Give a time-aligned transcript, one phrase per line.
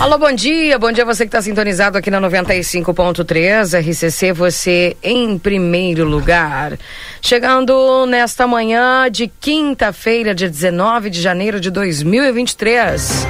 [0.00, 0.78] Alô, bom dia.
[0.78, 6.78] Bom dia você que está sintonizado aqui na 95.3 RCC, você em primeiro lugar.
[7.20, 13.26] Chegando nesta manhã de quinta-feira, dia 19 de janeiro de 2023.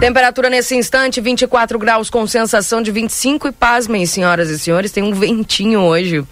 [0.00, 5.02] Temperatura nesse instante, 24 graus com sensação de 25 e pasmem, senhoras e senhores, tem
[5.02, 6.24] um ventinho hoje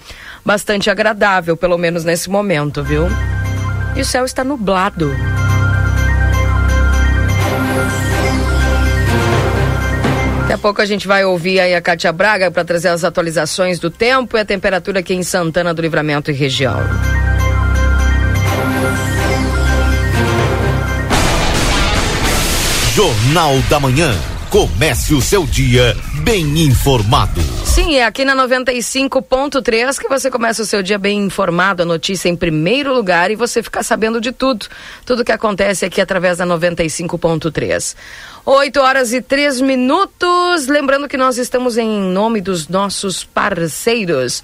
[0.42, 3.06] bastante agradável, pelo menos nesse momento, viu?
[3.96, 5.14] E o céu está nublado.
[10.50, 13.78] Daqui a pouco a gente vai ouvir aí a Cátia Braga para trazer as atualizações
[13.78, 16.80] do tempo e a temperatura aqui em Santana do Livramento e região.
[22.94, 24.12] Jornal da Manhã.
[24.50, 27.40] Comece o seu dia bem informado.
[27.64, 32.28] Sim, é aqui na 95.3 que você começa o seu dia bem informado, a notícia
[32.28, 34.66] em primeiro lugar e você ficar sabendo de tudo.
[35.06, 37.96] Tudo que acontece aqui através da 95.3.
[38.44, 40.66] 8 horas e 3 minutos.
[40.66, 44.42] Lembrando que nós estamos em nome dos nossos parceiros.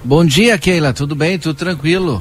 [0.02, 1.38] Bom dia, Keila, tudo bem?
[1.38, 2.20] Tudo tranquilo.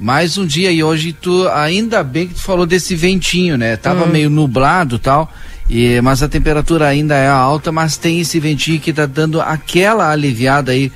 [0.00, 3.76] Mais um dia e hoje tu ainda bem que tu falou desse ventinho, né?
[3.76, 4.08] Tava hum.
[4.08, 5.30] meio nublado, tal,
[5.68, 10.10] e mas a temperatura ainda é alta, mas tem esse ventinho que tá dando aquela
[10.10, 10.90] aliviada aí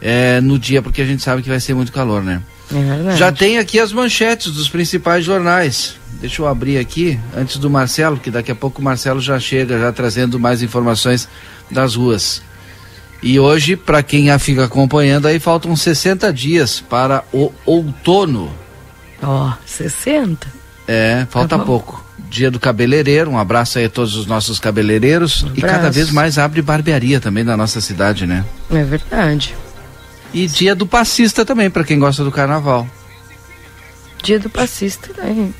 [0.00, 2.40] é, no dia, porque a gente sabe que vai ser muito calor, né?
[3.10, 5.96] É Já tem aqui as manchetes dos principais jornais.
[6.20, 9.78] Deixa eu abrir aqui antes do Marcelo, que daqui a pouco o Marcelo já chega,
[9.78, 11.28] já trazendo mais informações
[11.70, 12.42] das ruas.
[13.22, 18.52] E hoje, para quem a fica acompanhando, aí faltam 60 dias para o outono.
[19.22, 20.46] Ó, oh, 60?
[20.86, 22.04] É, falta tá pouco.
[22.30, 25.42] Dia do cabeleireiro, um abraço aí a todos os nossos cabeleireiros.
[25.42, 28.44] Um e cada vez mais abre barbearia também na nossa cidade, né?
[28.70, 29.54] É verdade.
[30.32, 32.86] E dia do passista também, para quem gosta do carnaval.
[34.22, 35.50] Dia do passista, né?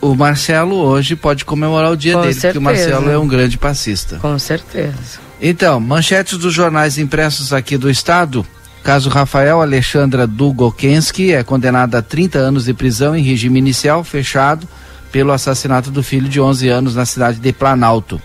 [0.00, 2.52] O Marcelo hoje pode comemorar o dia Com dele, certeza.
[2.54, 4.18] porque o Marcelo é um grande passista.
[4.18, 5.27] Com certeza.
[5.40, 8.44] Então, manchetes dos jornais impressos aqui do estado.
[8.82, 14.66] Caso Rafael Alexandra Dugokensky é condenada a 30 anos de prisão em regime inicial fechado
[15.12, 18.20] pelo assassinato do filho de 11 anos na cidade de Planalto.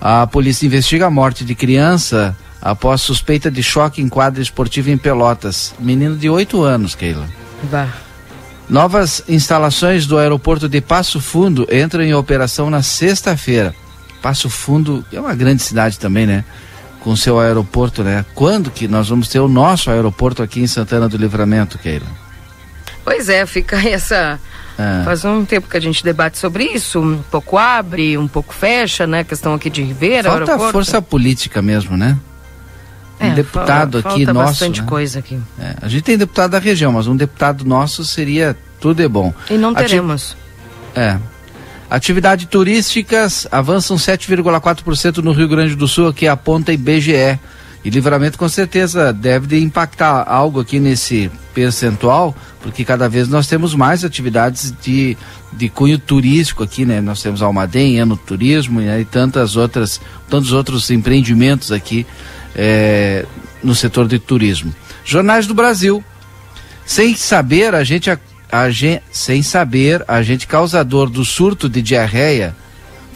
[0.00, 4.98] A polícia investiga a morte de criança após suspeita de choque em quadra esportiva em
[4.98, 5.74] Pelotas.
[5.78, 7.28] Menino de 8 anos, Keila.
[7.64, 7.88] Bah.
[8.68, 13.74] Novas instalações do aeroporto de Passo Fundo entram em operação na sexta-feira.
[14.22, 16.44] Passo Fundo é uma grande cidade também, né?
[17.00, 18.24] Com seu aeroporto, né?
[18.34, 22.06] Quando que nós vamos ter o nosso aeroporto aqui em Santana do Livramento, Keila?
[23.04, 24.38] Pois é, fica essa
[24.78, 25.02] É.
[25.04, 29.08] Faz um tempo que a gente debate sobre isso, um pouco abre, um pouco fecha,
[29.08, 29.20] né?
[29.20, 30.72] A questão aqui de Ribeira, Falta aeroporto.
[30.72, 32.16] força política mesmo, né?
[33.20, 34.46] Um é, deputado aqui falta nosso.
[34.46, 34.86] bastante né?
[34.86, 35.40] coisa aqui.
[35.58, 39.34] É, a gente tem deputado da região, mas um deputado nosso seria tudo é bom.
[39.50, 40.36] E não teremos.
[40.94, 41.18] É.
[41.90, 47.38] Atividades turísticas avançam 7,4% no Rio Grande do Sul, aqui aponta IBGE.
[47.84, 53.74] E livramento com certeza deve impactar algo aqui nesse percentual, porque cada vez nós temos
[53.74, 55.16] mais atividades de,
[55.52, 57.00] de cunho turístico aqui, né?
[57.00, 59.00] Nós temos Almaden, Ano Turismo né?
[59.00, 62.06] e tantas outras, tantos outros empreendimentos aqui
[62.54, 63.24] é,
[63.62, 64.74] no setor de turismo.
[65.04, 66.04] Jornais do Brasil.
[66.84, 68.10] Sem saber, a gente,
[68.50, 72.54] a, gente, sem saber, a gente causador do surto de diarreia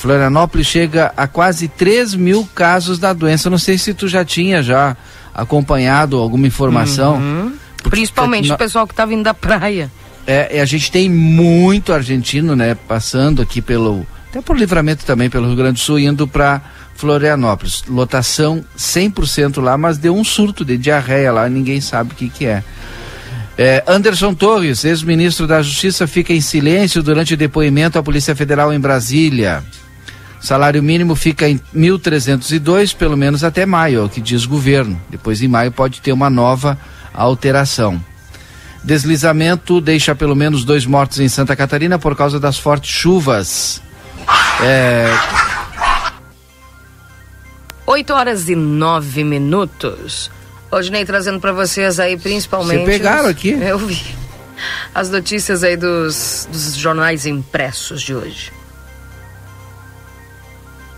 [0.03, 3.49] Florianópolis chega a quase 3 mil casos da doença.
[3.49, 4.97] Não sei se tu já tinha já
[5.33, 7.19] acompanhado alguma informação.
[7.19, 7.53] Uhum.
[7.89, 9.89] Principalmente o pessoal que está vindo da praia.
[10.27, 15.47] É, a gente tem muito argentino, né, passando aqui pelo, até por livramento também pelo
[15.47, 16.61] Rio Grande do Sul, indo para
[16.97, 17.85] Florianópolis.
[17.89, 22.47] Lotação 100% lá, mas deu um surto de diarreia lá, ninguém sabe o que que
[22.47, 22.65] é.
[23.57, 28.81] É, Anderson Torres, ex-ministro da Justiça, fica em silêncio durante depoimento à Polícia Federal em
[28.81, 29.63] Brasília.
[30.41, 35.01] Salário mínimo fica em 1.302, pelo menos até maio, é o que diz o governo.
[35.09, 36.77] Depois, em maio, pode ter uma nova
[37.15, 38.03] alteração.
[38.83, 43.81] Deslizamento deixa pelo menos dois mortos em Santa Catarina por causa das fortes chuvas.
[44.61, 45.07] É...
[47.87, 50.31] 8 horas e 9 minutos.
[50.91, 52.85] Nem trazendo para vocês aí principalmente.
[52.85, 53.31] Você pegaram os...
[53.31, 53.51] aqui?
[53.61, 54.01] Eu vi.
[54.95, 58.53] As notícias aí dos, dos jornais impressos de hoje.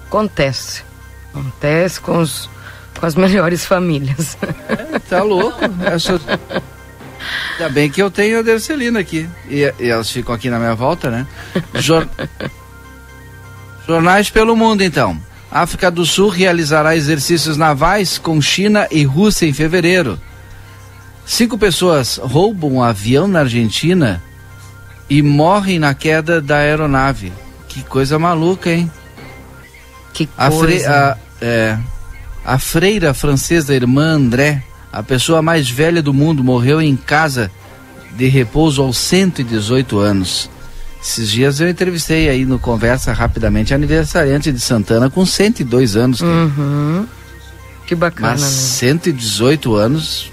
[0.06, 0.82] Acontece.
[1.32, 2.48] Acontece com, os,
[2.98, 4.36] com as melhores famílias.
[4.68, 5.58] É, tá louco.
[5.84, 6.20] Essa...
[7.52, 9.28] Ainda bem que eu tenho a Dercelina aqui.
[9.48, 11.26] E, e, elas ficam aqui na minha volta, né?
[11.74, 12.08] Jor...
[13.86, 15.20] Jornais pelo mundo, então.
[15.54, 20.18] África do Sul realizará exercícios navais com China e Rússia em fevereiro.
[21.24, 24.20] Cinco pessoas roubam um avião na Argentina
[25.08, 27.32] e morrem na queda da aeronave.
[27.68, 28.90] Que coisa maluca, hein?
[30.12, 31.12] Que a coisa.
[31.12, 31.78] A, é,
[32.44, 34.60] a freira francesa irmã André,
[34.92, 37.48] a pessoa mais velha do mundo, morreu em casa
[38.16, 40.50] de repouso aos 118 anos.
[41.04, 46.22] Esses dias eu entrevistei aí no Conversa rapidamente aniversariante de Santana com 102 anos.
[46.22, 47.06] Uhum.
[47.86, 48.30] Que bacana.
[48.30, 50.32] Mas 118 anos.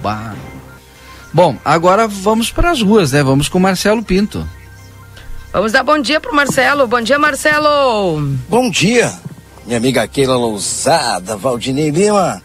[0.00, 0.32] Bah.
[1.32, 3.20] Bom, agora vamos para as ruas, né?
[3.24, 4.48] Vamos com Marcelo Pinto.
[5.52, 6.86] Vamos dar bom dia pro Marcelo.
[6.86, 8.20] Bom dia, Marcelo.
[8.48, 9.12] Bom dia,
[9.66, 12.40] minha amiga Keila Lousada, Valdinei Lima.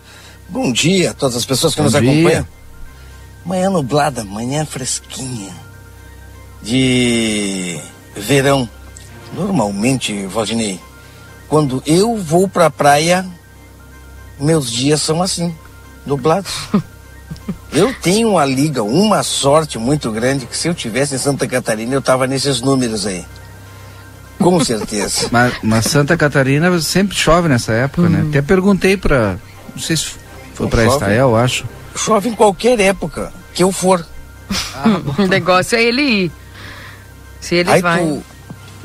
[0.50, 2.12] Bom dia a todas as pessoas que bom nos dia.
[2.12, 2.48] acompanham.
[3.46, 5.71] Manhã nublada, manhã fresquinha.
[6.62, 7.80] De
[8.16, 8.70] verão.
[9.34, 10.80] Normalmente, Valdinei,
[11.48, 13.26] quando eu vou pra praia,
[14.40, 15.56] meus dias são assim,
[16.06, 16.52] nublados.
[17.74, 21.94] Eu tenho uma liga, uma sorte muito grande que se eu tivesse em Santa Catarina
[21.94, 23.26] eu tava nesses números aí.
[24.38, 25.30] Com certeza.
[25.32, 28.18] mas, mas, Santa Catarina sempre chove nessa época, né?
[28.18, 28.24] uhum.
[28.26, 28.30] né?
[28.30, 29.38] Até perguntei para,
[29.74, 30.12] não sei se
[30.54, 31.66] foi para Israel, acho.
[31.96, 34.06] Chove em qualquer época que eu for.
[34.76, 36.32] Ah, o negócio é ele ir.
[37.42, 38.00] Se ele aí vai.
[38.00, 38.24] Tu,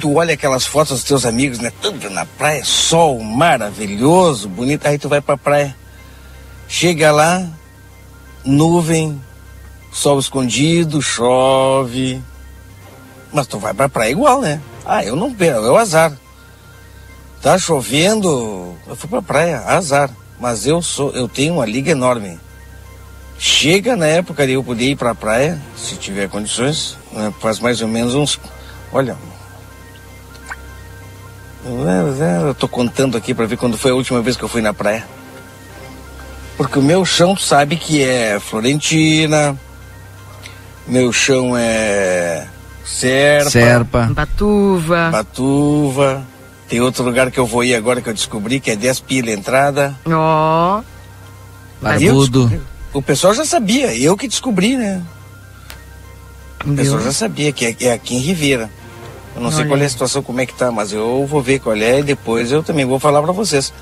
[0.01, 1.71] tu olha aquelas fotos dos teus amigos, né?
[1.81, 4.87] Tudo na praia, sol maravilhoso, bonito.
[4.87, 5.77] Aí tu vai pra praia.
[6.67, 7.47] Chega lá,
[8.45, 9.21] nuvem,
[9.93, 12.21] sol escondido, chove.
[13.33, 14.61] Mas tu vai pra praia igual, né?
[14.85, 16.13] Ah, eu não pego, é o azar.
[17.43, 20.11] Tá chovendo, eu fui pra praia, azar.
[20.41, 22.39] Mas eu sou, eu tenho uma liga enorme.
[23.39, 26.97] Chega na época de eu poder ir pra praia, se tiver condições,
[27.41, 28.41] faz mais ou menos uns.
[28.93, 29.17] Olha.
[32.47, 34.73] Eu tô contando aqui para ver quando foi a última vez que eu fui na
[34.73, 35.07] praia.
[36.57, 39.59] Porque o meu chão, tu sabe que é Florentina,
[40.87, 42.47] meu chão é
[42.85, 44.11] Serpa, Serpa.
[44.13, 45.11] Batuva.
[45.11, 46.25] Batuva.
[46.69, 49.31] Tem outro lugar que eu vou ir agora que eu descobri que é 10 pila
[49.33, 49.95] entrada.
[50.07, 50.79] Ó.
[50.79, 50.83] Oh.
[52.93, 55.03] O pessoal já sabia, eu que descobri, né?
[56.65, 58.71] O pessoal já sabia que é, é aqui em Ribeira.
[59.35, 59.57] Eu não Olha.
[59.57, 62.01] sei qual é a situação, como é que tá, mas eu vou ver qual é
[62.01, 63.73] e depois eu também vou falar para vocês.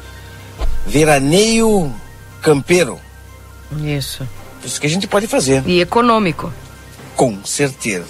[0.87, 1.93] Veraneio
[2.43, 2.99] campeiro.
[3.83, 4.27] Isso.
[4.65, 5.63] Isso que a gente pode fazer.
[5.67, 6.53] E econômico.
[7.17, 8.07] Com certeza.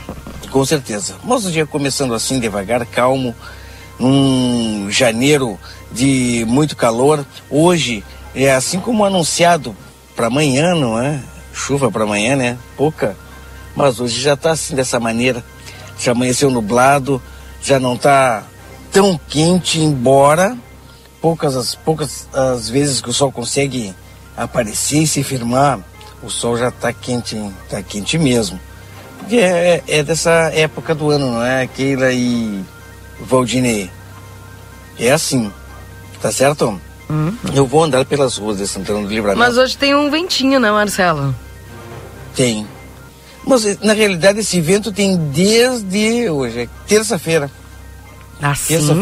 [0.50, 1.14] Com certeza.
[1.22, 3.34] Mas o dia começando assim, devagar, calmo,
[3.98, 5.58] num janeiro
[5.92, 7.24] de muito calor.
[7.48, 8.02] Hoje,
[8.34, 9.76] é assim como anunciado
[10.16, 11.20] para amanhã, não é?
[11.52, 12.58] Chuva para amanhã, né?
[12.76, 13.16] Pouca.
[13.74, 15.44] Mas hoje já está assim, dessa maneira.
[15.98, 17.22] já amanheceu nublado,
[17.62, 18.42] já não está
[18.92, 20.56] tão quente, embora
[21.20, 23.94] poucas as poucas as vezes que o sol consegue
[24.36, 25.78] aparecer e se firmar,
[26.22, 28.58] o sol já está quente, está quente mesmo.
[29.18, 31.66] Porque é, é, dessa época do ano, não é?
[31.66, 32.64] Keila e
[33.20, 33.90] Valdinei.
[34.98, 35.52] É assim,
[36.20, 36.80] tá certo?
[37.08, 37.36] Uhum.
[37.54, 39.38] Eu vou andar pelas ruas de Santana do Livramento.
[39.38, 41.34] Mas hoje tem um ventinho, né, Marcelo?
[42.34, 42.66] Tem.
[43.46, 47.50] Mas na realidade esse vento tem desde hoje, é terça-feira.
[48.40, 48.74] Assim?
[48.74, 48.94] Terça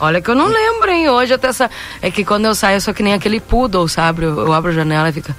[0.00, 1.10] Olha que eu não lembro, hein?
[1.10, 1.70] Hoje até essa.
[2.00, 4.24] É que quando eu saio eu sou que nem aquele poodle, sabe?
[4.24, 5.36] Eu, eu abro a janela e fica.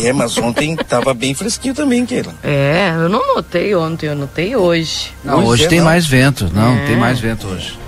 [0.00, 2.32] É, mas ontem tava bem fresquinho também, Keila.
[2.42, 5.12] É, eu não notei ontem, eu notei hoje.
[5.24, 5.86] Não, hoje, hoje é, tem não.
[5.86, 6.48] mais vento.
[6.54, 6.86] Não, é.
[6.86, 7.78] tem mais vento hoje.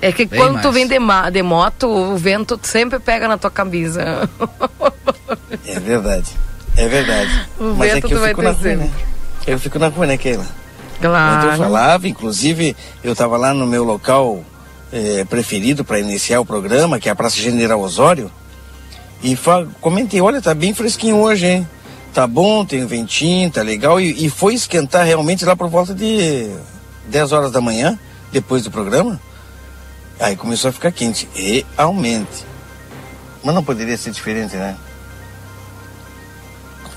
[0.00, 0.66] É que bem quando mais.
[0.66, 0.96] tu vem de,
[1.32, 4.28] de, moto, o vento sempre pega na tua camisa.
[5.66, 6.30] É verdade.
[6.76, 7.48] É verdade.
[7.58, 8.90] O mas é que eu fico na rua, né?
[9.46, 10.46] Eu fico na rua, né, Keila?
[11.00, 11.48] Claro.
[11.48, 14.44] eu falava, inclusive, eu tava lá no meu local
[14.92, 18.30] eh, preferido para iniciar o programa, que é a Praça General Osório.
[19.22, 19.36] E
[19.80, 21.68] comentei, olha, tá bem fresquinho hoje, hein?
[22.14, 24.00] Tá bom, tem um ventinho, tá legal.
[24.00, 26.50] E, e foi esquentar realmente lá por volta de
[27.08, 27.98] 10 horas da manhã,
[28.30, 29.20] depois do programa.
[30.20, 32.46] Aí começou a ficar quente, realmente.
[33.42, 34.76] Mas não poderia ser diferente, né?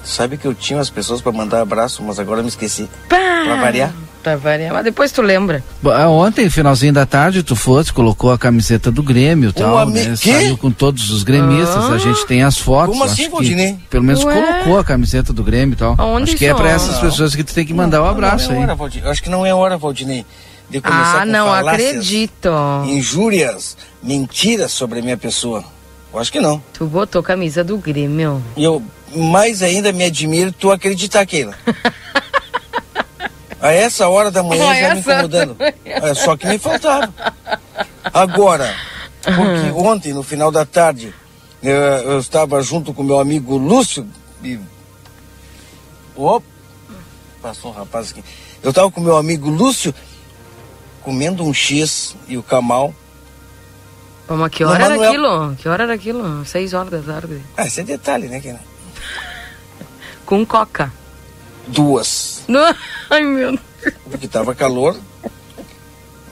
[0.06, 2.88] Sabe que eu tinha as pessoas para mandar abraço, mas agora me esqueci.
[3.10, 3.18] Pá!
[3.46, 3.94] Pra variar.
[4.24, 5.64] Pra variar, mas depois tu lembra.
[5.84, 10.16] É, ontem, finalzinho da tarde, tu fosse, colocou a camiseta do Grêmio e tal, né?
[10.16, 11.94] Saiu com todos os gremistas, ah.
[11.94, 12.98] a gente tem as fotos.
[12.98, 14.34] Como assim, que, Pelo menos Ué?
[14.34, 15.96] colocou a camiseta do Grêmio e tal.
[16.00, 18.52] Onde acho que é para essas pessoas que tu tem que mandar o um abraço
[18.52, 19.04] não, é hora, aí.
[19.06, 20.26] Acho que não é hora, Valdinei.
[20.70, 22.50] De começar ah, não acredito.
[22.88, 25.64] Injúrias, mentiras sobre a minha pessoa.
[26.16, 26.64] Eu acho que não.
[26.72, 28.42] Tu botou camisa do Grêmio.
[28.56, 28.82] E eu
[29.14, 31.54] mais ainda me admiro tu acreditar, Keila.
[33.60, 35.58] A essa hora da manhã já me incomodando.
[35.84, 37.14] É só que me faltava.
[38.14, 38.74] Agora,
[39.24, 41.14] porque ontem, no final da tarde,
[41.62, 44.08] eu, eu estava junto com meu amigo Lúcio
[44.42, 44.58] e.
[46.16, 46.46] Opa!
[47.42, 48.24] Passou um rapaz aqui.
[48.64, 49.94] Eu estava com meu amigo Lúcio
[51.02, 52.94] comendo um X e o Camal.
[54.28, 55.56] Como, que hora era aquilo?
[55.56, 56.46] Que hora era aquilo?
[56.46, 57.42] Seis horas da tarde.
[57.56, 58.60] Ah, esse é detalhe, né, Keila?
[60.26, 60.92] Com coca.
[61.68, 62.44] Duas.
[63.10, 63.62] Ai, meu Deus.
[64.10, 64.96] Porque tava calor.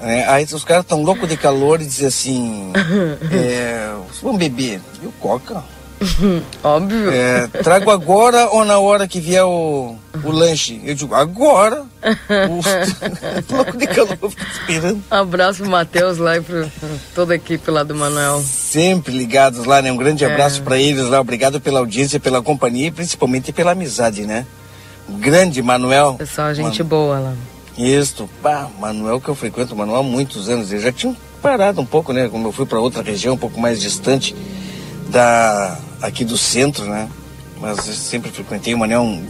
[0.02, 2.74] É, aí os caras tão loucos de calor e dizem assim:
[3.32, 4.82] é, vamos beber.
[5.02, 5.64] E o coca?
[6.64, 7.12] Óbvio.
[7.12, 10.82] É, trago agora ou na hora que vier o, o lanche?
[10.84, 11.84] Eu digo, agora.
[13.50, 15.04] louco de calor, fico esperando.
[15.10, 16.70] Abraço pro Matheus lá e pro,
[17.16, 18.42] toda a equipe lá do Manuel.
[18.42, 19.92] Sempre ligados lá, né?
[19.92, 20.64] Um grande abraço é.
[20.64, 21.20] para eles lá.
[21.20, 24.46] Obrigado pela audiência, pela companhia e principalmente pela amizade, né?
[25.10, 26.16] grande Manuel.
[26.16, 27.34] Pessoal, gente boa lá.
[27.78, 30.72] Isso, pá, Manuel que eu frequento, Manuel há muitos anos.
[30.72, 32.30] Ele já tinha parado um pouco, né?
[32.30, 34.36] Como eu fui para outra região, um pouco mais distante
[35.14, 37.08] da aqui do centro, né?
[37.62, 39.26] Mas eu sempre frequentei o Manuel, um,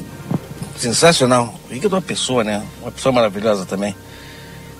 [0.77, 1.53] sensacional.
[1.69, 2.63] Rica de uma pessoa, né?
[2.81, 3.95] Uma pessoa maravilhosa também.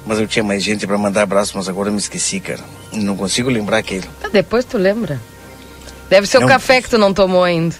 [0.05, 2.61] Mas eu tinha mais gente para mandar abraço, mas agora eu me esqueci, cara.
[2.91, 4.07] Não consigo lembrar aquele.
[4.23, 5.21] Ah, depois tu lembra.
[6.09, 6.47] Deve ser não.
[6.47, 7.75] o café que tu não tomou ainda.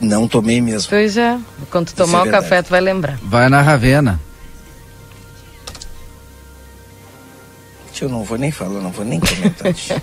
[0.00, 0.88] Não tomei mesmo.
[0.88, 1.38] Pois é.
[1.70, 3.18] Quando tu tomar é o café, tu vai lembrar.
[3.22, 4.20] Vai na Ravena.
[8.04, 9.74] Eu não vou nem falar, não vou nem comentar.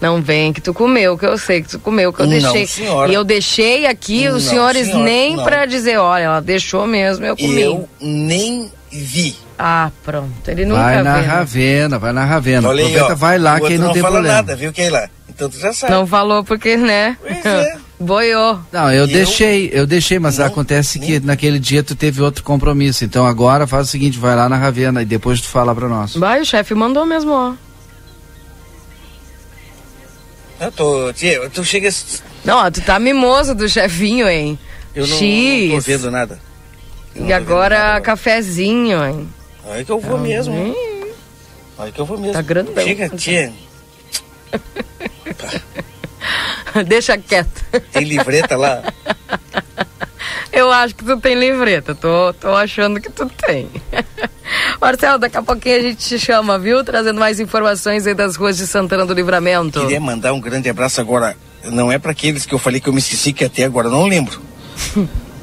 [0.00, 2.60] não vem que tu comeu, que eu sei que tu comeu, que eu deixei.
[2.60, 3.10] Não, senhora.
[3.10, 7.24] E eu deixei aqui os não, senhores senhora, nem para dizer, olha, ela deixou mesmo,
[7.24, 7.60] eu comi.
[7.60, 9.36] Eu nem vi.
[9.58, 10.48] Ah, pronto.
[10.48, 11.26] Ele nunca Vai na vê, né?
[11.26, 12.68] Ravena, vai na Ravena.
[12.68, 14.28] Olha Aproveita, ó, vai lá que aí não, não tem problema.
[14.28, 15.08] nada, viu, Keila?
[15.28, 15.92] Então tu já sabe.
[15.92, 17.16] Não falou porque, né?
[17.20, 17.76] Pois é.
[17.98, 18.60] Boiou.
[18.70, 22.44] Não, eu, eu deixei, eu deixei, mas não, acontece que naquele dia tu teve outro
[22.44, 23.04] compromisso.
[23.04, 26.14] Então agora faz o seguinte, vai lá na Ravena e depois tu fala pra nós.
[26.14, 27.54] Vai, o chefe mandou mesmo, ó.
[30.60, 31.90] Eu tô, tia, tu chega...
[32.44, 34.58] Não, ó, tu tá mimoso do chefinho, hein?
[34.94, 35.70] Eu não, X.
[35.70, 36.40] não tô vendo nada.
[37.14, 39.28] e agora nada, cafezinho, hein?
[39.68, 40.54] Aí que eu vou mesmo.
[40.54, 40.74] Hum.
[41.78, 42.32] Aí que eu vou mesmo.
[42.34, 42.74] Tá grandão.
[42.82, 43.52] Chega, tia.
[46.86, 47.64] Deixa quieto.
[47.92, 48.82] Tem livreta lá?
[50.52, 53.68] Eu acho que tu tem livreta, tô, tô achando que tu tem.
[54.80, 56.82] Marcelo, daqui a pouquinho a gente te chama, viu?
[56.82, 59.80] Trazendo mais informações aí das ruas de Santana do Livramento.
[59.80, 61.36] Queria mandar um grande abraço agora.
[61.64, 64.06] Não é para aqueles que eu falei que eu me esqueci, que até agora não
[64.06, 64.40] lembro.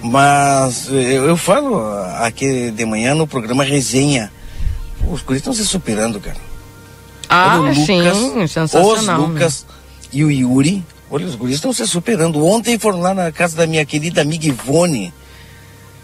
[0.01, 1.79] Mas eu, eu, falo
[2.19, 4.31] aqui de manhã no programa Resenha.
[5.07, 6.37] Os guris estão se superando, cara.
[7.29, 9.21] Ah, Lucas, sim, sensacional.
[9.21, 9.65] Os Lucas
[10.11, 10.83] e o Yuri
[11.13, 12.43] Olha, os guris estão se superando.
[12.43, 15.13] Ontem foram lá na casa da minha querida amiga Ivone.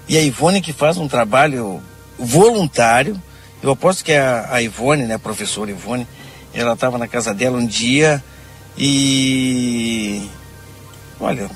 [0.08, 1.82] E a Ivone que faz um trabalho
[2.16, 3.20] voluntário.
[3.60, 6.08] Eu aposto que a, a Ivone, né, a professora Ivone,
[6.54, 8.24] ela estava na casa dela um dia
[8.78, 10.30] e.
[11.20, 11.50] Olha,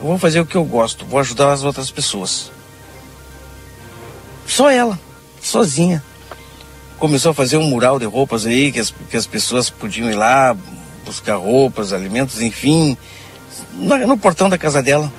[0.00, 2.50] eu vou fazer o que eu gosto, vou ajudar as outras pessoas.
[4.48, 4.98] Só ela,
[5.40, 6.02] sozinha.
[6.98, 10.16] Começou a fazer um mural de roupas aí, que as, que as pessoas podiam ir
[10.16, 10.56] lá
[11.08, 12.96] buscar roupas, alimentos, enfim,
[13.72, 15.10] no, portão da casa dela.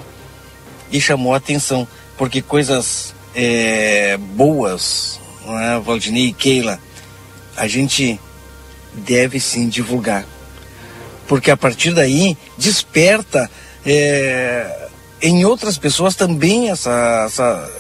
[0.92, 6.80] E chamou a atenção, porque coisas é, boas, né, Valdinei e Keila,
[7.58, 8.20] a gente
[8.94, 10.26] deve sim divulgar.
[11.28, 13.50] Porque a partir daí desperta
[13.86, 14.88] é,
[15.22, 17.72] em outras pessoas também essa, essa,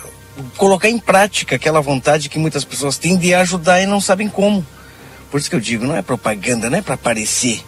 [0.58, 4.66] colocar em prática aquela vontade que muitas pessoas têm de ajudar e não sabem como.
[5.32, 7.64] Por isso que eu digo, não é propaganda, não é para aparecer.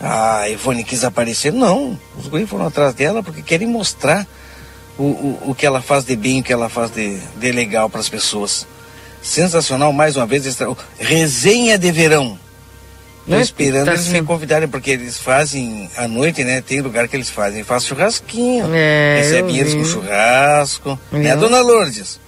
[0.00, 1.52] Ah, a Ivone quis aparecer.
[1.52, 4.26] Não, os guris foram atrás dela porque querem mostrar
[4.96, 7.90] o, o, o que ela faz de bem, o que ela faz de, de legal
[7.90, 8.66] para as pessoas.
[9.22, 10.68] Sensacional, mais uma vez, extra...
[10.98, 12.38] resenha de verão.
[13.28, 14.20] Estou esperando tá eles assim.
[14.20, 16.62] me convidarem, porque eles fazem à noite, né?
[16.62, 17.62] Tem lugar que eles fazem.
[17.62, 18.74] Faz churrasquinho.
[18.74, 20.98] É, recebem eles com churrasco.
[21.12, 22.18] É Né, dona Lourdes?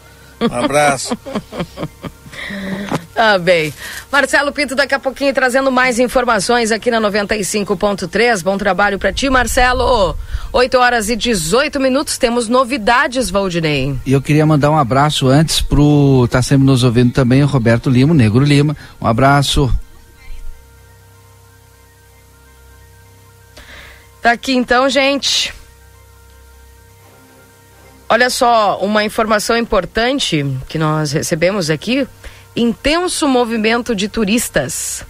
[0.40, 1.16] Um abraço.
[3.14, 3.74] Ah, bem.
[4.10, 8.42] Marcelo Pinto daqui a pouquinho trazendo mais informações aqui na 95.3.
[8.42, 10.16] Bom trabalho para ti, Marcelo.
[10.52, 13.96] 8 horas e 18 minutos, temos novidades, Valdinei.
[14.06, 17.90] E eu queria mandar um abraço antes pro tá sempre nos ouvindo também o Roberto
[17.90, 18.76] Lima, o Negro Lima.
[19.00, 19.72] Um abraço.
[24.22, 25.52] Tá aqui então, gente.
[28.08, 32.06] Olha só, uma informação importante que nós recebemos aqui
[32.60, 35.02] intenso movimento de turistas.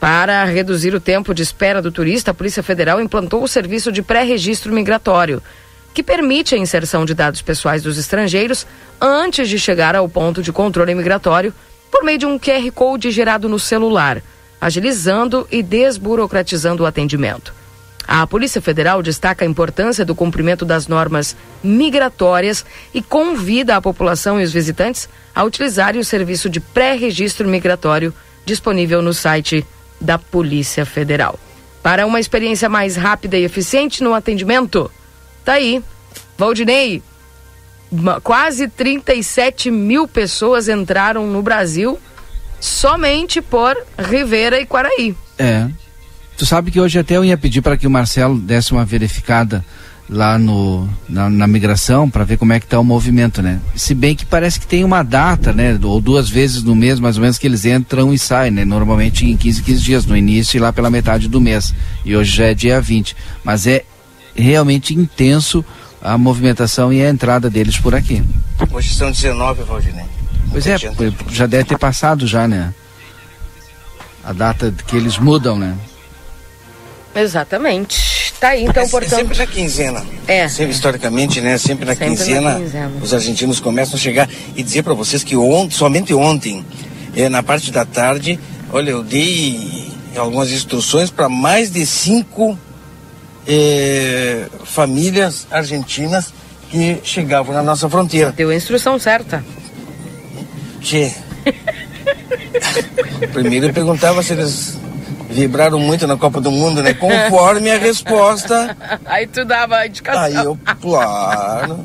[0.00, 4.02] Para reduzir o tempo de espera do turista, a Polícia Federal implantou o serviço de
[4.02, 5.42] pré-registro migratório,
[5.94, 8.66] que permite a inserção de dados pessoais dos estrangeiros
[9.00, 11.54] antes de chegar ao ponto de controle migratório
[11.90, 14.22] por meio de um QR Code gerado no celular,
[14.60, 17.54] agilizando e desburocratizando o atendimento.
[18.06, 22.64] A Polícia Federal destaca a importância do cumprimento das normas migratórias
[22.94, 28.14] e convida a população e os visitantes a utilizarem o serviço de pré-registro migratório
[28.44, 29.66] disponível no site
[30.00, 31.38] da Polícia Federal.
[31.82, 34.90] Para uma experiência mais rápida e eficiente no atendimento,
[35.44, 35.82] tá aí,
[36.38, 37.02] Valdinei,
[38.22, 41.98] quase 37 mil pessoas entraram no Brasil
[42.60, 45.14] somente por Rivera e Quaraí.
[45.38, 45.68] É,
[46.36, 49.64] Tu sabe que hoje até eu ia pedir para que o Marcelo desse uma verificada
[50.08, 53.60] lá no, na, na migração para ver como é que está o movimento, né?
[53.74, 55.78] Se bem que parece que tem uma data, né?
[55.82, 58.64] Ou duas vezes no mês, mais ou menos, que eles entram e saem, né?
[58.64, 61.74] Normalmente em 15, 15 dias, no início e lá pela metade do mês.
[62.04, 63.16] E hoje já é dia 20.
[63.42, 63.84] Mas é
[64.34, 65.64] realmente intenso
[66.00, 68.22] a movimentação e a entrada deles por aqui.
[68.70, 70.04] Hoje são 19, Valdinei.
[70.52, 70.76] Pois é,
[71.30, 72.72] já deve ter passado já, né?
[74.22, 75.76] A data que eles mudam, né?
[77.16, 78.32] Exatamente.
[78.38, 79.18] Tá aí, então, é, portanto.
[79.18, 80.04] Sempre na quinzena.
[80.26, 80.46] É.
[80.48, 81.56] Sempre, historicamente, né?
[81.56, 84.28] Sempre na, sempre quinzena, na quinzena, os argentinos começam a chegar.
[84.54, 86.64] E dizer para vocês que ontem, somente ontem,
[87.14, 88.38] é, na parte da tarde,
[88.70, 92.58] olha, eu dei algumas instruções para mais de cinco
[93.46, 96.32] é, famílias argentinas
[96.70, 98.32] que chegavam na nossa fronteira.
[98.32, 99.42] Deu a instrução certa.
[100.80, 101.12] Tchê.
[103.32, 104.78] Primeiro eu perguntava se eles
[105.36, 106.94] vibraram muito na Copa do Mundo, né?
[106.94, 108.74] Conforme a resposta.
[109.04, 110.22] Aí tu dava a indicação.
[110.22, 111.84] Aí eu, claro.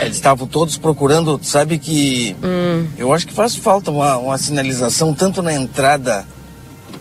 [0.00, 2.86] Eles estavam todos procurando, sabe que hum.
[2.96, 6.24] eu acho que faz falta uma, uma sinalização tanto na entrada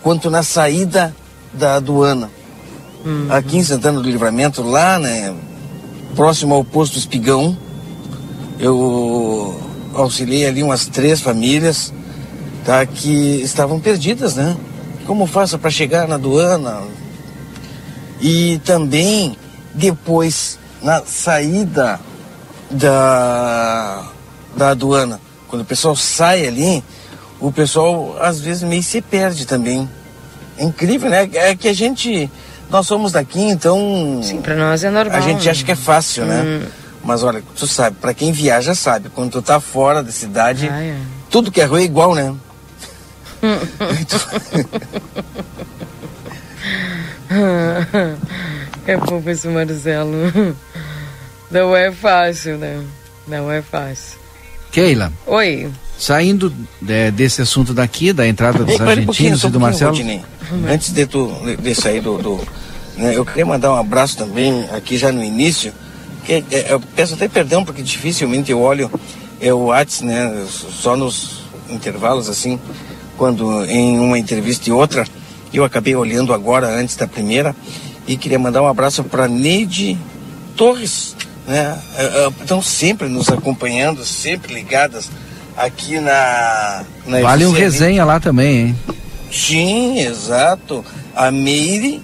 [0.01, 1.15] quanto na saída
[1.53, 2.29] da aduana.
[3.06, 3.27] Hum.
[3.29, 5.34] Aqui em Santana do Livramento, lá, né?
[6.15, 7.56] Próximo ao posto Espigão,
[8.60, 9.60] eu
[9.93, 11.93] auxiliei ali umas três famílias,
[12.65, 12.84] tá?
[12.84, 14.58] Que estavam perdidas, né?
[15.05, 16.81] Como faço para chegar na aduana?
[18.21, 19.37] E também
[19.73, 21.99] depois na saída
[22.69, 24.05] da,
[24.55, 26.83] da aduana, quando o pessoal sai ali,
[27.39, 29.89] o pessoal às vezes meio se perde também.
[30.57, 31.29] É incrível, né?
[31.33, 32.29] É que a gente
[32.69, 34.19] nós somos daqui, então.
[34.23, 35.17] Sim, para nós é normal.
[35.17, 35.51] A gente né?
[35.51, 36.41] acha que é fácil, né?
[36.41, 36.67] Hum.
[37.03, 40.81] Mas olha, tu sabe, para quem viaja sabe, quando tu tá fora da cidade, ah,
[40.81, 40.95] é.
[41.29, 42.33] tudo que é ruim é igual, né?
[48.88, 50.56] É bom esse Marcelo.
[51.51, 52.82] Não é fácil, né?
[53.27, 54.17] Não é fácil.
[54.71, 55.12] Keila.
[55.27, 55.69] Oi.
[55.97, 56.53] Saindo
[56.88, 59.91] é, desse assunto daqui, da entrada dos Ei, argentinos um e do Marcelo.
[59.91, 60.21] Rodinei.
[60.67, 62.17] Antes de tu de sair do.
[62.17, 62.39] do
[62.97, 65.73] né, eu queria mandar um abraço também aqui já no início.
[66.25, 68.89] Que, é, eu peço até perdão porque dificilmente eu olho
[69.39, 70.45] é, o WhatsApp, né?
[70.49, 72.60] Só nos intervalos assim,
[73.17, 75.06] quando em uma entrevista e outra.
[75.54, 77.56] Eu acabei olhando agora antes da primeira
[78.08, 79.97] e queria mandar um abraço para Neide
[80.56, 81.15] Torres,
[81.47, 81.78] né?
[82.41, 85.10] Estão sempre nos acompanhando, sempre ligadas
[85.56, 86.84] aqui na.
[87.06, 88.76] na vale um resenha lá também, hein?
[89.32, 90.86] Sim, exato.
[91.15, 92.02] A Meire,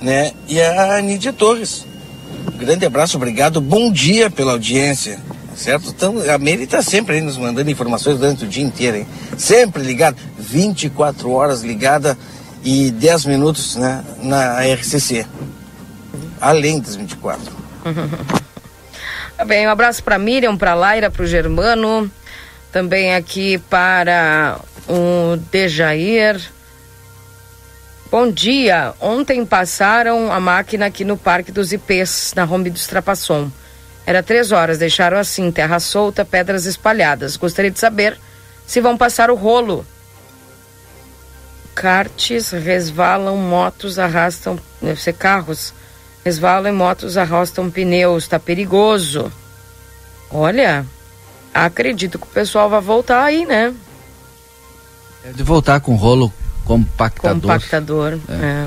[0.00, 0.32] né?
[0.48, 1.86] E a Nídia Torres.
[2.58, 3.60] Grande abraço, obrigado.
[3.60, 5.18] Bom dia pela audiência.
[5.60, 5.90] Certo?
[5.90, 9.06] Então, a Meire está sempre aí nos mandando informações durante o dia inteiro, hein?
[9.36, 12.16] Sempre ligada, 24 horas ligada
[12.64, 15.26] e 10 minutos né, na RCC.
[16.40, 17.52] Além das 24.
[19.36, 22.10] Tá bem, um abraço para Miriam, para Laira, para o Germano,
[22.72, 26.40] também aqui para o Dejair.
[28.10, 28.94] Bom dia.
[28.98, 33.50] Ontem passaram a máquina aqui no Parque dos Ipês, na Rombi dos Trapasson.
[34.10, 37.36] Era três horas, deixaram assim, terra solta, pedras espalhadas.
[37.36, 38.18] Gostaria de saber
[38.66, 39.86] se vão passar o rolo.
[41.76, 45.72] Karts resvalam, motos arrastam, deve ser carros,
[46.24, 49.32] resvalam e motos arrastam pneus, tá perigoso.
[50.28, 50.84] Olha,
[51.54, 53.72] acredito que o pessoal vai voltar aí, né?
[55.22, 56.32] Deve voltar com rolo
[56.64, 57.42] compactador.
[57.42, 58.66] Compactador, é.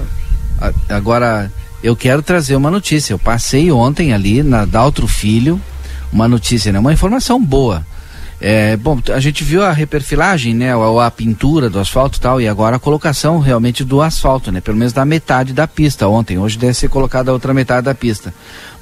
[0.69, 0.73] é.
[0.87, 1.51] Agora,
[1.83, 3.13] eu quero trazer uma notícia.
[3.13, 5.61] Eu passei ontem ali na Daltro Filho,
[6.11, 6.79] uma notícia, né?
[6.79, 7.85] Uma informação boa.
[8.45, 12.41] É, bom, a gente viu a reperfilagem, né, a, a, pintura do asfalto e tal,
[12.41, 16.37] e agora a colocação realmente do asfalto, né, pelo menos da metade da pista ontem.
[16.37, 18.33] Hoje deve ser colocada a outra metade da pista.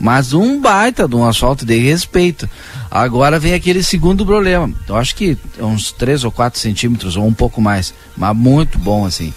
[0.02, 2.50] Mas um baita de um asfalto de respeito.
[2.90, 4.70] Agora vem aquele segundo problema.
[4.90, 7.94] Eu acho que uns 3 ou 4 centímetros, ou um pouco mais.
[8.18, 9.32] Mas muito bom, assim.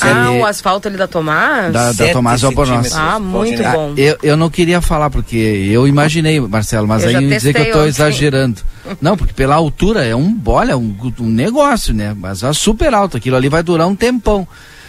[0.00, 1.72] Ah, o asfalto ali da Tomás?
[1.72, 2.94] Da, da Tomás Albornoz.
[2.94, 3.94] Ah, muito bom.
[3.96, 7.66] Eu, eu não queria falar, porque eu imaginei, Marcelo, mas eu aí dizer que eu
[7.66, 8.62] estou exagerando.
[9.00, 12.14] Não, porque pela altura é um, olha, um, um negócio, né?
[12.16, 13.16] Mas é super alto.
[13.16, 14.46] Aquilo ali vai durar um tempão.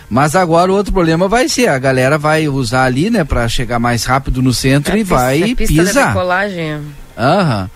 [0.10, 3.80] Mas agora o outro problema vai ser, a galera vai usar ali, né, para chegar
[3.80, 6.08] mais rápido no centro é e pista, vai é pista pisar.
[6.08, 6.82] decolagem.
[7.18, 7.70] Aham.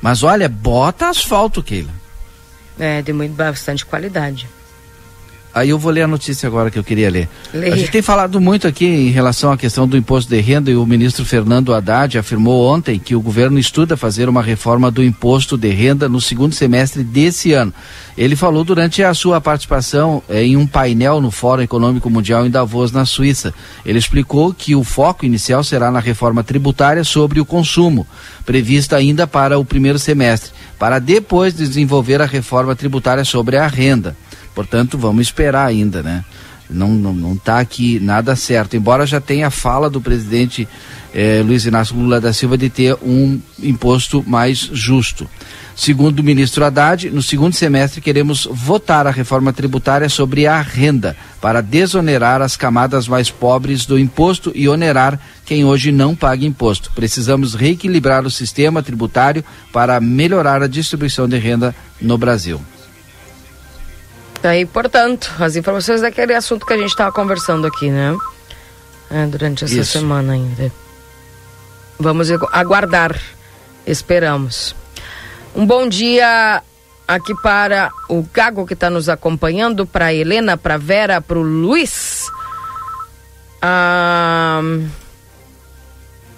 [0.00, 1.92] Mas olha, bota asfalto, Keila.
[2.78, 4.48] É, de muito bastante qualidade.
[5.54, 7.28] Aí eu vou ler a notícia agora que eu queria ler.
[7.52, 7.74] Leia.
[7.74, 10.76] A gente tem falado muito aqui em relação à questão do imposto de renda e
[10.76, 15.58] o ministro Fernando Haddad afirmou ontem que o governo estuda fazer uma reforma do imposto
[15.58, 17.72] de renda no segundo semestre desse ano.
[18.16, 22.50] Ele falou durante a sua participação eh, em um painel no Fórum Econômico Mundial em
[22.50, 23.52] Davos, na Suíça.
[23.84, 28.06] Ele explicou que o foco inicial será na reforma tributária sobre o consumo,
[28.46, 34.16] prevista ainda para o primeiro semestre, para depois desenvolver a reforma tributária sobre a renda.
[34.54, 36.24] Portanto, vamos esperar ainda, né?
[36.68, 38.76] Não, não, não tá aqui nada certo.
[38.76, 40.66] Embora já tenha a fala do presidente
[41.14, 45.28] eh, Luiz Inácio Lula da Silva de ter um imposto mais justo.
[45.74, 51.16] Segundo o ministro Haddad, no segundo semestre queremos votar a reforma tributária sobre a renda,
[51.40, 56.92] para desonerar as camadas mais pobres do imposto e onerar quem hoje não paga imposto.
[56.94, 62.60] Precisamos reequilibrar o sistema tributário para melhorar a distribuição de renda no Brasil.
[64.42, 68.16] Aí, portanto, as informações daquele assunto que a gente estava conversando aqui, né?
[69.10, 69.98] É, durante essa Isso.
[69.98, 70.72] semana ainda.
[71.98, 73.16] Vamos aguardar.
[73.86, 74.74] Esperamos.
[75.54, 76.62] Um bom dia
[77.06, 81.38] aqui para o Gago que está nos acompanhando, para a Helena, para a Vera, para
[81.38, 82.30] o Luiz.
[83.60, 84.60] A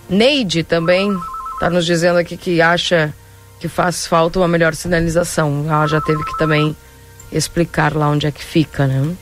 [0.08, 1.16] Neide também
[1.54, 3.14] está nos dizendo aqui que acha
[3.58, 5.64] que faz falta uma melhor sinalização.
[5.68, 6.76] Ela já teve que também
[7.36, 9.14] explicar lá onde é que fica, né?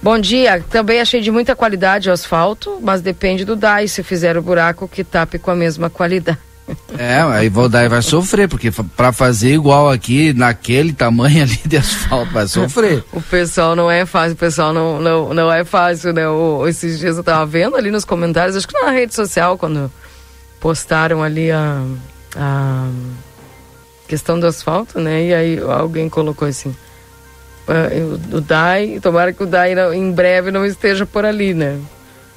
[0.00, 4.36] Bom dia, também achei de muita qualidade o asfalto, mas depende do DAI, se fizer
[4.36, 6.38] o buraco que tape com a mesma qualidade.
[6.96, 11.78] É, aí o DAI vai sofrer, porque para fazer igual aqui, naquele tamanho ali de
[11.78, 13.02] asfalto, vai sofrer.
[13.12, 16.28] o pessoal não é fácil, o pessoal não, não, não é fácil, né?
[16.28, 19.90] O, esses dias eu tava vendo ali nos comentários, acho que na rede social, quando
[20.60, 21.82] postaram ali a,
[22.36, 22.88] a
[24.08, 25.26] questão do asfalto, né?
[25.26, 30.64] E aí alguém colocou assim, uh, o DAI, tomara que o DAI em breve não
[30.64, 31.78] esteja por ali, né?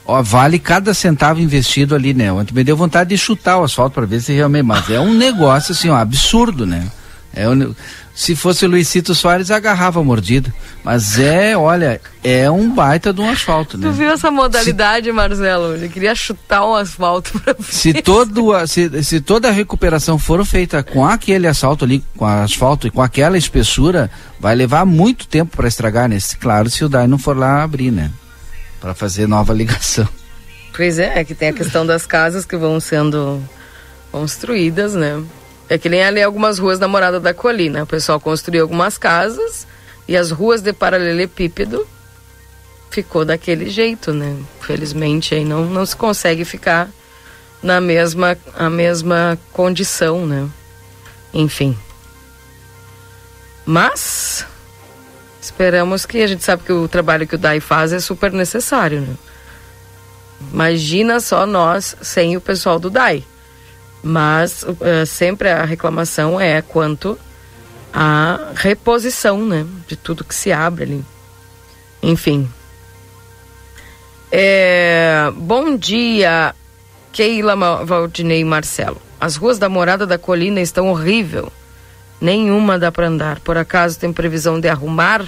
[0.06, 2.32] Ó, vale cada centavo investido ali, né?
[2.32, 4.66] Ontem me deu vontade de chutar o asfalto para ver se realmente.
[4.66, 6.92] Mas é um negócio assim, ó, absurdo, né?
[7.34, 7.74] É um,
[8.14, 10.54] se fosse o Luizito Soares, agarrava a mordida.
[10.84, 13.88] Mas é, olha, é um baita de um asfalto, né?
[13.88, 15.74] Tu viu essa modalidade, se, Marcelo?
[15.76, 20.84] Ele queria chutar o asfalto pra se, todo, se, se toda a recuperação for feita
[20.84, 25.68] com aquele asfalto ali, com asfalto e com aquela espessura, vai levar muito tempo para
[25.68, 26.18] estragar, né?
[26.40, 28.12] Claro, se o DAI não for lá abrir, né?
[28.80, 30.08] Para fazer nova ligação.
[30.76, 33.42] Pois é, é que tem a questão das casas que vão sendo
[34.12, 35.22] construídas, né?
[35.72, 37.84] É que nem ali algumas ruas da Morada da Colina.
[37.84, 39.66] O pessoal construiu algumas casas
[40.06, 41.88] e as ruas de paralelepípedo
[42.90, 44.36] ficou daquele jeito, né?
[44.60, 46.90] Felizmente aí não, não se consegue ficar
[47.64, 50.50] na mesma, a mesma condição, né?
[51.34, 51.78] Enfim.
[53.66, 54.46] Mas
[55.42, 59.00] esperamos que a gente sabe que o trabalho que o DAI faz é super necessário,
[59.00, 59.16] né?
[60.52, 63.24] Imagina só nós sem o pessoal do DAI.
[64.04, 67.18] Mas uh, sempre a reclamação é quanto
[67.94, 69.66] à reposição, né?
[69.88, 71.06] De tudo que se abre ali.
[72.02, 72.50] Enfim.
[74.32, 76.56] É, bom dia,
[77.12, 79.02] Keila Valdinei Marcelo.
[79.20, 81.52] As ruas da Morada da Colina estão horrível.
[82.20, 83.40] Nenhuma dá para andar.
[83.42, 85.26] Por acaso tem previsão de arrumar?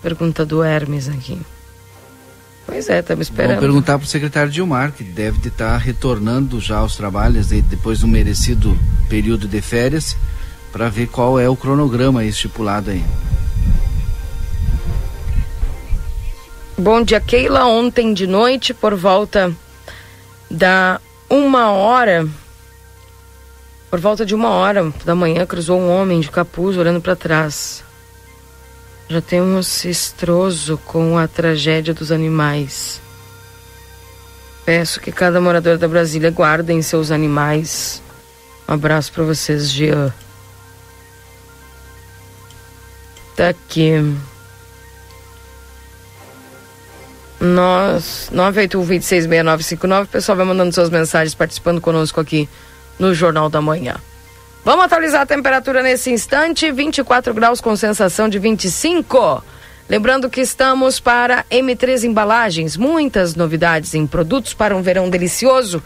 [0.00, 1.40] Pergunta do Hermes aqui.
[2.66, 3.56] Pois é, estamos esperando.
[3.56, 8.08] Vamos perguntar para o secretário Dilmar, que deve estar retornando já aos trabalhos depois do
[8.08, 10.16] merecido período de férias,
[10.72, 13.04] para ver qual é o cronograma estipulado aí.
[16.78, 17.66] Bom dia, Keila.
[17.66, 19.54] Ontem de noite, por volta
[20.50, 22.26] da uma hora,
[23.90, 27.84] por volta de uma hora da manhã, cruzou um homem de capuz olhando para trás.
[29.12, 32.98] Já temos estroso com a tragédia dos animais.
[34.64, 38.02] Peço que cada morador da Brasília guardem seus animais.
[38.66, 40.14] Um abraço para vocês, Jean.
[43.36, 43.96] Tá aqui.
[47.38, 52.48] Nós, 981 O pessoal vai mandando suas mensagens, participando conosco aqui
[52.98, 53.96] no Jornal da Manhã.
[54.64, 59.42] Vamos atualizar a temperatura nesse instante, 24 graus com sensação de 25.
[59.88, 65.82] Lembrando que estamos para M3 Embalagens, muitas novidades em produtos para um verão delicioso.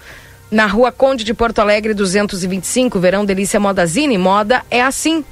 [0.51, 5.25] Na Rua Conde de Porto Alegre 225, Verão Delícia Modazine, moda é assim.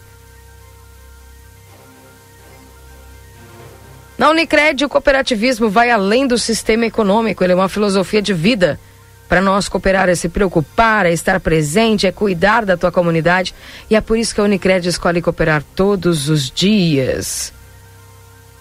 [4.17, 8.79] Na Unicred, o cooperativismo vai além do sistema econômico, ele é uma filosofia de vida.
[9.27, 13.55] Para nós, cooperar é se preocupar, é estar presente, é cuidar da tua comunidade.
[13.89, 17.51] E é por isso que a Unicred escolhe cooperar todos os dias.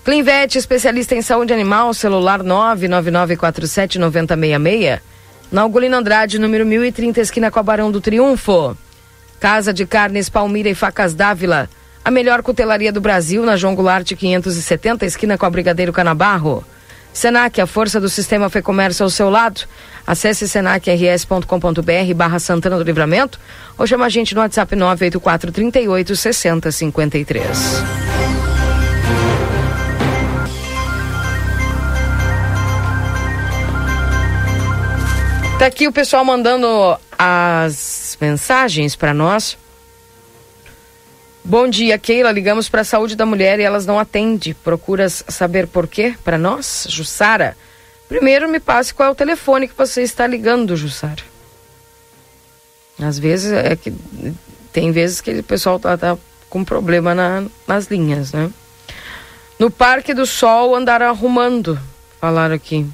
[0.04, 5.00] Clinvet, especialista em saúde animal, celular 999479066.
[5.50, 8.76] Na Algolino Andrade, número 1030, esquina com a Barão do Triunfo.
[9.38, 11.68] Casa de Carnes Palmira e Facas Dávila.
[12.04, 16.64] A melhor cutelaria do Brasil, na João Goulart 570, esquina com a Brigadeiro Canabarro.
[17.14, 19.62] Senac, a força do sistema Fê Comércio ao seu lado.
[20.04, 23.38] Acesse senacrs.com.br barra Santana do Livramento
[23.78, 27.84] ou chama a gente no WhatsApp 984 38 60 53.
[35.64, 36.68] Tá aqui o pessoal mandando
[37.18, 39.56] as mensagens para nós.
[41.42, 42.30] Bom dia, Keila.
[42.30, 44.52] Ligamos para a saúde da mulher e elas não atendem.
[44.62, 46.86] Procuras saber por quê para nós?
[46.90, 47.56] Jussara.
[48.06, 51.22] Primeiro me passe qual é o telefone que você está ligando, Jussara.
[53.00, 53.90] Às vezes é que
[54.70, 56.18] tem vezes que o pessoal tá, tá
[56.50, 58.50] com problema na, nas linhas, né?
[59.58, 61.80] No Parque do Sol andaram arrumando,
[62.20, 62.86] falaram aqui.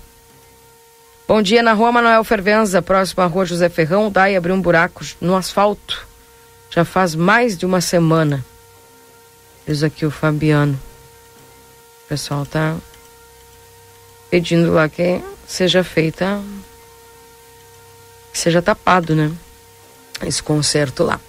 [1.30, 4.60] Bom dia, na rua Manuel Fervenza, próxima à rua José Ferrão, o DAI abriu um
[4.60, 6.04] buraco no asfalto.
[6.68, 8.44] Já faz mais de uma semana.
[9.64, 10.72] Diz aqui o Fabiano.
[12.04, 12.76] O pessoal tá
[14.28, 16.42] pedindo lá que seja feita.
[18.32, 19.30] Que seja tapado, né?
[20.26, 21.20] Esse concerto lá.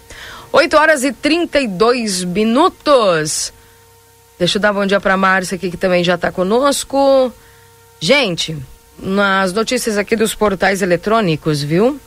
[0.52, 3.54] 8 horas e 32 minutos.
[4.40, 7.32] Deixa eu dar bom dia para Márcia aqui que também já está conosco.
[8.00, 8.58] Gente,
[9.02, 12.00] nas notícias aqui dos portais eletrônicos, viu?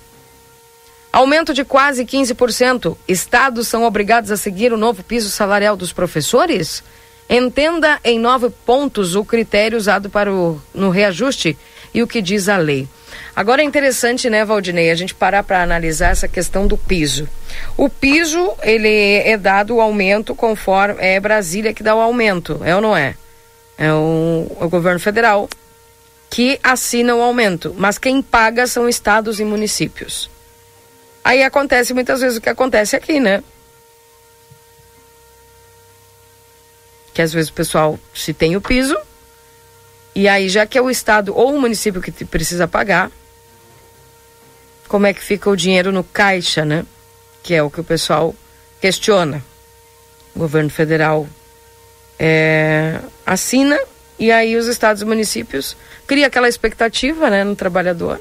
[1.13, 2.97] Aumento de quase 15%.
[3.07, 6.83] Estados são obrigados a seguir o novo piso salarial dos professores?
[7.29, 11.57] Entenda em nove pontos o critério usado para o, no reajuste
[11.93, 12.89] e o que diz a lei.
[13.35, 17.29] Agora é interessante, né, Valdinei, a gente parar para analisar essa questão do piso.
[17.77, 18.89] O piso, ele
[19.25, 23.15] é dado o aumento conforme é Brasília que dá o aumento, é ou não é?
[23.77, 25.49] É o, o governo federal
[26.35, 30.29] que assina o aumento, mas quem paga são estados e municípios.
[31.23, 33.41] Aí acontece muitas vezes o que acontece aqui, né?
[37.15, 38.99] Que às vezes o pessoal se tem o piso,
[40.13, 43.13] e aí já que é o estado ou o município que precisa pagar,
[44.89, 46.85] como é que fica o dinheiro no caixa, né?
[47.45, 48.35] Que é o que o pessoal
[48.81, 49.41] questiona.
[50.35, 51.29] O governo federal
[52.19, 53.79] é, assina
[54.19, 58.21] e aí os estados e municípios cria aquela expectativa, né, no trabalhador.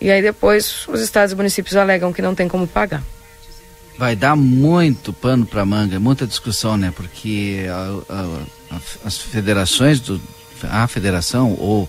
[0.00, 3.02] E aí depois os estados e municípios alegam que não tem como pagar.
[3.98, 6.92] Vai dar muito pano para manga, muita discussão, né?
[6.94, 10.20] Porque a, a, a, as federações do
[10.64, 11.88] a federação ou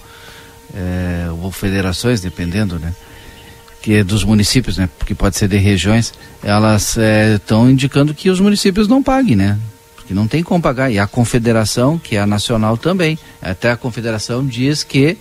[0.74, 2.94] é, ou federações, dependendo, né?
[3.82, 4.90] Que é dos municípios, né?
[4.98, 6.98] Porque pode ser de regiões, elas
[7.36, 9.60] estão é, indicando que os municípios não paguem, né?
[10.08, 10.90] Porque não tem como pagar.
[10.90, 15.18] E a confederação, que é a nacional também, até a confederação diz que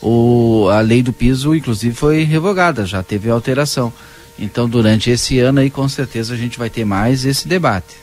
[0.00, 3.92] o, a lei do piso, inclusive, foi revogada, já teve alteração.
[4.38, 7.98] Então, durante esse ano aí, com certeza, a gente vai ter mais esse debate.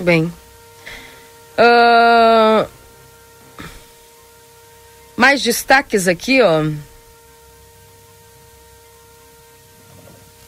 [0.00, 0.24] Bem.
[1.56, 2.68] Uh...
[5.16, 6.64] Mais destaques aqui, ó.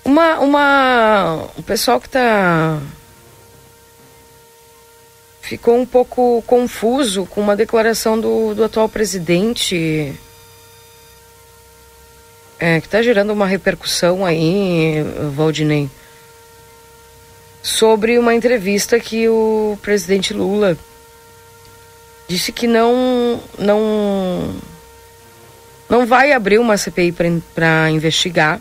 [0.05, 2.81] Uma, uma, o pessoal que está
[5.51, 10.15] ficou um pouco confuso com uma declaração do, do atual presidente,
[12.57, 15.03] é, que está gerando uma repercussão aí,
[15.35, 15.91] Valdinei,
[17.61, 20.79] sobre uma entrevista que o presidente Lula
[22.29, 24.55] disse que não não
[25.89, 27.13] não vai abrir uma CPI
[27.53, 28.61] para investigar.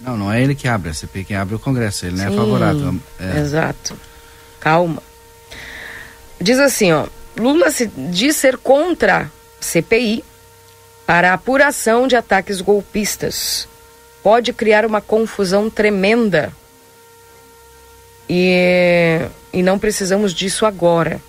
[0.00, 2.26] Não, não é ele que abre a CPI, quem abre é o Congresso, ele Sim,
[2.26, 2.94] não é favorável.
[3.18, 3.40] É.
[3.40, 3.98] Exato.
[4.60, 5.07] Calma.
[6.40, 10.24] Diz assim, ó, Lula se diz ser contra CPI
[11.06, 13.68] para apuração de ataques golpistas.
[14.22, 16.52] Pode criar uma confusão tremenda.
[18.28, 19.20] E,
[19.52, 21.20] e não precisamos disso agora.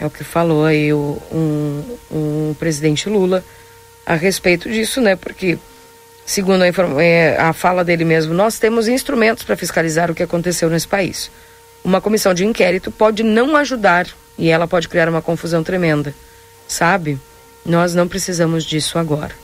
[0.00, 3.44] É o que falou aí o um, um presidente Lula
[4.04, 5.16] a respeito disso, né?
[5.16, 5.58] Porque,
[6.26, 10.68] segundo a, é, a fala dele mesmo, nós temos instrumentos para fiscalizar o que aconteceu
[10.68, 11.30] nesse país
[11.84, 14.06] uma comissão de inquérito pode não ajudar
[14.38, 16.14] e ela pode criar uma confusão tremenda,
[16.66, 17.18] sabe?
[17.64, 19.34] Nós não precisamos disso agora.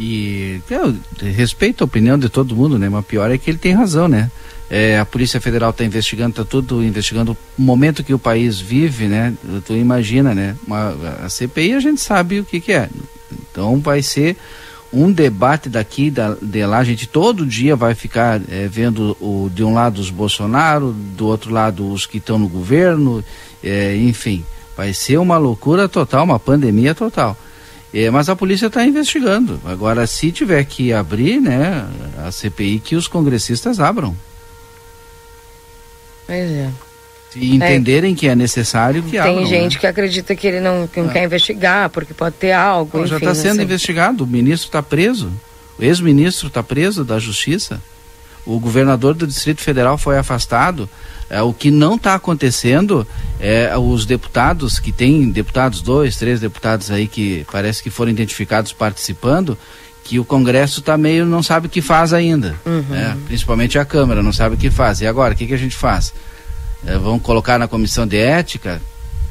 [0.00, 0.96] E eu
[1.34, 2.88] respeito a opinião de todo mundo, né?
[2.88, 4.30] Mas pior é que ele tem razão, né?
[4.70, 9.06] É, a Polícia Federal está investigando, está tudo investigando o momento que o país vive,
[9.06, 9.34] né?
[9.66, 10.56] Tu imagina, né?
[10.66, 12.88] Uma, a CPI a gente sabe o que, que é.
[13.30, 14.36] Então vai ser
[14.92, 19.50] um debate daqui, da, de lá, a gente todo dia vai ficar é, vendo o,
[19.52, 23.24] de um lado os Bolsonaro, do outro lado os que estão no governo,
[23.64, 24.44] é, enfim,
[24.76, 27.36] vai ser uma loucura total, uma pandemia total.
[27.94, 29.60] É, mas a polícia está investigando.
[29.64, 31.86] Agora, se tiver que abrir, né,
[32.24, 34.16] a CPI, que os congressistas abram.
[36.26, 36.70] Pois é.
[37.32, 39.80] Se entenderem é, que é necessário que Tem abram, gente né?
[39.80, 41.12] que acredita que ele não, que não é.
[41.14, 42.98] quer investigar, porque pode ter algo.
[42.98, 43.62] Não, enfim, já está sendo assim.
[43.62, 45.32] investigado, o ministro está preso.
[45.78, 47.80] O ex-ministro está preso da justiça.
[48.44, 50.88] O governador do Distrito Federal foi afastado.
[51.30, 53.06] É, o que não está acontecendo
[53.40, 58.72] é os deputados, que tem deputados, dois, três deputados aí que parece que foram identificados
[58.74, 59.56] participando,
[60.04, 62.54] que o Congresso está meio, não sabe o que faz ainda.
[62.66, 62.84] Uhum.
[62.90, 63.16] Né?
[63.26, 65.00] Principalmente a Câmara, não sabe o que faz.
[65.00, 66.12] E agora, o que, que a gente faz?
[66.86, 68.80] É, vão colocar na comissão de ética,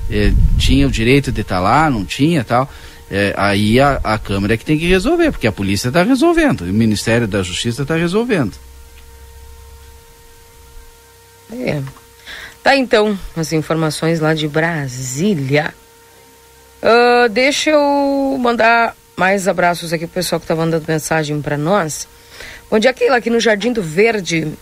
[0.09, 2.69] é, tinha o direito de estar tá lá, não tinha tal.
[3.09, 6.61] É, aí a, a Câmara é que tem que resolver, porque a polícia está resolvendo,
[6.61, 8.53] o Ministério da Justiça está resolvendo.
[11.51, 11.81] É.
[12.63, 15.73] Tá então as informações lá de Brasília.
[16.81, 22.07] Uh, deixa eu mandar mais abraços aqui pro pessoal que tá mandando mensagem para nós.
[22.69, 24.53] Bom dia, Keila, aqui no Jardim do Verde,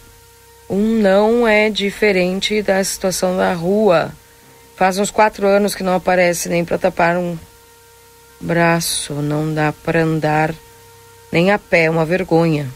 [0.69, 4.11] um não é diferente da situação da rua.
[4.75, 7.37] Faz uns quatro anos que não aparece nem para tapar um
[8.39, 10.53] braço, não dá para andar
[11.31, 12.69] nem a pé, uma vergonha.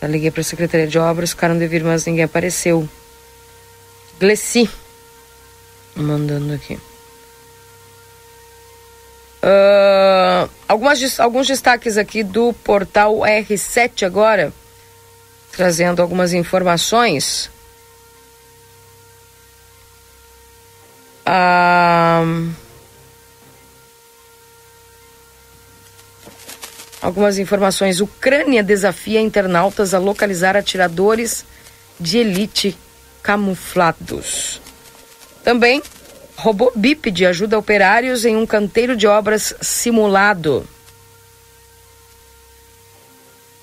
[0.00, 2.88] Já liguei para a Secretaria de Obras, ficaram de vir, mas ninguém apareceu.
[4.20, 4.70] Glessi,
[5.94, 6.78] mandando aqui.
[9.42, 14.52] Uh, algumas, alguns destaques aqui do portal R7 agora
[15.56, 17.50] trazendo algumas informações.
[21.24, 22.22] Ah,
[27.00, 28.00] algumas informações.
[28.00, 31.44] Ucrânia desafia internautas a localizar atiradores
[31.98, 32.76] de elite
[33.22, 34.60] camuflados.
[35.42, 35.82] Também,
[36.36, 40.68] robô bípede ajuda operários em um canteiro de obras simulado.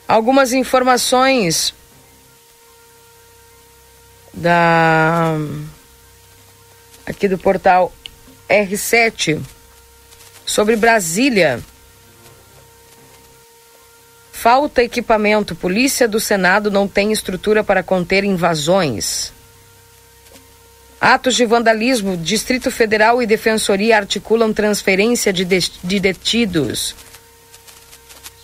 [0.07, 1.73] Algumas informações
[4.33, 5.37] da
[7.05, 7.93] aqui do portal
[8.49, 9.39] R7
[10.45, 11.61] sobre Brasília.
[14.31, 15.55] Falta equipamento.
[15.55, 19.31] Polícia do Senado não tem estrutura para conter invasões.
[20.99, 22.17] Atos de vandalismo.
[22.17, 26.95] Distrito Federal e Defensoria articulam transferência de, de, de detidos.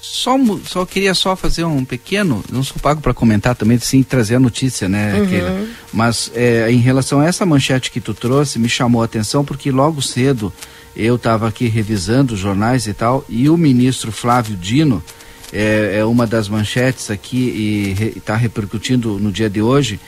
[0.01, 4.35] Só, só queria só fazer um pequeno, não sou pago para comentar também, sim, trazer
[4.35, 5.67] a notícia, né, uhum.
[5.91, 9.71] Mas é, em relação a essa manchete que tu trouxe, me chamou a atenção porque
[9.71, 10.53] logo cedo
[10.95, 15.03] eu estava aqui revisando os jornais e tal, e o ministro Flávio Dino,
[15.51, 19.99] é, é uma das manchetes aqui e está repercutindo no dia de hoje,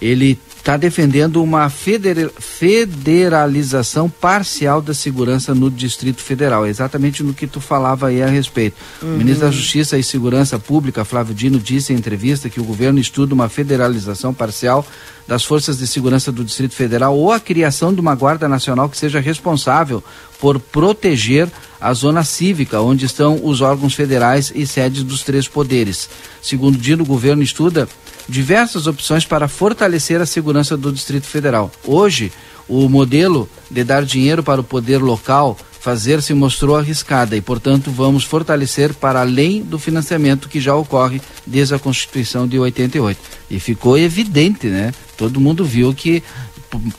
[0.00, 6.66] ele está defendendo uma federalização parcial da segurança no Distrito Federal.
[6.66, 8.74] É exatamente no que tu falava aí a respeito.
[9.00, 9.14] Uhum.
[9.14, 12.98] O ministro da Justiça e Segurança Pública, Flávio Dino, disse em entrevista que o governo
[12.98, 14.84] estuda uma federalização parcial
[15.24, 18.98] das forças de segurança do Distrito Federal ou a criação de uma Guarda Nacional que
[18.98, 20.02] seja responsável
[20.40, 21.48] por proteger
[21.80, 26.10] a zona cívica, onde estão os órgãos federais e sedes dos três poderes.
[26.42, 27.88] Segundo Dino, o governo estuda
[28.28, 31.70] diversas opções para fortalecer a segurança do Distrito Federal.
[31.84, 32.32] Hoje,
[32.68, 37.92] o modelo de dar dinheiro para o poder local fazer se mostrou arriscada e, portanto,
[37.92, 43.20] vamos fortalecer para além do financiamento que já ocorre desde a Constituição de 88.
[43.48, 44.92] E ficou evidente, né?
[45.16, 46.24] Todo mundo viu que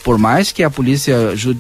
[0.04, 1.16] por mais que a polícia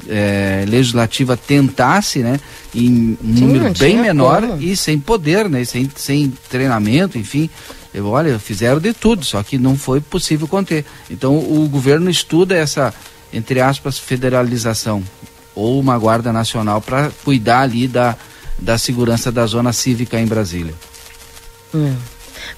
[0.07, 2.39] é, legislativa tentasse, né,
[2.73, 4.61] em um Sim, número bem menor como.
[4.61, 7.49] e sem poder, né, sem, sem treinamento, enfim,
[7.97, 10.85] eu, olha, fizeram de tudo, só que não foi possível conter.
[11.09, 12.93] Então o governo estuda essa,
[13.33, 15.03] entre aspas, federalização
[15.55, 18.15] ou uma guarda nacional para cuidar ali da,
[18.59, 20.75] da segurança da zona cívica em Brasília.
[21.73, 21.93] É.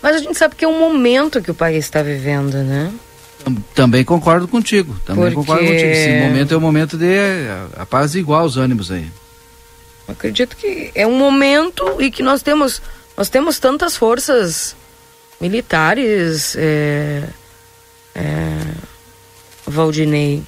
[0.01, 2.91] Mas a gente sabe que é um momento que o país está vivendo, né?
[3.73, 4.93] Também concordo contigo.
[5.05, 5.35] Também Porque...
[5.35, 5.89] concordo contigo.
[5.89, 7.17] Esse momento é o momento de
[7.77, 9.09] a, a paz igual os ânimos aí.
[10.05, 12.81] Acredito que é um momento e que nós temos
[13.15, 14.75] nós temos tantas forças
[15.39, 17.23] militares, é,
[18.15, 18.57] é,
[19.65, 20.43] Valdinei,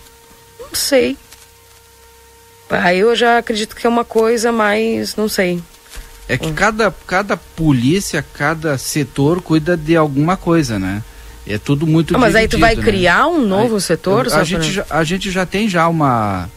[0.60, 1.18] não sei.
[2.70, 5.62] Aí eu já acredito que é uma coisa mais, não sei.
[6.28, 11.04] É que cada, cada polícia, cada setor cuida de alguma coisa, né?
[11.46, 12.84] É tudo muito ah, Mas aí tu vai né?
[12.84, 14.32] criar um novo aí, setor?
[14.32, 16.50] A, gente já, a gente já tem já uma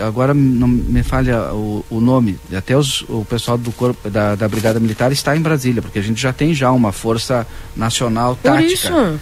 [0.00, 4.48] agora não me falha o, o nome, até os, o pessoal do corpo da, da
[4.48, 9.18] Brigada Militar está em Brasília, porque a gente já tem já uma força nacional tática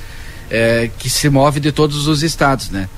[0.51, 2.89] é, que se move de todos os estados, né?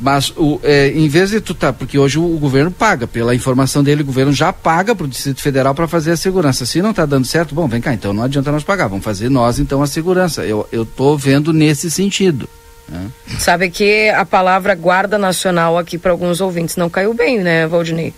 [0.00, 3.34] Mas o, é, em vez de tu tá, porque hoje o, o, governo paga, pela
[3.34, 6.64] informação dele, o governo já paga para o Distrito Federal para fazer a segurança.
[6.64, 9.28] Se não está dando certo, bom, vem cá, então não adianta nós pagar, vamos fazer
[9.28, 10.42] nós então a segurança.
[10.44, 12.48] Eu, tô vendo nesse sentido.
[12.90, 13.10] Né?
[13.38, 18.12] Sabe que a palavra Guarda Nacional aqui para alguns ouvintes não caiu bem, né, Valdinei?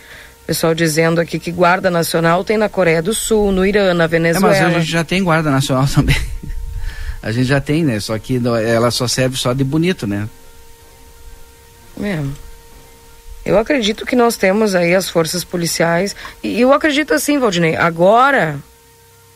[0.46, 4.56] Pessoal dizendo aqui que Guarda Nacional tem na Coreia do Sul, no Irã, na Venezuela.
[4.56, 6.16] É, mas a gente já tem Guarda Nacional também.
[7.22, 8.00] a gente já tem, né?
[8.00, 10.28] Só que ela só serve só de bonito, né?
[12.02, 12.18] É.
[13.44, 16.16] Eu acredito que nós temos aí as forças policiais.
[16.42, 18.58] E eu acredito assim, Valdinei, agora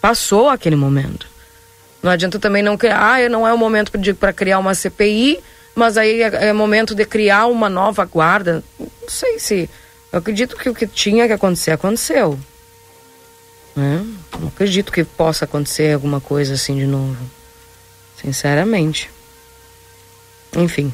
[0.01, 1.27] passou aquele momento.
[2.07, 5.41] Não adianta também não criar, ah, não é o momento para criar uma CPI,
[5.75, 8.63] mas aí é, é, momento de criar uma nova guarda.
[8.79, 9.69] Não sei se.
[10.13, 12.39] Eu acredito que o que tinha que acontecer aconteceu.
[13.75, 14.07] Né?
[14.39, 17.17] Não acredito que possa acontecer alguma coisa assim de novo.
[18.23, 19.11] Sinceramente.
[20.57, 20.93] Enfim.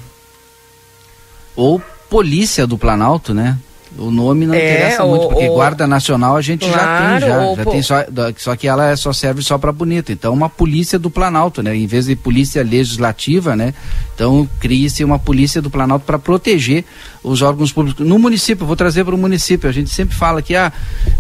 [1.55, 3.59] Ou polícia do Planalto, né?
[3.99, 7.21] O nome não é, interessa muito, porque o, Guarda Nacional a gente claro, já tem,
[7.21, 7.55] já.
[7.55, 7.97] já tem só,
[8.39, 10.13] só que ela é, só serve só para bonita.
[10.13, 11.77] Então, uma polícia do Planalto, né?
[11.77, 13.75] Em vez de polícia legislativa, né?
[14.15, 16.85] Então, cria-se uma polícia do Planalto para proteger
[17.23, 18.05] os órgãos públicos.
[18.05, 19.69] No município, vou trazer para o município.
[19.69, 20.73] A gente sempre fala que ah,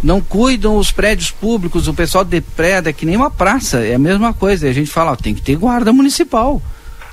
[0.03, 3.99] não cuidam os prédios públicos, o pessoal depreda, é que nem uma praça, é a
[3.99, 4.67] mesma coisa.
[4.67, 6.61] E a gente fala, ó, tem que ter guarda municipal.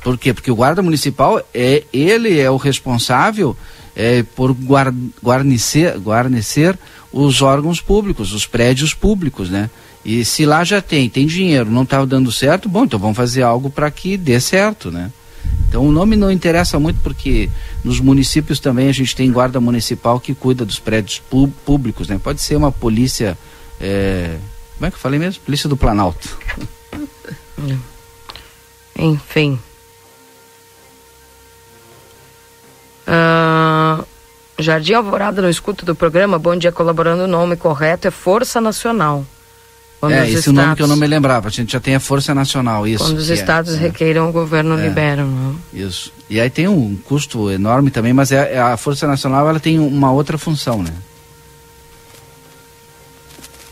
[0.02, 0.34] Por quê?
[0.34, 3.56] Porque o guarda municipal é ele é o responsável
[4.00, 4.56] é, por
[5.22, 6.80] guarnecer, guarnecer
[7.12, 9.70] os órgãos públicos, os prédios públicos, né?
[10.06, 13.42] E se lá já tem, tem dinheiro, não está dando certo, bom, então vamos fazer
[13.42, 15.12] algo para que dê certo, né?
[15.68, 17.50] Então o nome não interessa muito porque
[17.84, 21.22] nos municípios também a gente tem guarda municipal que cuida dos prédios
[21.66, 22.18] públicos, né?
[22.24, 23.38] Pode ser uma polícia,
[23.82, 24.38] é...
[24.78, 25.44] como é que eu falei mesmo?
[25.44, 26.38] Polícia do Planalto.
[28.98, 29.60] Enfim.
[33.10, 34.06] Uh,
[34.60, 39.26] Jardim Alvorada no escuto do programa, bom dia, colaborando o nome correto é Força Nacional.
[40.00, 41.48] Quando é, esse estados, nome que eu não me lembrava.
[41.48, 43.04] A gente já tem a Força Nacional, isso.
[43.04, 45.56] Quando os é, estados é, requeiram, o governo é, libera, não?
[45.74, 46.14] Isso.
[46.30, 49.78] E aí tem um custo enorme também, mas é, é, a Força Nacional ela tem
[49.78, 50.94] uma outra função, né?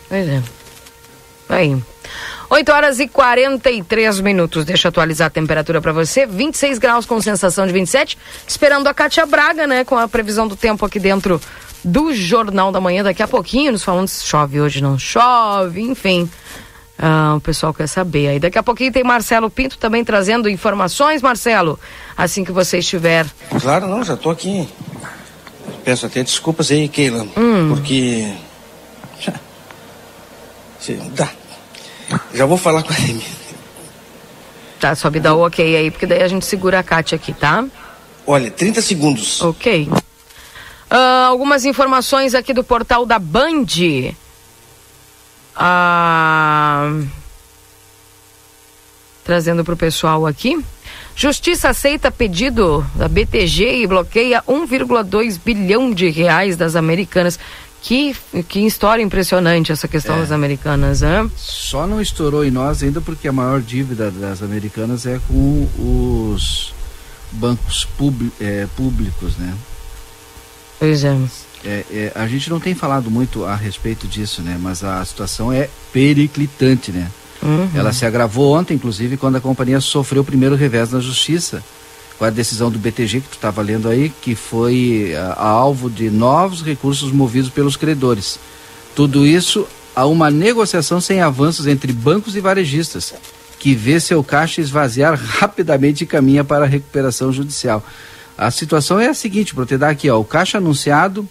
[0.10, 0.44] Pois é.
[1.48, 1.82] Aí.
[2.50, 4.64] 8 horas e 43 minutos.
[4.64, 6.26] Deixa eu atualizar a temperatura para você.
[6.26, 8.18] 26 graus com sensação de 27.
[8.48, 9.84] Esperando a Cátia Braga, né?
[9.84, 11.42] Com a previsão do tempo aqui dentro
[11.84, 16.30] do Jornal da Manhã daqui a pouquinho, nos falando se chove hoje, não chove, enfim.
[16.98, 18.28] Ah, o pessoal quer saber.
[18.30, 21.80] Aí daqui a pouquinho tem Marcelo Pinto também trazendo informações, Marcelo,
[22.18, 23.26] assim que você estiver.
[23.62, 24.68] Claro, não, já estou aqui.
[25.84, 27.70] Peço até desculpas aí, Keila, hum.
[27.70, 28.34] porque.
[31.14, 31.30] Dá.
[32.34, 33.26] Já vou falar com a Amy.
[34.80, 37.34] Tá, só me dá o ok aí, porque daí a gente segura a Kátia aqui,
[37.34, 37.66] tá?
[38.26, 39.42] Olha, 30 segundos.
[39.42, 39.90] Ok.
[40.90, 40.96] Uh,
[41.28, 43.66] algumas informações aqui do portal da Band.
[45.56, 47.08] Uh,
[49.24, 50.64] trazendo para o pessoal aqui.
[51.16, 57.40] Justiça aceita pedido da BTG e bloqueia 1,2 bilhão de reais das americanas.
[57.82, 58.16] Que,
[58.50, 60.20] que história impressionante essa questão é.
[60.20, 61.30] das americanas, né?
[61.36, 66.74] Só não estourou em nós ainda porque a maior dívida das americanas é com os
[67.32, 67.88] bancos
[68.42, 69.54] é, públicos, né?
[70.80, 71.18] Pois é.
[71.64, 72.12] É, é.
[72.16, 74.58] a gente não tem falado muito a respeito disso, né?
[74.60, 77.10] Mas a situação é periclitante, né?
[77.42, 77.70] Uhum.
[77.74, 81.64] Ela se agravou ontem, inclusive, quando a companhia sofreu o primeiro revés na justiça,
[82.18, 85.90] com a decisão do BTG que tu estava lendo aí, que foi a, a alvo
[85.90, 88.40] de novos recursos movidos pelos credores.
[88.96, 93.14] Tudo isso a uma negociação sem avanços entre bancos e varejistas,
[93.60, 97.84] que vê seu caixa esvaziar rapidamente e caminha para a recuperação judicial.
[98.38, 101.28] A situação é a seguinte, para te dar aqui, ó, o caixa anunciado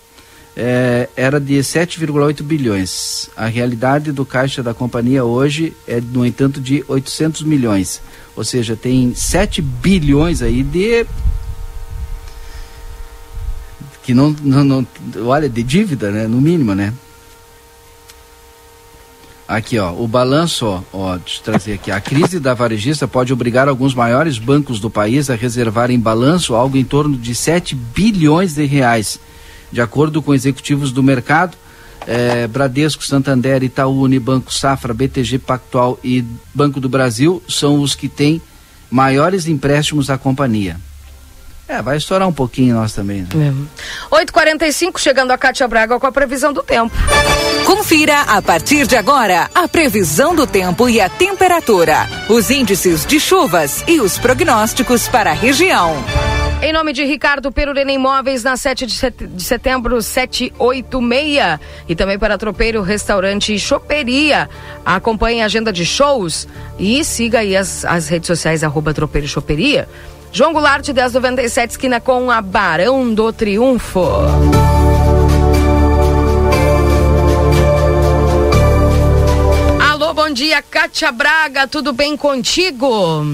[0.57, 3.29] é, era de 7,8 bilhões.
[3.37, 8.01] A realidade do caixa da companhia hoje é, no entanto, de 800 milhões.
[8.35, 11.07] Ou seja, tem 7 bilhões aí de
[14.03, 14.87] que não, não, não
[15.25, 16.95] olha de dívida, né, no mínimo, né?
[19.49, 21.91] Aqui, ó, o balanço, ó, ó, deixa eu trazer aqui.
[21.91, 26.55] A crise da varejista pode obrigar alguns maiores bancos do país a reservar em balanço
[26.55, 29.21] algo em torno de 7 bilhões de reais.
[29.77, 31.55] De acordo com executivos do mercado,
[32.07, 36.24] é, Bradesco, Santander, Itaú, Unibanco, Safra, BTG Pactual e
[36.55, 38.41] Banco do Brasil são os que têm
[38.91, 40.79] maiores empréstimos à companhia.
[41.68, 43.27] É, vai estourar um pouquinho nós também.
[43.35, 43.53] Né?
[44.11, 44.24] É.
[44.24, 46.97] 8h45, chegando a Cátia Braga com a previsão do tempo.
[47.66, 53.20] Confira a partir de agora a previsão do tempo e a temperatura, os índices de
[53.20, 56.03] chuvas e os prognósticos para a região.
[56.63, 61.61] Em nome de Ricardo Perurena Imóveis, na 7 de setembro, 786.
[61.87, 64.49] E também para Tropeiro Restaurante e Choperia.
[64.85, 66.49] Acompanhe a agenda de shows
[66.79, 69.87] e siga aí as, as redes sociais, arroba Tropeiro Choperia.
[70.33, 74.01] João Goulart, 1097, esquina com a Barão do Triunfo.
[79.81, 83.25] Alô, bom dia, Cátia Braga, tudo bem contigo?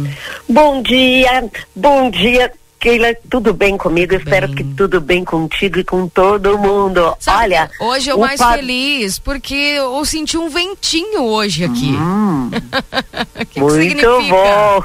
[0.48, 2.52] Bom dia, bom dia,
[2.82, 4.10] Keila, tudo bem comigo?
[4.10, 4.18] Bem.
[4.18, 7.16] Espero que tudo bem contigo e com todo mundo.
[7.20, 8.54] Sabe, Olha, hoje eu mais pa...
[8.54, 11.94] feliz porque eu senti um ventinho hoje aqui.
[11.94, 12.50] Hum,
[13.50, 14.84] que muito que bom.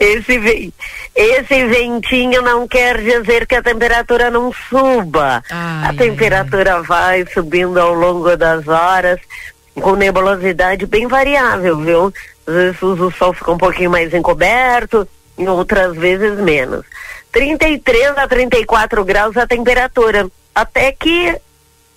[0.00, 0.74] Esse,
[1.14, 5.44] esse ventinho não quer dizer que a temperatura não suba.
[5.48, 6.82] Ai, a temperatura ai.
[6.82, 9.20] vai subindo ao longo das horas,
[9.76, 12.14] com nebulosidade bem variável, viu?
[12.48, 15.06] Às vezes o sol fica um pouquinho mais encoberto,
[15.38, 16.84] em outras vezes menos.
[17.32, 21.36] 33 a 34 graus a temperatura, até que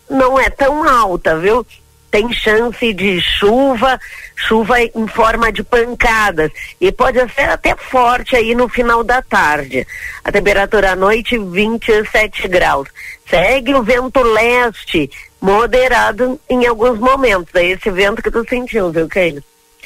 [0.09, 1.65] não é tão alta, viu?
[2.13, 3.99] tem chance de chuva,
[4.35, 9.87] chuva em forma de pancadas e pode ser até forte aí no final da tarde.
[10.23, 12.87] A temperatura à noite 27 graus.
[13.27, 15.09] Segue o vento leste,
[15.41, 17.55] moderado em alguns momentos.
[17.55, 19.41] É esse vento que tu sentiu, viu, Keila?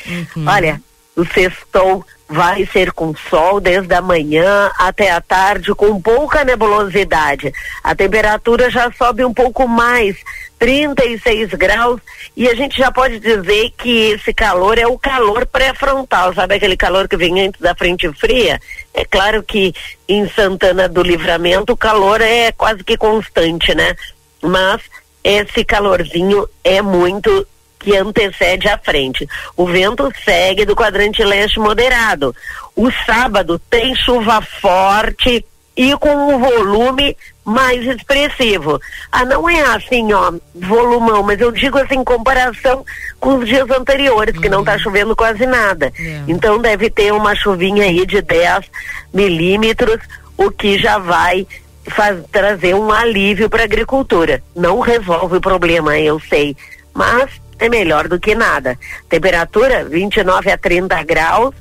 [0.06, 0.46] Uhum.
[0.50, 0.82] Olha,
[1.16, 7.54] o sextou vai ser com sol desde a manhã até a tarde, com pouca nebulosidade.
[7.84, 10.18] A temperatura já sobe um pouco mais,
[10.60, 12.02] 36 graus,
[12.36, 16.76] e a gente já pode dizer que esse calor é o calor pré-frontal, sabe aquele
[16.76, 18.60] calor que vem antes da frente fria?
[18.94, 19.74] É claro que
[20.08, 23.96] em Santana do Livramento o calor é quase que constante, né?
[24.42, 24.82] Mas
[25.24, 27.48] esse calorzinho é muito
[27.88, 29.26] que antecede a frente.
[29.56, 32.36] O vento segue do quadrante leste moderado.
[32.76, 37.16] O sábado tem chuva forte e com um volume
[37.46, 38.78] mais expressivo.
[39.10, 42.86] Ah, não é assim, ó, volumão, mas eu digo assim, em comparação
[43.22, 44.42] com os dias anteriores, uhum.
[44.42, 44.80] que não está uhum.
[44.80, 45.94] chovendo quase nada.
[45.98, 46.24] É.
[46.28, 48.66] Então deve ter uma chuvinha aí de 10
[49.14, 50.00] milímetros,
[50.36, 51.48] o que já vai
[51.86, 54.44] faz, trazer um alívio para a agricultura.
[54.54, 56.54] Não resolve o problema, eu sei,
[56.94, 58.78] mas é melhor do que nada.
[59.10, 61.56] Temperatura 29 a 30 graus,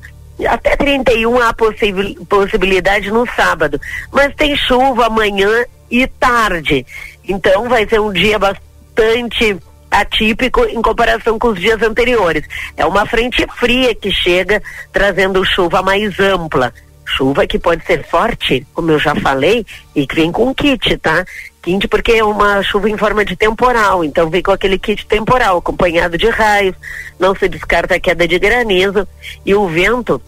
[0.46, 3.80] até 31 há possibil, possibilidade no sábado,
[4.12, 6.84] mas tem chuva amanhã e tarde.
[7.26, 9.56] Então vai ser um dia bastante
[9.90, 12.44] atípico em comparação com os dias anteriores.
[12.76, 16.72] É uma frente fria que chega trazendo chuva mais ampla.
[17.04, 21.24] Chuva que pode ser forte, como eu já falei, e que vem com kit, tá?
[21.66, 25.58] Kit porque é uma chuva em forma de temporal, então vem com aquele kit temporal,
[25.58, 26.76] acompanhado de raios,
[27.18, 29.06] não se descarta a queda de granizo
[29.44, 30.22] e o vento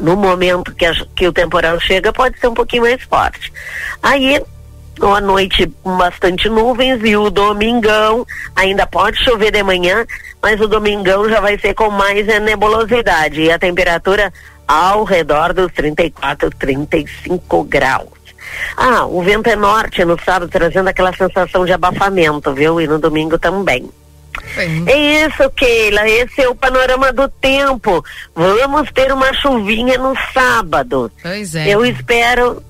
[0.00, 3.52] no momento que, a, que o temporal chega pode ser um pouquinho mais forte.
[4.00, 4.40] Aí
[5.00, 10.06] à noite bastante nuvens e o domingão ainda pode chover de manhã,
[10.40, 14.32] mas o domingão já vai ser com mais nebulosidade e a temperatura
[14.68, 18.21] ao redor dos 34, 35 graus.
[18.76, 22.80] Ah, o vento é norte no sábado, trazendo aquela sensação de abafamento, viu?
[22.80, 23.88] E no domingo também.
[24.54, 24.84] Sim.
[24.86, 26.08] É isso, Keila.
[26.08, 28.04] Esse é o panorama do tempo.
[28.34, 31.10] Vamos ter uma chuvinha no sábado.
[31.22, 31.68] Pois é.
[31.68, 32.62] Eu espero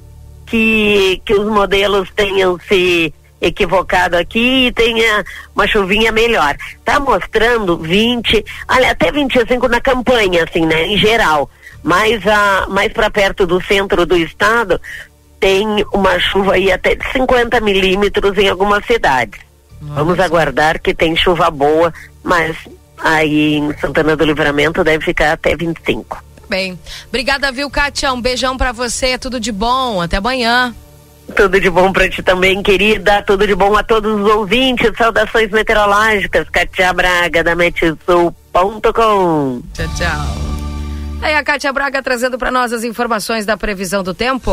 [0.47, 5.24] que, que os modelos tenham se equivocado aqui e tenha
[5.55, 6.57] uma chuvinha melhor.
[6.85, 10.87] Tá mostrando 20, olha, até 25 na campanha, assim, né?
[10.87, 11.51] Em geral
[11.83, 14.80] mais, a, mais para perto do centro do estado,
[15.43, 19.40] tem uma chuva aí até de 50 milímetros em algumas cidades.
[19.80, 19.95] Nossa.
[19.97, 22.57] Vamos aguardar que tem chuva boa, mas
[22.97, 26.22] aí em Santana do Livramento deve ficar até 25.
[26.49, 26.78] Bem,
[27.09, 28.12] obrigada, viu, Kátia?
[28.12, 30.72] Um beijão para você, tudo de bom, até amanhã.
[31.34, 33.20] Tudo de bom para ti também, querida.
[33.22, 34.93] Tudo de bom a todos os ouvintes.
[34.97, 36.49] Saudações meteorológicas.
[36.51, 39.62] Kátia Braga, da Metsul.com.
[39.72, 40.43] Tchau, tchau.
[41.22, 44.53] Aí a Kátia Braga trazendo para nós as informações da previsão do tempo.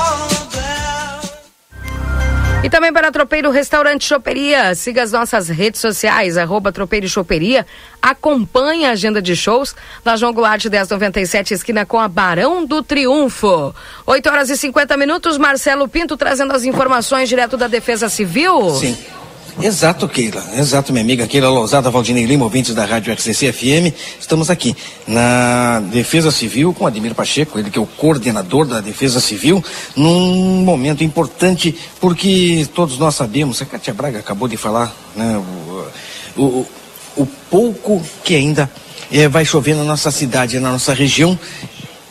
[2.63, 4.75] E também para Tropeiro Restaurante Choperia.
[4.75, 7.65] Siga as nossas redes sociais, arroba Tropeiro Choperia.
[7.99, 13.73] Acompanhe a agenda de shows da João Goulart 1097, esquina com a Barão do Triunfo.
[14.05, 18.69] 8 horas e 50 minutos, Marcelo Pinto trazendo as informações direto da Defesa Civil.
[18.75, 18.95] Sim.
[19.59, 20.43] Exato, Keila.
[20.57, 23.93] Exato, minha amiga Keila Lousada, Valdinei Lima, ouvintes da Rádio RCC FM.
[24.19, 24.75] Estamos aqui
[25.05, 29.63] na Defesa Civil com Ademir Pacheco, ele que é o coordenador da Defesa Civil,
[29.95, 35.37] num momento importante, porque todos nós sabemos, a Cátia Braga acabou de falar, né,
[36.37, 36.67] o, o,
[37.17, 38.71] o pouco que ainda
[39.11, 41.37] é, vai chover na nossa cidade, na nossa região,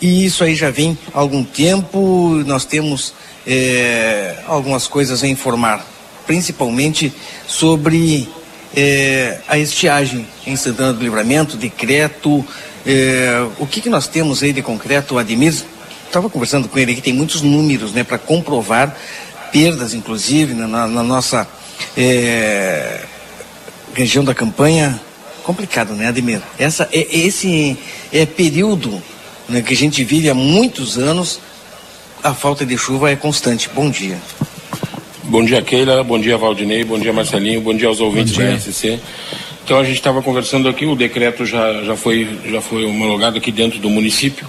[0.01, 3.15] e isso aí já vem há algum tempo, nós temos
[3.47, 5.85] é, algumas coisas a informar
[6.27, 7.13] principalmente
[7.47, 8.29] sobre
[8.75, 12.45] é, a estiagem em Santana do Livramento, decreto.
[12.87, 15.55] É, o que, que nós temos aí de concreto, Ademir?
[16.07, 18.97] Estava conversando com ele que tem muitos números né, para comprovar
[19.53, 21.47] perdas, inclusive, na, na nossa
[21.97, 23.05] é,
[23.95, 25.01] região da campanha.
[25.45, 26.41] Complicado, né, Ademir?
[26.59, 27.77] Essa, é, esse
[28.13, 29.03] é período
[29.49, 31.41] né, que a gente vive há muitos anos,
[32.23, 33.69] a falta de chuva é constante.
[33.73, 34.19] Bom dia.
[35.31, 36.03] Bom dia, Keila.
[36.03, 36.83] Bom dia, Valdinei.
[36.83, 37.61] Bom dia, Marcelinho.
[37.61, 38.99] Bom dia aos ouvintes da RCC.
[39.65, 43.53] Então, a gente estava conversando aqui, o decreto já, já, foi, já foi homologado aqui
[43.53, 44.45] dentro do município.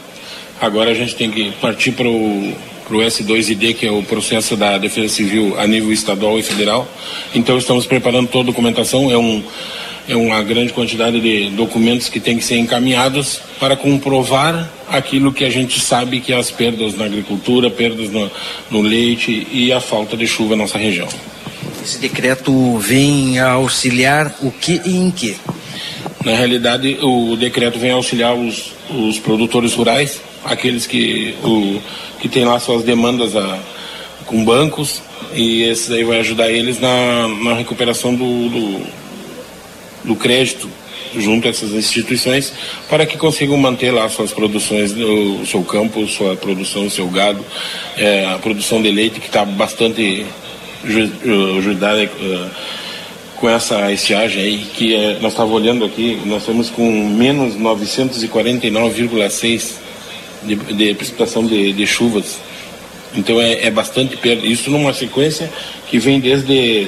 [0.59, 2.53] Agora a gente tem que partir para o
[2.87, 6.85] para o S2ID, que é o processo da Defesa Civil a nível estadual e federal.
[7.33, 9.09] Então estamos preparando toda a documentação.
[9.09, 9.41] É um,
[10.07, 15.45] é uma grande quantidade de documentos que tem que ser encaminhados para comprovar aquilo que
[15.45, 18.29] a gente sabe que é as perdas na agricultura, perdas no,
[18.69, 21.07] no leite e a falta de chuva na nossa região.
[21.83, 25.35] Esse decreto vem a auxiliar o que e em que?
[26.23, 31.79] Na realidade, o decreto vem auxiliar os, os produtores rurais, aqueles que, o,
[32.19, 33.59] que têm lá suas demandas a,
[34.27, 35.01] com bancos,
[35.33, 38.85] e esse aí vai ajudar eles na, na recuperação do, do,
[40.03, 40.67] do crédito
[41.17, 42.53] junto a essas instituições
[42.89, 47.45] para que consigam manter lá suas produções, o seu campo, sua produção, seu gado,
[47.97, 50.25] é, a produção de leite que está bastante
[51.57, 52.49] ajudada uh,
[53.35, 59.73] com essa estiagem aí, que é, nós estávamos olhando aqui, nós estamos com menos 949,6
[60.43, 62.39] de, de precipitação de, de chuvas.
[63.15, 64.45] Então é, é bastante perda.
[64.45, 65.51] Isso numa sequência
[65.87, 66.87] que vem desde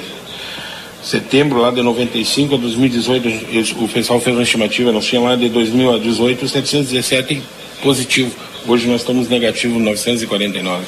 [1.03, 5.49] setembro lá de 95 a 2018, o pessoal fez uma estimativa, nós tínhamos lá de
[5.49, 7.43] 2018 717
[7.81, 8.33] positivo.
[8.65, 10.85] Hoje nós estamos negativo 949.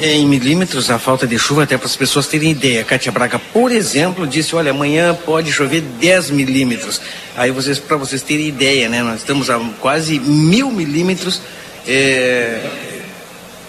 [0.00, 2.82] É em milímetros a falta de chuva, até para as pessoas terem ideia.
[2.82, 7.00] Cátia Braga, por exemplo, disse: olha, amanhã pode chover 10 milímetros.
[7.36, 9.02] Aí vocês, para vocês terem ideia, né?
[9.02, 11.40] Nós estamos a quase mil milímetros
[11.86, 12.60] é,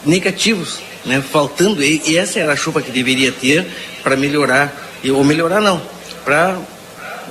[0.03, 1.21] negativos, né?
[1.21, 1.83] Faltando.
[1.83, 3.65] E, e essa era a chuva que deveria ter
[4.01, 5.81] para melhorar ou melhorar não,
[6.23, 6.57] para,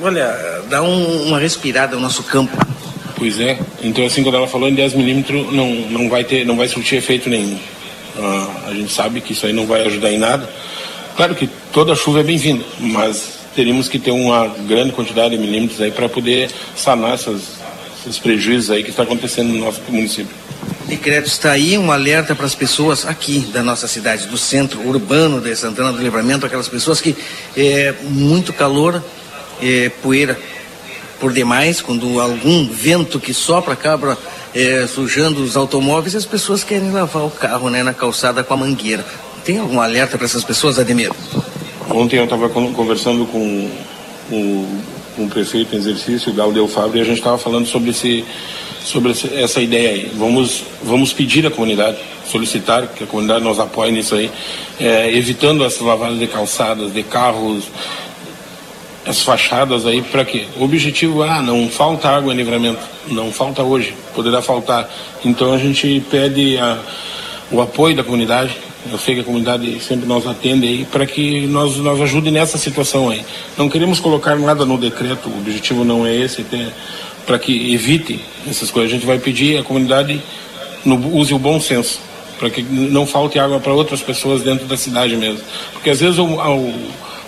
[0.00, 2.56] olha, dar um, uma respirada no nosso campo.
[3.16, 6.56] Pois é, então assim quando ela falou em 10 milímetros não, não vai ter, não
[6.56, 7.58] vai surtir efeito nenhum.
[8.18, 10.48] Ah, a gente sabe que isso aí não vai ajudar em nada.
[11.16, 15.80] Claro que toda chuva é bem-vinda, mas teríamos que ter uma grande quantidade de milímetros
[15.80, 17.58] aí para poder sanar essas,
[18.00, 20.41] esses prejuízos aí que está acontecendo no nosso município
[20.92, 25.40] decreto está aí, um alerta para as pessoas aqui da nossa cidade, do centro urbano
[25.40, 27.16] de Santana do Livramento, aquelas pessoas que
[27.56, 29.02] é, muito calor,
[29.62, 30.38] é, poeira
[31.18, 34.18] por demais, quando algum vento que sopra acaba
[34.54, 38.56] é, sujando os automóveis, as pessoas querem lavar o carro né, na calçada com a
[38.58, 39.02] mangueira.
[39.46, 41.10] Tem algum alerta para essas pessoas, Ademir?
[41.88, 43.70] Ontem eu estava conversando com
[44.30, 44.82] o,
[45.16, 48.26] com o prefeito em exercício, o Galdeu Fábio, e a gente estava falando sobre esse
[48.84, 50.12] sobre essa ideia aí.
[50.14, 54.30] Vamos, vamos pedir à comunidade, solicitar que a comunidade nos apoie nisso aí,
[54.80, 57.64] é, evitando as lavadas de calçadas, de carros,
[59.04, 60.46] as fachadas aí, para quê?
[60.56, 64.88] O objetivo, ah, não falta água em livramento, não falta hoje, poderá faltar.
[65.24, 66.78] Então a gente pede a,
[67.50, 68.56] o apoio da comunidade,
[68.90, 72.58] eu sei que a comunidade sempre nos atende aí para que nós, nós ajude nessa
[72.58, 73.24] situação aí.
[73.56, 76.72] Não queremos colocar nada no decreto, o objetivo não é esse, ter
[77.26, 78.90] para que evite essas coisas.
[78.90, 80.22] A gente vai pedir à comunidade
[80.84, 82.00] no, use o bom senso,
[82.38, 85.40] para que não falte água para outras pessoas dentro da cidade mesmo.
[85.72, 86.16] Porque às vezes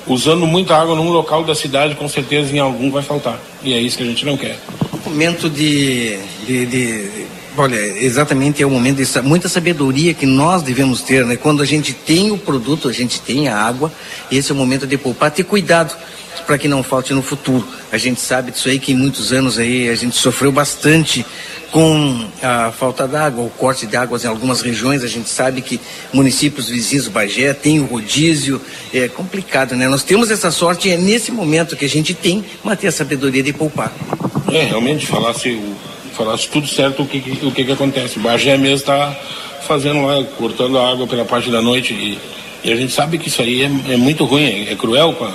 [0.06, 3.38] usando muita água num local da cidade, com certeza em algum vai faltar.
[3.62, 4.58] E é isso que a gente não quer.
[5.06, 7.26] Momento de, de, de
[7.56, 11.36] Olha, exatamente é o momento de muita sabedoria que nós devemos ter, né?
[11.36, 13.92] Quando a gente tem o produto, a gente tem a água,
[14.30, 15.94] esse é o momento de poupar, ter cuidado
[16.42, 17.66] para que não falte no futuro.
[17.92, 21.24] A gente sabe disso aí que em muitos anos aí a gente sofreu bastante
[21.70, 25.02] com a falta d'água, o corte de águas em algumas regiões.
[25.02, 25.80] A gente sabe que
[26.12, 28.60] municípios vizinhos do Bagé têm o rodízio,
[28.92, 29.88] é complicado, né?
[29.88, 33.42] Nós temos essa sorte e é nesse momento que a gente tem manter a sabedoria
[33.42, 33.92] de poupar.
[34.52, 35.60] É, realmente, falasse,
[36.12, 38.18] falasse tudo certo o que, o que, que acontece.
[38.18, 39.12] O Bagé mesmo está
[39.66, 42.18] fazendo lá, cortando a água pela parte da noite e,
[42.62, 45.24] e a gente sabe que isso aí é, é muito ruim, é, é cruel com
[45.24, 45.32] a,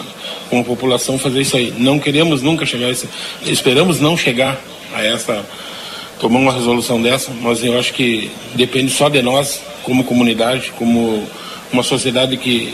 [0.49, 1.73] com a população fazer isso aí.
[1.77, 3.07] Não queremos nunca chegar a esse,
[3.43, 4.59] esperamos não chegar
[4.93, 5.45] a essa
[6.19, 11.25] tomar uma resolução dessa, mas eu acho que depende só de nós, como comunidade, como
[11.71, 12.73] uma sociedade que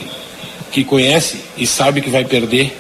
[0.72, 2.76] que conhece e sabe que vai perder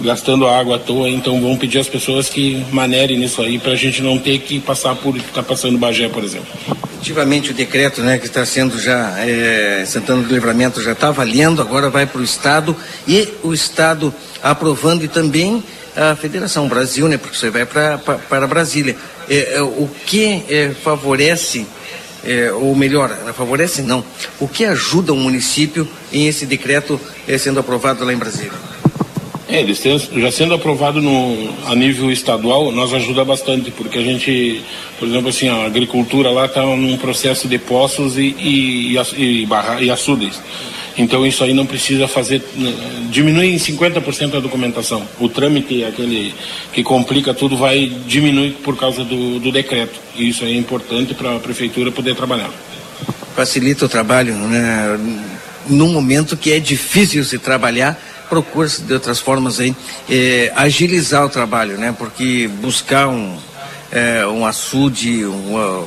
[0.00, 3.76] gastando água à toa, então vão pedir às pessoas que manerem nisso aí para a
[3.76, 6.48] gente não ter que passar por está passando Bagé, por exemplo.
[6.94, 11.62] Efetivamente o decreto né, que está sendo já, é, Santana do Livramento já está valendo,
[11.62, 12.76] agora vai para o Estado
[13.08, 15.62] e o Estado aprovando e também
[15.96, 18.96] a Federação Brasil, né, porque você vai para Brasília.
[19.28, 21.66] É, é, o que é, favorece,
[22.24, 24.04] é, ou melhor, favorece não,
[24.38, 28.69] o que ajuda o município em esse decreto é, sendo aprovado lá em Brasília?
[29.50, 34.02] É, eles têm, já sendo aprovado no, a nível estadual, nós ajuda bastante, porque a
[34.02, 34.62] gente,
[34.96, 39.82] por exemplo, assim, a agricultura lá está num processo de poços e, e, e, barra,
[39.82, 40.40] e açudes.
[40.96, 42.72] Então isso aí não precisa fazer, né,
[43.10, 45.02] diminui em 50% a documentação.
[45.18, 46.32] O trâmite, aquele
[46.72, 49.98] que complica tudo, vai diminuir por causa do, do decreto.
[50.14, 52.50] E isso aí é importante para a prefeitura poder trabalhar.
[53.34, 54.98] Facilita o trabalho, né?
[55.68, 57.98] Num momento que é difícil se trabalhar,
[58.30, 59.74] procura-se de outras formas aí
[60.08, 61.94] é, agilizar o trabalho, né?
[61.98, 63.36] Porque buscar um,
[63.90, 65.84] é, um açude, uma,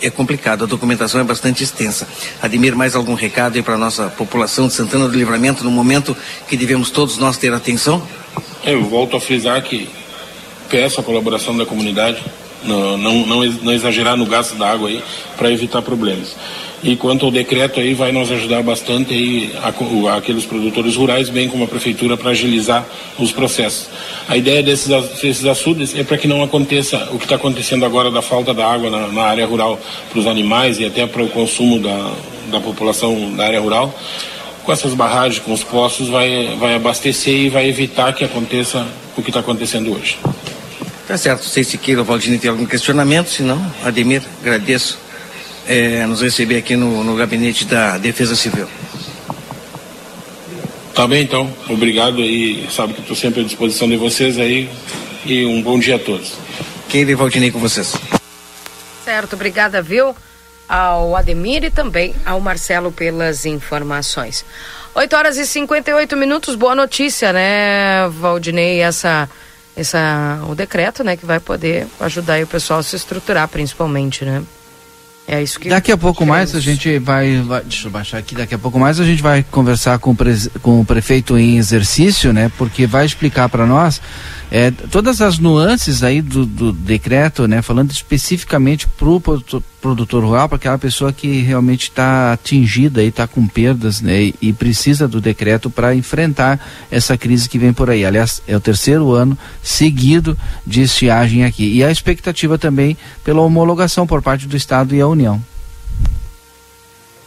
[0.00, 2.06] é complicado, a documentação é bastante extensa.
[2.42, 6.16] Admir, mais algum recado aí para a nossa população de Santana do Livramento no momento
[6.46, 8.06] que devemos todos nós ter atenção?
[8.62, 9.88] Eu volto a frisar que
[10.68, 12.22] peço a colaboração da comunidade,
[12.62, 15.02] não, não, não, não exagerar no gasto da água aí,
[15.36, 16.36] para evitar problemas.
[16.82, 21.48] E quanto ao decreto aí, vai nos ajudar bastante aí a, aqueles produtores rurais, bem
[21.48, 22.86] como a prefeitura, para agilizar
[23.18, 23.88] os processos.
[24.28, 24.88] A ideia desses,
[25.20, 28.66] desses açudes é para que não aconteça o que está acontecendo agora da falta da
[28.66, 29.78] água na, na área rural
[30.10, 32.12] para os animais e até para o consumo da,
[32.50, 33.92] da população da área rural.
[34.64, 39.22] Com essas barragens, com os poços, vai, vai abastecer e vai evitar que aconteça o
[39.22, 40.16] que está acontecendo hoje.
[41.08, 45.07] Tá certo, sei se queira o Valdini tem algum questionamento, se não, Ademir, agradeço
[45.68, 48.66] é, nos receber aqui no, no gabinete da Defesa Civil.
[50.94, 51.52] Tá bem, então.
[51.68, 52.66] Obrigado aí.
[52.70, 54.68] Sabe que estou sempre à disposição de vocês aí.
[55.24, 56.32] E um bom dia a todos.
[56.88, 57.94] Keila e Valdinei com vocês.
[59.04, 60.16] Certo, obrigada, viu?
[60.68, 64.44] Ao Ademir e também ao Marcelo pelas informações.
[64.94, 68.80] 8 horas e 58 minutos, boa notícia, né, Valdinei?
[68.80, 69.28] Essa,
[69.76, 74.42] essa, o decreto, né, que vai poder ajudar o pessoal a se estruturar, principalmente, né?
[75.30, 78.34] É isso que Daqui a pouco mais a gente vai, vai, Deixa eu baixar aqui.
[78.34, 81.58] Daqui a pouco mais a gente vai conversar com o, pre, com o prefeito em
[81.58, 82.50] exercício, né?
[82.56, 84.00] Porque vai explicar para nós
[84.50, 90.48] é, todas as nuances aí do, do decreto, né, falando especificamente para o produtor, rural,
[90.48, 95.06] para aquela pessoa que realmente está atingida e está com perdas né, e, e, precisa
[95.06, 96.58] do decreto para enfrentar
[96.90, 98.06] essa crise que vem por aí.
[98.06, 100.36] Aliás, é o terceiro ano seguido
[100.66, 101.70] de estiagem aqui.
[101.74, 105.42] E a expectativa também pela homologação por parte do Estado e a União.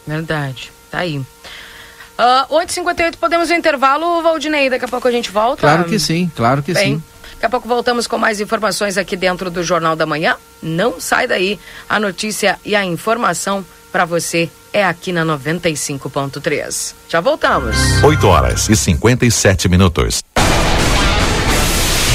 [0.04, 1.18] Verdade, tá aí.
[1.18, 4.68] Uh, 8h58, podemos ir intervalo, Valdinei?
[4.68, 5.60] Daqui a pouco a gente volta?
[5.60, 7.02] Claro que sim, claro que Bem, sim.
[7.42, 10.36] Daqui a pouco voltamos com mais informações aqui dentro do Jornal da Manhã.
[10.62, 11.58] Não sai daí.
[11.88, 16.94] A notícia e a informação para você é aqui na 95.3.
[17.08, 17.76] Já voltamos.
[18.04, 20.22] 8 horas e 57 minutos.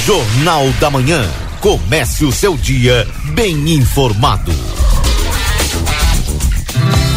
[0.06, 1.30] Jornal da Manhã.
[1.60, 4.50] Comece o seu dia bem informado.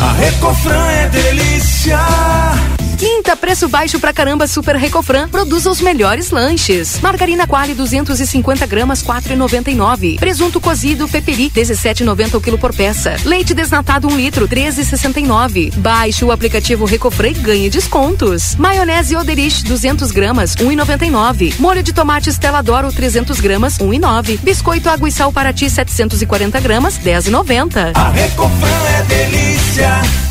[0.01, 2.80] A Recofran é delícia.
[3.01, 5.27] Quinta, preço baixo pra caramba Super Recofran.
[5.27, 6.99] Produz os melhores lanches.
[7.01, 10.19] Margarina Quali 250 gramas 4,99.
[10.19, 13.15] Presunto cozido Peperi 17,90 o quilo por peça.
[13.25, 15.75] Leite desnatado 1 um litro 13,69.
[15.77, 18.53] Baixe o aplicativo Recofran e ganhe descontos.
[18.53, 21.55] Maionese Oderich 200 gramas 1,99.
[21.57, 24.39] Molho de tomate Stella Doro 300 gramas 1,9.
[24.43, 27.93] Biscoito Água e Sal Paraty 740 gramas 10,90.
[27.95, 30.30] A Recofran é delícia.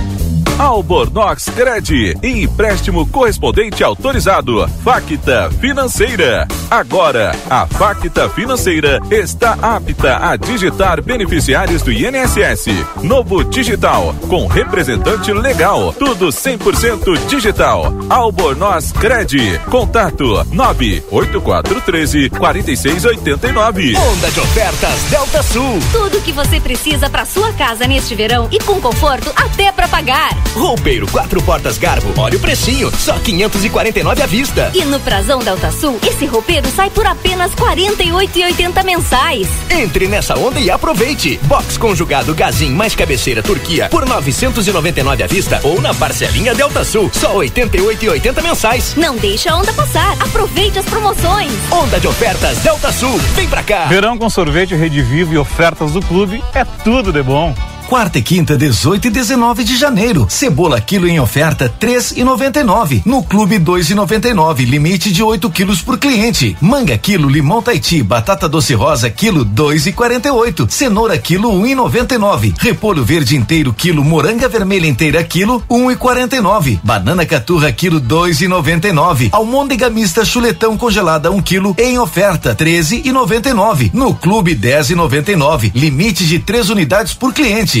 [0.57, 4.67] Albornoz Cred, empréstimo correspondente autorizado.
[4.83, 6.47] Facta Financeira.
[6.69, 12.67] Agora, a Facta Financeira está apta a digitar beneficiários do INSS.
[13.03, 15.93] Novo Digital, com representante legal.
[15.93, 17.93] Tudo 100% digital.
[18.09, 19.59] Albornoz Cred.
[19.69, 23.95] Contato 98413 4689.
[23.97, 25.79] Onda de ofertas Delta Sul.
[25.91, 29.87] Tudo o que você precisa para sua casa neste verão e com conforto até para
[29.87, 30.40] pagar.
[30.53, 34.71] Roupeiro quatro portas Garbo, olha o precinho, só 549 à vista.
[34.73, 39.47] E no Prazão Delta Sul, esse roupeiro sai por apenas 48,80 mensais.
[39.69, 41.39] Entre nessa onda e aproveite.
[41.43, 47.09] Box conjugado Gazin mais cabeceira Turquia por 999 à vista ou na parcelinha Delta Sul,
[47.13, 48.95] só 88,80 mensais.
[48.95, 50.13] Não deixa a onda passar.
[50.21, 51.51] Aproveite as promoções.
[51.71, 53.85] Onda de ofertas Delta Sul, vem pra cá.
[53.85, 57.55] Verão com sorvete Rede Vivo e ofertas do clube é tudo de bom.
[57.91, 60.25] Quarta e quinta, 18 e 19 de janeiro.
[60.29, 63.01] Cebola quilo em oferta, três e noventa e nove.
[63.05, 64.63] No clube, dois e noventa e nove.
[64.63, 66.55] Limite de 8 quilos por cliente.
[66.61, 70.65] Manga quilo, limão Taiti, batata doce rosa quilo, dois e quarenta e oito.
[70.69, 72.53] Cenoura quilo, um e noventa e nove.
[72.57, 76.79] Repolho verde inteiro quilo, moranga vermelha inteira quilo, um e quarenta e nove.
[76.81, 79.27] Banana caturra quilo, dois e noventa e nove.
[79.33, 83.91] Almôndega mista chuletão congelada um quilo em oferta, treze e noventa e nove.
[83.93, 85.73] No clube, dez e noventa e nove.
[85.75, 87.80] Limite de três unidades por cliente.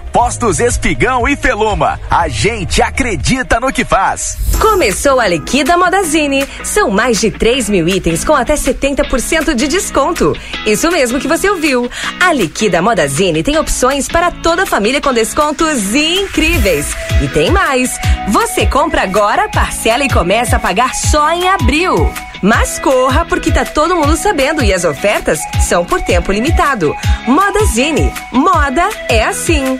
[0.11, 1.99] Postos Espigão e Feluma.
[2.09, 4.37] A gente acredita no que faz.
[4.59, 6.45] Começou a Liquida Modazine.
[6.63, 10.35] São mais de 3 mil itens com até 70% de desconto.
[10.65, 11.89] Isso mesmo que você ouviu.
[12.19, 16.93] A Liquida Modazine tem opções para toda a família com descontos incríveis.
[17.23, 17.97] E tem mais.
[18.29, 22.11] Você compra agora, parcela e começa a pagar só em abril.
[22.41, 26.95] Mas corra porque tá todo mundo sabendo e as ofertas são por tempo limitado.
[27.27, 28.11] Modazine.
[28.31, 29.79] Moda é assim.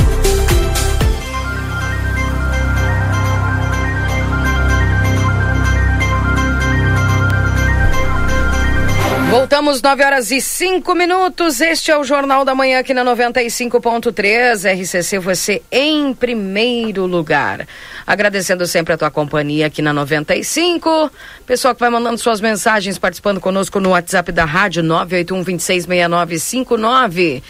[9.31, 11.61] Voltamos 9 horas e 5 minutos.
[11.61, 14.83] Este é o Jornal da Manhã aqui na 95.3.
[14.83, 17.65] RCC, você em primeiro lugar.
[18.05, 21.09] Agradecendo sempre a tua companhia aqui na 95.
[21.45, 27.41] Pessoal que vai mandando suas mensagens, participando conosco no WhatsApp da rádio 981 266959.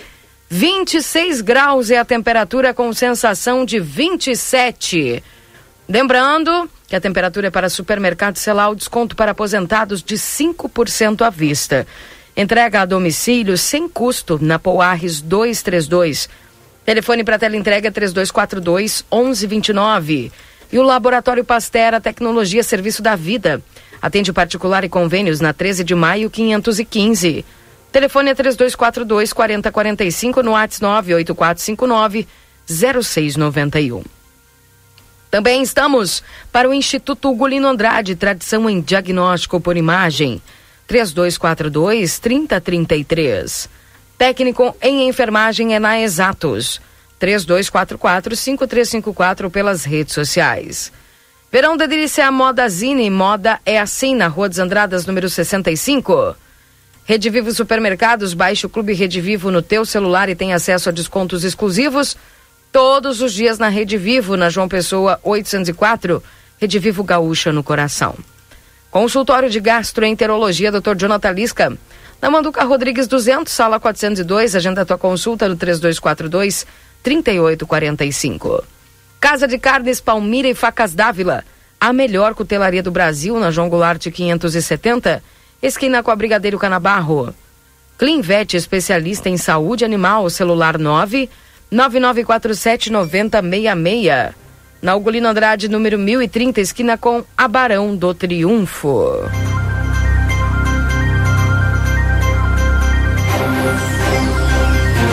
[0.47, 5.23] 26 graus é a temperatura com sensação de 27.
[5.87, 11.87] Lembrando que a temperatura é para supermercado Celal, desconto para aposentados de 5% à vista.
[12.35, 16.29] Entrega a domicílio sem custo na Poarres 232.
[16.85, 20.31] Telefone para tela entrega 3242 1129.
[20.71, 23.61] E o Laboratório Pastera Tecnologia Serviço da Vida.
[24.01, 27.45] Atende particular e convênios na 13 de maio 515.
[27.91, 32.27] Telefone é 3242 4045 no WhatsApp 98459
[32.67, 34.20] 0691.
[35.31, 36.21] Também estamos
[36.51, 40.41] para o Instituto Ugolino Andrade, tradição em diagnóstico por imagem.
[40.85, 43.69] 3242 3033.
[44.17, 46.81] Técnico em enfermagem é na Exatos.
[47.17, 50.91] 3244 5354 pelas redes sociais.
[51.49, 56.35] Verão da Delícia Moda Zine, moda é assim na Rua dos Andradas, número 65.
[57.05, 60.91] Rede Vivo Supermercados, baixe o Clube Rede Vivo no teu celular e tem acesso a
[60.91, 62.17] descontos exclusivos
[62.71, 66.23] todos os dias na Rede Vivo, na João Pessoa 804,
[66.59, 68.15] Rede Vivo Gaúcha no coração.
[68.89, 70.95] Consultório de Gastroenterologia, Dr.
[70.95, 71.77] Jonathan Lisca,
[72.21, 76.65] na Manduca Rodrigues 200, sala 402, agenda tua consulta no 3242
[77.03, 78.63] 3845.
[79.19, 81.43] Casa de Carnes Palmira e Facas Dávila,
[81.79, 85.23] a melhor cutelaria do Brasil, na João Goulart 570,
[85.61, 87.33] esquina com a Brigadeiro Canabarro.
[87.97, 91.29] Clinvet, especialista em saúde animal, celular 9
[91.71, 94.35] 9947 9066.
[94.81, 99.13] Na Ugolino Andrade, número 1030, esquina com Abarão do Triunfo.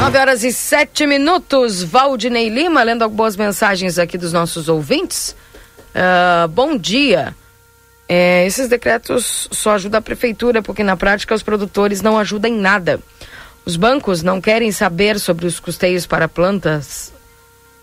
[0.00, 1.82] Nove horas e sete minutos.
[1.82, 5.36] Valdinei Lima, lendo algumas mensagens aqui dos nossos ouvintes.
[5.94, 7.36] Uh, bom dia.
[8.08, 12.58] É, esses decretos só ajudam a prefeitura, porque na prática os produtores não ajudam em
[12.58, 12.98] nada.
[13.68, 17.12] Os bancos não querem saber sobre os custeios para plantas.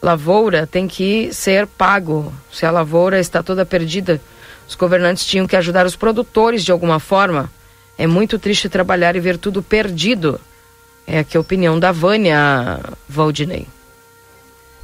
[0.01, 2.33] Lavoura tem que ser pago.
[2.51, 4.19] Se a lavoura está toda perdida,
[4.67, 7.51] os governantes tinham que ajudar os produtores de alguma forma.
[7.99, 10.41] É muito triste trabalhar e ver tudo perdido.
[11.05, 13.67] É aqui a opinião da Vânia Valdinei.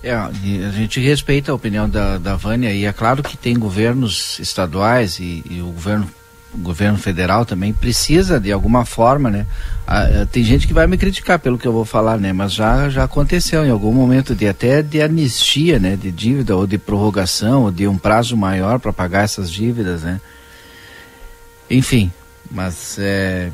[0.03, 0.29] É, a
[0.71, 5.43] gente respeita a opinião da, da Vânia e é claro que tem governos estaduais e,
[5.49, 6.07] e o governo
[6.53, 9.45] o governo federal também precisa de alguma forma, né?
[9.87, 12.33] Ah, tem gente que vai me criticar pelo que eu vou falar, né?
[12.33, 15.95] Mas já já aconteceu em algum momento de até de anistia, né?
[15.95, 20.19] De dívida ou de prorrogação ou de um prazo maior para pagar essas dívidas, né?
[21.69, 22.11] Enfim,
[22.49, 23.49] mas é,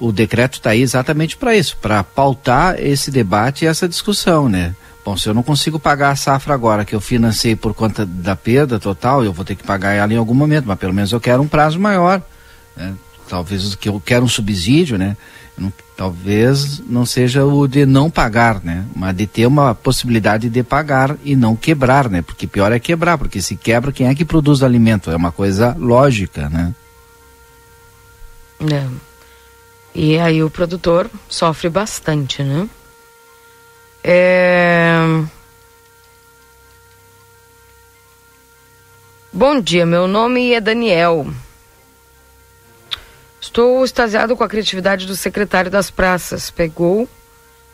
[0.00, 4.74] o decreto está aí exatamente para isso, para pautar esse debate e essa discussão, né?
[5.04, 8.36] Bom, se eu não consigo pagar a safra agora que eu financei por conta da
[8.36, 11.20] perda total, eu vou ter que pagar ela em algum momento, mas pelo menos eu
[11.20, 12.22] quero um prazo maior.
[12.76, 12.94] Né?
[13.28, 15.16] Talvez que eu quero um subsídio, né?
[15.96, 18.84] Talvez não seja o de não pagar, né?
[18.94, 22.22] Mas de ter uma possibilidade de pagar e não quebrar, né?
[22.22, 25.10] Porque pior é quebrar, porque se quebra, quem é que produz alimento?
[25.10, 26.74] É uma coisa lógica, né?
[28.60, 28.86] É.
[29.94, 32.68] E aí o produtor sofre bastante, né?
[34.04, 34.96] É...
[39.32, 41.26] Bom dia, meu nome é Daniel.
[43.40, 46.50] Estou extasiado com a criatividade do secretário das praças.
[46.50, 47.08] Pegou,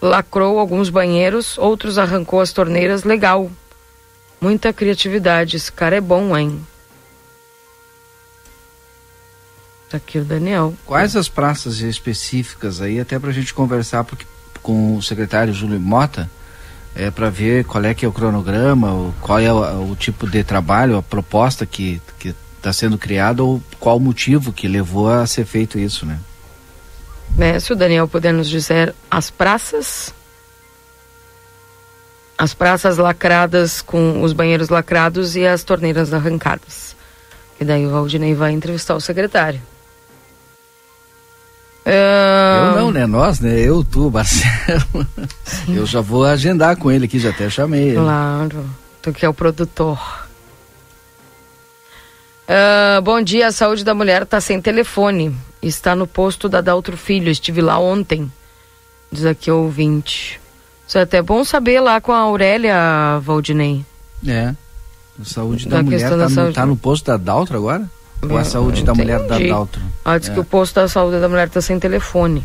[0.01, 3.05] lacrou alguns banheiros, outros arrancou as torneiras.
[3.05, 3.51] Legal.
[4.41, 5.57] Muita criatividade.
[5.57, 6.65] Esse cara é bom, hein?
[9.91, 10.75] Tá aqui o Daniel.
[10.85, 14.27] Quais as praças específicas aí, até para a gente conversar porque,
[14.63, 16.31] com o secretário Júlio Mota,
[16.95, 20.43] é, para ver qual é que é o cronograma, qual é o, o, tipo de
[20.43, 22.01] trabalho, a proposta que
[22.57, 26.19] está sendo criada ou qual o motivo que levou a ser feito isso, né?
[27.39, 30.13] É, se o Daniel puder nos dizer as praças,
[32.37, 36.97] as praças lacradas com os banheiros lacrados e as torneiras arrancadas.
[37.61, 39.61] E daí o Valdinei vai entrevistar o secretário.
[41.91, 43.07] Eu não, né?
[43.07, 43.59] Nós, né?
[43.59, 45.07] Eu, tu, Marcelo.
[45.69, 47.97] Eu já vou agendar com ele aqui, já até chamei ele.
[47.97, 48.65] Claro,
[49.01, 49.99] tu que é o produtor.
[52.49, 55.35] Uh, bom dia, a saúde da mulher está sem telefone.
[55.61, 57.31] Está no posto da Daltro Filho.
[57.31, 58.31] Estive lá ontem.
[59.11, 60.41] Diz aqui o ouvinte.
[60.87, 63.85] Isso é até bom saber lá com a Aurélia Valdinei.
[64.27, 64.55] É.
[65.21, 67.89] A saúde da, da mulher está no, tá no posto da Daltro agora?
[68.23, 69.81] Ou a saúde da mulher da Daltro?
[70.05, 70.35] Ah, diz é.
[70.35, 72.45] que o posto da saúde da mulher está sem telefone.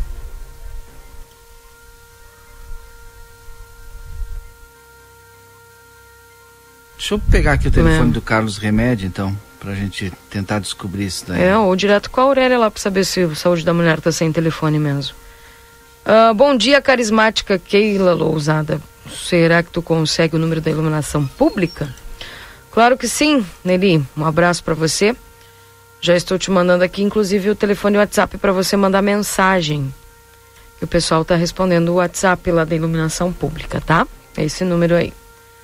[6.96, 8.12] Deixa eu pegar aqui o telefone é.
[8.12, 11.42] do Carlos Remédio, então, para a gente tentar descobrir isso daí.
[11.42, 14.10] É, ou direto com a Aurélia lá para saber se a saúde da mulher está
[14.10, 15.14] sem telefone mesmo.
[16.06, 18.80] Uh, bom dia, carismática Keila Lousada.
[19.10, 21.94] Será que tu consegue o número da iluminação pública?
[22.70, 24.02] Claro que sim, Nelly.
[24.16, 25.14] Um abraço para você.
[26.04, 29.90] Já estou te mandando aqui, inclusive, o telefone WhatsApp para você mandar mensagem.
[30.82, 34.06] o pessoal está respondendo o WhatsApp lá da iluminação pública, tá?
[34.36, 35.14] É esse número aí.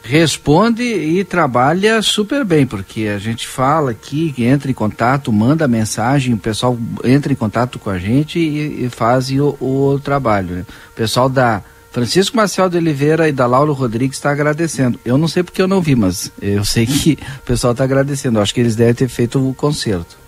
[0.03, 6.33] Responde e trabalha super bem, porque a gente fala aqui, entra em contato, manda mensagem,
[6.33, 10.55] o pessoal entra em contato com a gente e, e faz o, o trabalho.
[10.55, 10.65] Né?
[10.93, 11.63] O pessoal da
[11.93, 14.99] Francisco Marcel de Oliveira e da Laura Rodrigues está agradecendo.
[15.05, 18.41] Eu não sei porque eu não vi, mas eu sei que o pessoal está agradecendo.
[18.41, 20.20] acho que eles devem ter feito o concerto.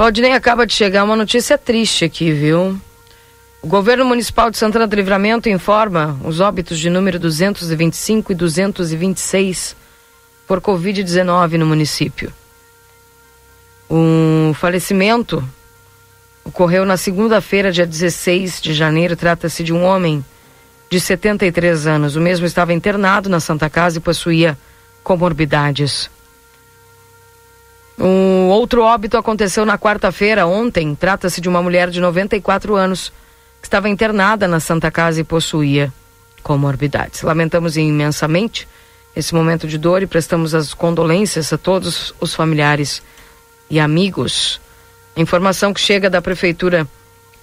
[0.00, 2.80] Valdinei, acaba de chegar uma notícia triste aqui, viu?
[3.60, 9.76] O governo municipal de Santana do Livramento informa os óbitos de número 225 e 226
[10.48, 12.32] por Covid-19 no município.
[13.90, 15.46] O falecimento
[16.46, 19.14] ocorreu na segunda-feira, dia 16 de janeiro.
[19.16, 20.24] Trata-se de um homem
[20.88, 22.16] de 73 anos.
[22.16, 24.56] O mesmo estava internado na Santa Casa e possuía
[25.04, 26.08] comorbidades.
[28.00, 30.94] Um outro óbito aconteceu na quarta-feira, ontem.
[30.94, 33.12] Trata-se de uma mulher de 94 anos
[33.60, 35.92] que estava internada na Santa Casa e possuía
[36.42, 37.20] comorbidades.
[37.20, 38.66] Lamentamos imensamente
[39.14, 43.02] esse momento de dor e prestamos as condolências a todos os familiares
[43.68, 44.58] e amigos.
[45.14, 46.88] Informação que chega da Prefeitura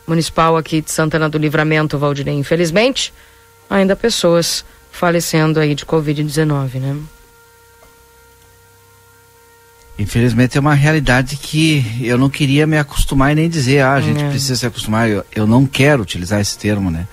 [0.07, 2.34] Municipal aqui de Santana do Livramento, Valdinei.
[2.34, 3.13] Infelizmente,
[3.69, 6.97] ainda pessoas falecendo aí de Covid-19, né?
[9.99, 14.01] Infelizmente é uma realidade que eu não queria me acostumar e nem dizer, ah, a
[14.01, 14.29] gente é.
[14.29, 15.09] precisa se acostumar.
[15.09, 17.07] Eu, eu não quero utilizar esse termo, né?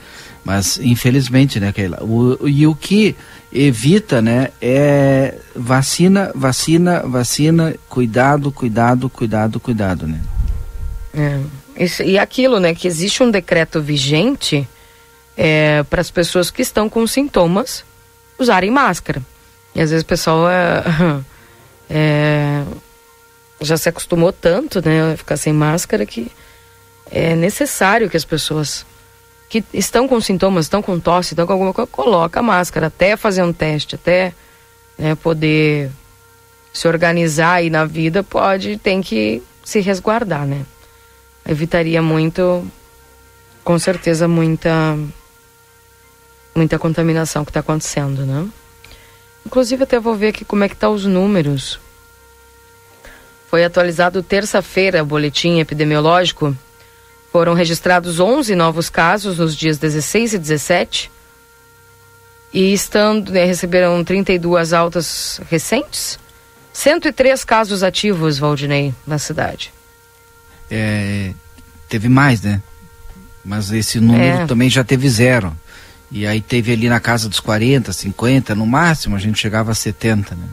[0.44, 2.02] Mas infelizmente, né, Keila?
[2.02, 3.16] O, e o que
[3.50, 10.20] evita, né, é vacina, vacina, vacina, cuidado, cuidado, cuidado, cuidado, né?
[11.14, 11.40] É.
[11.76, 14.68] Isso, e aquilo, né, que existe um decreto vigente
[15.36, 17.84] é, para as pessoas que estão com sintomas
[18.38, 19.22] usarem máscara.
[19.74, 20.82] E às vezes o pessoal é,
[21.96, 22.64] é,
[23.60, 26.30] já se acostumou tanto, né, a ficar sem máscara que
[27.08, 28.84] é necessário que as pessoas
[29.48, 33.16] que estão com sintomas, estão com tosse, estão com alguma coisa, coloca a máscara até
[33.16, 34.32] fazer um teste, até
[34.98, 35.92] né, poder
[36.72, 40.66] se organizar aí na vida, pode, tem que se resguardar, né?
[41.46, 42.66] Evitaria muito,
[43.62, 44.98] com certeza, muita
[46.54, 48.48] muita contaminação que está acontecendo, né?
[49.46, 51.78] Inclusive até vou ver aqui como é que tá os números.
[53.54, 56.56] Foi atualizado terça-feira o boletim epidemiológico.
[57.30, 61.10] Foram registrados 11 novos casos nos dias 16 e 17.
[62.52, 66.18] E estando, né, receberam 32 altas recentes.
[66.72, 69.72] 103 casos ativos, Valdinei, na cidade.
[70.68, 71.30] É,
[71.88, 72.60] teve mais, né?
[73.44, 74.46] Mas esse número é.
[74.46, 75.56] também já teve zero.
[76.10, 79.76] E aí teve ali na casa dos 40, 50, no máximo a gente chegava a
[79.76, 80.48] 70, né?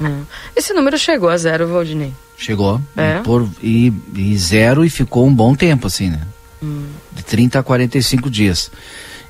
[0.00, 0.60] É.
[0.60, 2.14] Esse número chegou a zero, Valdinei?
[2.36, 2.80] Chegou.
[2.96, 3.20] É.
[3.20, 6.20] Por, e, e, zero e ficou um bom tempo, assim, né?
[6.62, 6.86] Hum.
[7.12, 8.70] De 30 a 45 dias.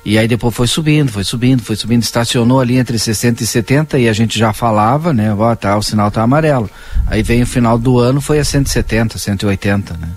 [0.03, 3.99] E aí depois foi subindo, foi subindo, foi subindo, estacionou ali entre 60 e 70
[3.99, 5.33] e a gente já falava, né?
[5.33, 6.69] Ó, tá, o sinal tá amarelo.
[7.07, 10.09] Aí vem o final do ano, foi a 170, 180, né?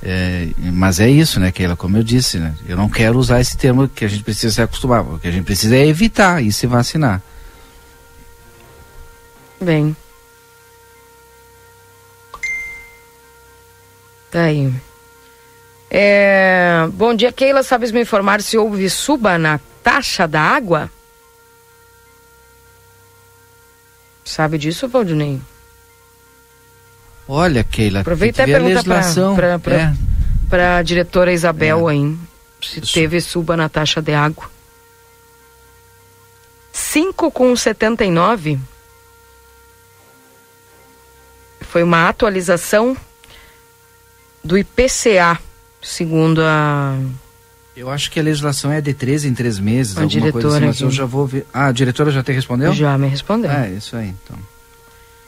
[0.00, 1.74] É, mas é isso, né, Keila?
[1.74, 2.54] Como eu disse, né?
[2.68, 5.00] Eu não quero usar esse termo que a gente precisa se acostumar.
[5.00, 7.22] O que a gente precisa é evitar e se vacinar.
[9.60, 9.96] Bem.
[14.34, 14.74] Tá aí.
[15.88, 17.62] É, bom dia, Keila.
[17.62, 20.90] Sabes me informar se houve suba na taxa da água?
[24.24, 25.40] Sabe disso, Valdinei?
[27.28, 28.82] Olha, Keila, aproveita e pergunta
[30.50, 30.78] para é.
[30.78, 31.92] a diretora Isabel é.
[31.92, 32.18] aí
[32.60, 32.92] se Isso.
[32.92, 34.50] teve suba na taxa de água.
[36.72, 38.58] 5 com 79
[41.60, 42.96] foi uma atualização
[44.44, 45.38] do IPCA,
[45.82, 46.98] segundo a
[47.76, 50.58] eu acho que a legislação é de três em três meses, a alguma diretora coisa
[50.58, 51.44] assim, mas eu já vou ver.
[51.52, 52.72] Ah, a diretora já te respondeu?
[52.72, 53.50] Já me respondeu.
[53.50, 54.38] É, isso aí, então.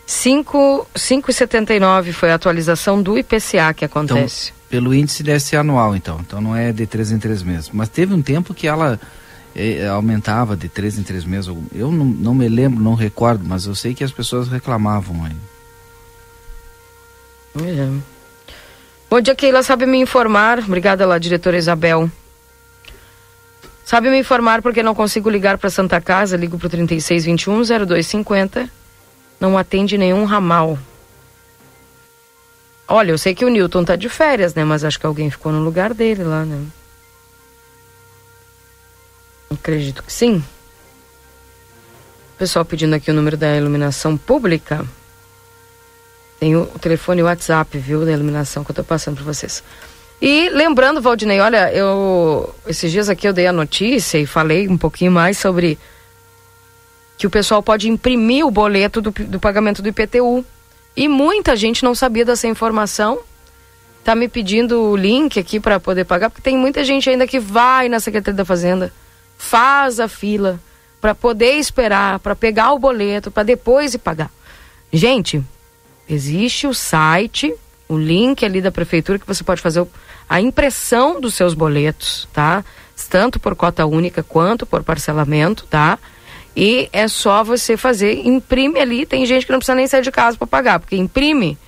[0.07, 4.53] 5,79 foi a atualização do IPCA que acontece.
[4.53, 6.21] Então, pelo índice deve ser anual, então.
[6.21, 7.69] Então não é de três em três meses.
[7.73, 9.01] Mas teve um tempo que ela
[9.57, 11.53] eh, aumentava de três em três meses.
[11.75, 15.35] Eu não, não me lembro, não recordo, mas eu sei que as pessoas reclamavam aí.
[17.65, 17.89] É.
[19.09, 19.63] Bom dia, Keila.
[19.63, 20.59] Sabe me informar?
[20.59, 22.11] Obrigada lá, diretora Isabel.
[23.85, 26.37] Sabe me informar porque não consigo ligar para Santa Casa?
[26.37, 28.69] Ligo para o 3621 0250
[29.39, 30.79] não atende nenhum ramal.
[32.89, 34.65] Olha, eu sei que o Newton tá de férias, né?
[34.65, 36.67] Mas acho que alguém ficou no lugar dele lá, né?
[39.51, 40.43] Acredito que sim.
[42.39, 44.85] Pessoal pedindo aqui o número da iluminação pública.
[46.39, 49.63] Tem o, telefone e o WhatsApp, viu, da iluminação que eu tô passando para vocês.
[50.21, 54.79] E lembrando, Valdinei, olha, eu esses dias aqui eu dei a notícia e falei um
[54.79, 55.79] pouquinho mais sobre
[57.19, 60.45] que o pessoal pode imprimir o boleto do, do pagamento do IPTU.
[60.97, 63.19] E muita gente não sabia dessa informação.
[64.03, 67.41] Tá me pedindo o link aqui para poder pagar, porque tem muita gente ainda que
[67.41, 68.93] vai na Secretaria da Fazenda,
[69.37, 70.61] faz a fila
[71.01, 74.31] para poder esperar, para pegar o boleto, para depois ir pagar.
[74.93, 75.43] Gente,
[76.09, 77.55] existe o site,
[77.89, 79.87] o link ali da prefeitura que você pode fazer
[80.29, 82.65] a impressão dos seus boletos, tá?
[83.09, 85.99] Tanto por cota única quanto por parcelamento, tá?
[86.57, 89.05] E é só você fazer, imprime ali.
[89.05, 91.59] Tem gente que não precisa nem sair de casa para pagar, porque imprime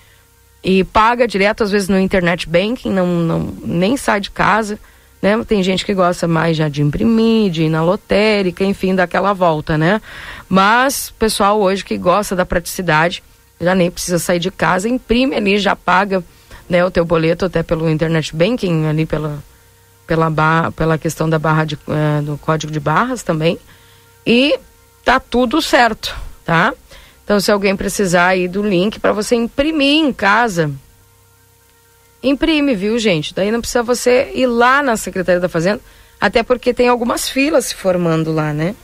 [0.65, 4.78] e paga direto, às vezes no internet banking, não, não, nem sai de casa.
[5.20, 5.36] Né?
[5.44, 9.77] Tem gente que gosta mais já de imprimir, de ir na lotérica, enfim, daquela volta,
[9.77, 10.01] né?
[10.48, 13.23] Mas pessoal hoje que gosta da praticidade,
[13.61, 16.23] já nem precisa sair de casa, imprime ali, já paga
[16.69, 19.43] né, o teu boleto até pelo internet banking, ali pela,
[20.07, 23.59] pela, barra, pela questão da barra de, uh, do código de barras também.
[24.27, 24.59] E
[25.05, 26.15] tá tudo certo,
[26.45, 26.75] tá?
[27.25, 30.71] Então, se alguém precisar aí do link para você imprimir em casa,
[32.23, 33.35] imprime, viu, gente?
[33.35, 35.81] Daí não precisa você ir lá na Secretaria da Fazenda,
[36.21, 38.75] até porque tem algumas filas se formando lá, né?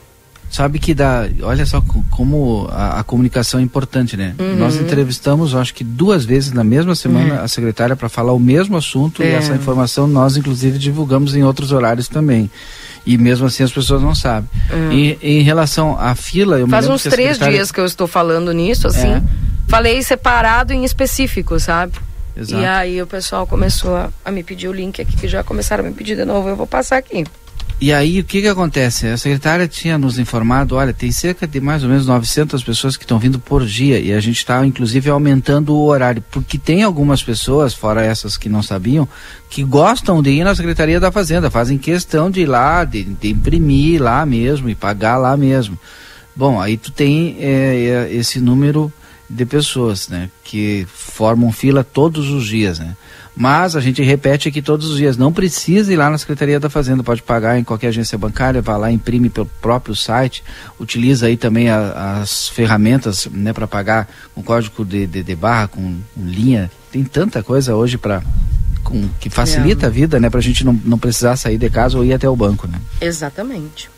[0.51, 4.35] Sabe que dá, olha só como a, a comunicação é importante, né?
[4.39, 4.57] Uhum.
[4.57, 7.43] Nós entrevistamos, acho que duas vezes na mesma semana uhum.
[7.43, 9.27] a secretária para falar o mesmo assunto é.
[9.27, 12.51] e essa informação nós inclusive divulgamos em outros horários também.
[13.07, 14.49] E mesmo assim as pessoas não sabem.
[14.73, 14.93] Uhum.
[14.93, 17.55] E em relação à fila, eu Faz uns três secretária...
[17.55, 19.09] dias que eu estou falando nisso, assim.
[19.09, 19.23] É.
[19.69, 21.95] Falei separado em específico, sabe?
[22.37, 22.63] Exato.
[22.63, 25.85] E aí o pessoal começou a, a me pedir o link aqui, que já começaram
[25.85, 27.25] a me pedir de novo, eu vou passar aqui.
[27.81, 29.09] E aí, o que que acontece?
[29.09, 33.05] A secretária tinha nos informado, olha, tem cerca de mais ou menos 900 pessoas que
[33.05, 37.23] estão vindo por dia e a gente está, inclusive, aumentando o horário, porque tem algumas
[37.23, 39.09] pessoas, fora essas que não sabiam,
[39.51, 43.31] que gostam de ir na Secretaria da Fazenda, fazem questão de ir lá, de, de
[43.31, 45.79] imprimir lá mesmo e pagar lá mesmo.
[46.35, 48.93] Bom, aí tu tem é, é, esse número
[49.29, 52.97] de pessoas, né, que formam fila todos os dias, né.
[53.37, 56.71] Mas a gente repete aqui todos os dias, não precisa ir lá na Secretaria da
[56.71, 60.45] Fazenda, pode pagar em qualquer agência bancária, vai lá, imprime pelo próprio site,
[60.79, 65.67] utiliza aí também a, as ferramentas né, para pagar com código de, de, de barra,
[65.67, 66.71] com, com, linha.
[66.93, 68.23] Tem tanta coisa hoje para
[69.19, 69.89] que facilita é.
[69.89, 72.29] a vida, né, para a gente não, não precisar sair de casa ou ir até
[72.29, 72.81] o banco, né?
[73.01, 73.91] Exatamente.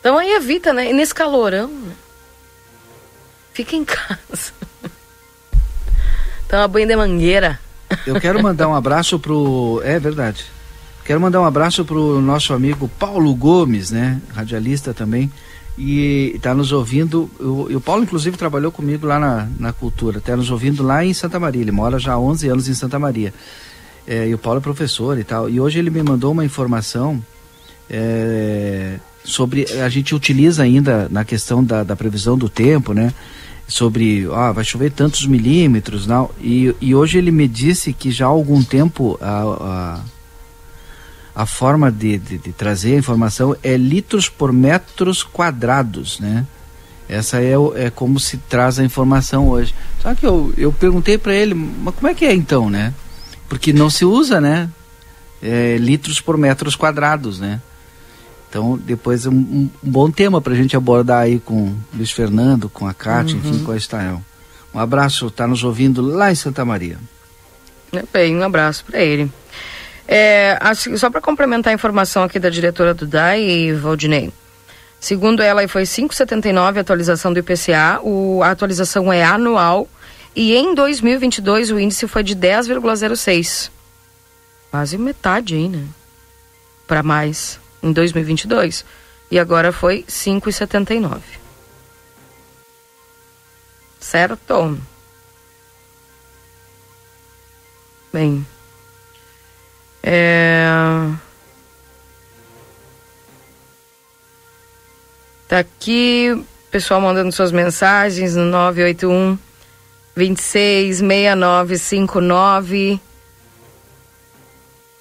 [0.00, 0.90] Então aí evita, né?
[0.90, 1.92] E nesse calorão, né?
[3.54, 4.52] fica em casa.
[6.48, 7.60] Toma banho de mangueira.
[8.06, 9.80] Eu quero mandar um abraço pro.
[9.84, 10.44] É verdade.
[11.04, 14.20] Quero mandar um abraço pro nosso amigo Paulo Gomes, né?
[14.34, 15.30] Radialista também.
[15.76, 17.30] E está nos ouvindo.
[17.38, 20.18] O, e o Paulo, inclusive, trabalhou comigo lá na, na Cultura.
[20.18, 21.60] Está nos ouvindo lá em Santa Maria.
[21.60, 23.34] Ele mora já há 11 anos em Santa Maria.
[24.06, 25.48] É, e o Paulo é professor e tal.
[25.48, 27.22] E hoje ele me mandou uma informação
[27.90, 29.66] é, sobre.
[29.84, 33.12] A gente utiliza ainda na questão da, da previsão do tempo, né?
[33.66, 36.30] Sobre ah, vai chover tantos milímetros não.
[36.40, 40.00] E, e hoje ele me disse que já há algum tempo a,
[41.34, 46.46] a, a forma de, de, de, trazer a informação é litros por metros quadrados né?
[47.06, 49.74] Essa é, é como se traz a informação hoje.
[50.00, 52.92] Só que eu, eu perguntei para ele mas como é que é então né?
[53.48, 54.68] Porque não se usa né?
[55.42, 57.60] É, litros por metros quadrados né
[58.54, 62.68] então, depois um, um, bom tema para a gente abordar aí com o Luiz Fernando,
[62.68, 63.40] com a Cátia, uhum.
[63.40, 64.22] enfim, com a Estael.
[64.72, 66.96] Um abraço, está nos ouvindo lá em Santa Maria.
[67.92, 69.28] É bem, um abraço para ele.
[70.06, 74.32] É, assim, só para complementar a informação aqui da diretora do DAI, Valdinei.
[75.00, 79.88] Segundo ela, foi 5,79 a atualização do IPCA, o, a atualização é anual
[80.36, 83.68] e em 2022 o índice foi de 10,06.
[84.70, 85.84] Quase metade aí, né?
[86.86, 88.84] Para mais em 2022
[89.30, 91.20] e agora foi 5,79.
[94.00, 94.78] Certo?
[98.12, 98.44] Bem.
[100.02, 100.66] É...
[105.48, 109.38] Tá aqui, pessoal mandando suas mensagens no 981
[110.16, 113.00] 26 6959.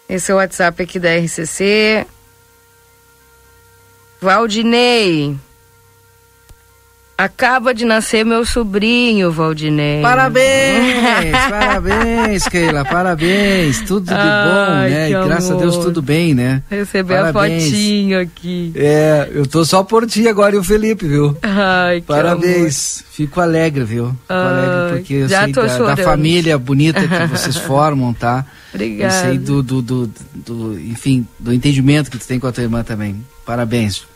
[0.10, 2.06] Esse é o WhatsApp aqui da RCC.
[4.24, 5.36] Valdinei.
[7.18, 10.02] Acaba de nascer meu sobrinho, Valdinei.
[10.02, 13.82] Parabéns, parabéns, Keila, parabéns.
[13.82, 15.10] Tudo de Ai, bom, né?
[15.10, 15.60] E graças amor.
[15.60, 16.64] a Deus tudo bem, né?
[16.70, 18.72] Receber a fotinho aqui.
[18.76, 21.38] É, eu tô só por ti agora e o Felipe, viu?
[21.44, 23.00] Ai, que Parabéns.
[23.02, 23.12] Amor.
[23.12, 24.08] Fico alegre, viu?
[24.08, 28.46] Fico Ai, alegre porque eu sei da, da, família bonita que vocês formam, tá?
[28.74, 29.14] Obrigada.
[29.14, 32.64] E sei do, do, do, do, enfim, do entendimento que tu tem com a tua
[32.64, 33.24] irmã também.
[33.46, 34.13] Parabéns.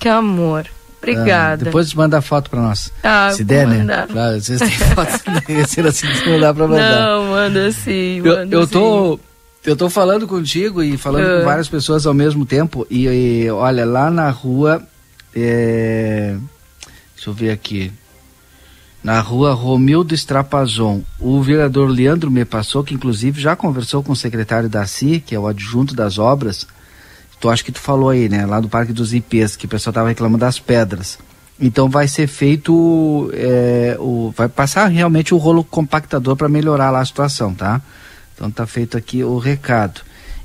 [0.00, 0.66] Que amor.
[0.98, 1.62] Obrigada.
[1.62, 2.92] Ah, depois manda a foto pra nós.
[3.02, 4.06] Ah, Se der, né?
[4.10, 5.12] Claro, às vezes tem foto
[5.68, 7.00] ser assim, não dá pra mandar.
[7.00, 8.20] Não, manda sim.
[8.20, 9.16] Manda eu, eu tô.
[9.16, 9.20] Sim.
[9.62, 12.86] Eu tô falando contigo e falando com várias pessoas ao mesmo tempo.
[12.90, 14.82] E, e olha, lá na rua.
[15.34, 16.36] É...
[17.14, 17.92] Deixa eu ver aqui.
[19.02, 24.16] Na rua Romildo Estrapazon, o vereador Leandro me passou, que inclusive já conversou com o
[24.16, 26.66] secretário da CI, que é o adjunto das obras,
[27.40, 28.44] tu acho que tu falou aí, né?
[28.44, 31.18] Lá do Parque dos Ipês, que o pessoal tava reclamando das pedras.
[31.58, 37.00] Então vai ser feito, é, o, vai passar realmente o rolo compactador para melhorar lá
[37.00, 37.80] a situação, tá?
[38.34, 40.02] Então tá feito aqui o recado.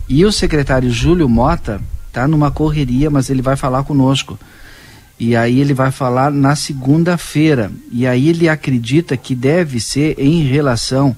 [0.08, 1.82] E o secretário Júlio Mota
[2.12, 4.40] tá numa correria, mas ele vai falar conosco.
[5.20, 7.72] E aí ele vai falar na segunda-feira.
[7.92, 11.16] E aí ele acredita que deve ser em relação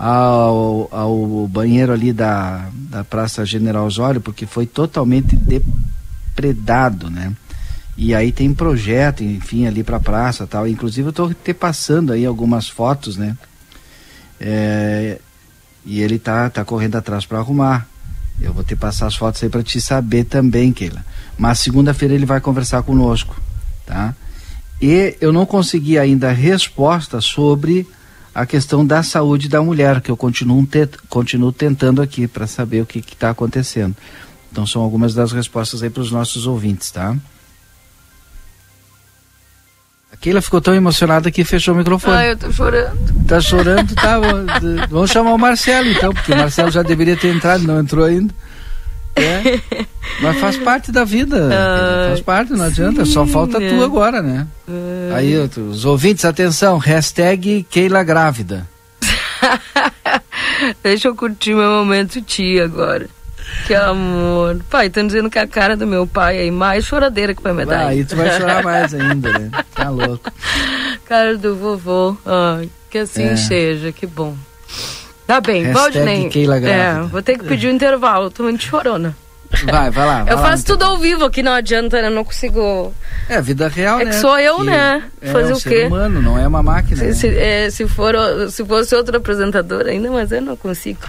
[0.00, 7.34] ao, ao banheiro ali da, da Praça General Osório, porque foi totalmente depredado, né?
[7.96, 10.68] E aí tem projeto, enfim, ali para a praça tal.
[10.68, 13.36] Inclusive eu estou te passando aí algumas fotos, né?
[14.40, 15.18] É,
[15.84, 17.88] e ele tá, tá correndo atrás para arrumar.
[18.40, 21.04] Eu vou te passar as fotos aí para te saber também, Keila.
[21.36, 23.34] Mas segunda-feira ele vai conversar conosco,
[23.84, 24.14] tá?
[24.80, 27.84] E eu não consegui ainda resposta sobre
[28.38, 32.80] a questão da saúde da mulher, que eu continuo, te, continuo tentando aqui para saber
[32.80, 33.96] o que está acontecendo.
[34.52, 37.16] Então são algumas das respostas aí para os nossos ouvintes, tá?
[40.12, 42.16] A Keila ficou tão emocionada que fechou o microfone.
[42.16, 43.26] Ah, eu tô chorando.
[43.26, 44.20] Tá chorando, tá?
[44.88, 48.32] Vamos chamar o Marcelo então, porque o Marcelo já deveria ter entrado, não entrou ainda.
[49.18, 49.86] É,
[50.20, 51.48] mas faz parte da vida.
[51.52, 53.04] Ah, faz parte, não adianta.
[53.04, 54.46] Sim, só falta tu agora, né?
[54.68, 55.14] É.
[55.14, 58.66] Aí, os ouvintes, atenção, hashtag Keila grávida.
[60.82, 63.08] Deixa eu curtir meu momento tia agora.
[63.66, 64.60] Que amor.
[64.68, 67.64] Pai, estão dizendo que a cara do meu pai é mais choradeira que vai me
[67.64, 67.86] dar.
[67.86, 69.50] Aí tu vai chorar mais ainda, né?
[69.74, 70.30] Tá louco.
[71.06, 72.16] Cara do vovô.
[72.26, 73.36] Ai, que assim é.
[73.36, 74.36] seja, que bom.
[75.28, 76.30] Tá bem, Valdinei.
[76.64, 79.14] É, vou ter que pedir um intervalo, tô muito chorona.
[79.66, 80.24] Vai, vai lá.
[80.24, 82.08] Vai eu lá, faço tudo ao vivo aqui, não adianta, né?
[82.08, 82.94] Eu não consigo.
[83.28, 84.10] É, vida real, é né?
[84.10, 85.04] É que sou eu, que né?
[85.20, 85.68] É Fazer um o quê?
[85.68, 86.96] Ser humano, não é uma máquina.
[86.96, 87.12] Se, né?
[87.12, 88.14] se, é, se, for,
[88.50, 91.06] se fosse outro apresentador ainda, mas eu não consigo.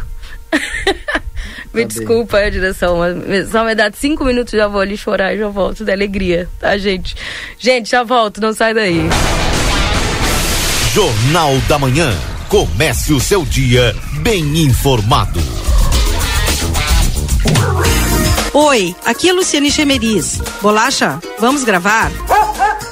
[1.74, 2.48] me tá desculpa bem.
[2.48, 5.86] a direção, mas só me dá cinco minutos já vou ali chorar e já volto
[5.86, 7.16] da alegria, tá, gente?
[7.58, 9.00] Gente, já volto, não sai daí.
[10.94, 12.14] Jornal da Manhã.
[12.49, 15.39] Comece o seu dia bem informado.
[18.51, 20.41] Oi, aqui é Luciane Chemeris.
[20.59, 22.11] Bolacha, vamos gravar?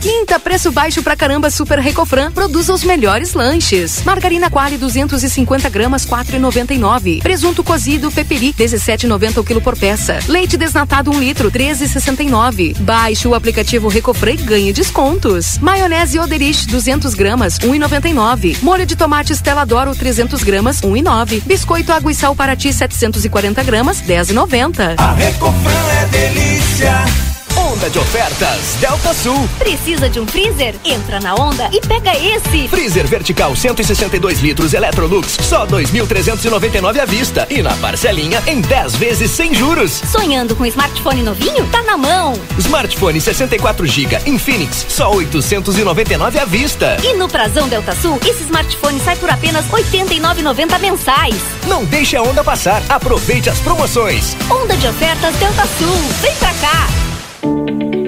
[0.00, 2.30] Quinta, preço baixo pra caramba Super Recofran.
[2.30, 4.02] Produz os melhores lanches.
[4.04, 7.20] Margarina Quali 250 gramas 4,99.
[7.20, 10.20] Presunto cozido Peperi 17,90 o quilo por peça.
[10.28, 12.78] Leite desnatado 1 litro 13,69.
[12.78, 15.58] Baixe o aplicativo Recofran e ganhe descontos.
[15.58, 18.62] Maionese Oderich 200 gramas 1,99.
[18.62, 21.42] Molho de tomate Stella Doro 300 gramas 1,9.
[21.44, 24.94] Biscoito Água e Sal Paraty 740 gramas 10,90.
[24.96, 27.37] A Recofran é delícia.
[27.58, 29.48] Onda de ofertas Delta Sul.
[29.58, 30.76] Precisa de um freezer?
[30.84, 32.68] Entra na onda e pega esse.
[32.68, 39.32] Freezer vertical 162 litros Electrolux, só 2.399 à vista e na parcelinha em 10 vezes
[39.32, 40.00] sem juros.
[40.10, 41.66] Sonhando com smartphone novinho?
[41.68, 42.32] Tá na mão.
[42.58, 46.96] Smartphone 64 GB Infinix, só 899 à vista.
[47.02, 51.36] E no Prazão Delta Sul, esse smartphone sai por apenas 89,90 mensais.
[51.66, 52.82] Não deixe a onda passar.
[52.88, 54.36] Aproveite as promoções.
[54.48, 55.96] Onda de ofertas Delta Sul.
[56.20, 57.17] Vem pra cá.
[57.48, 58.07] Thank you.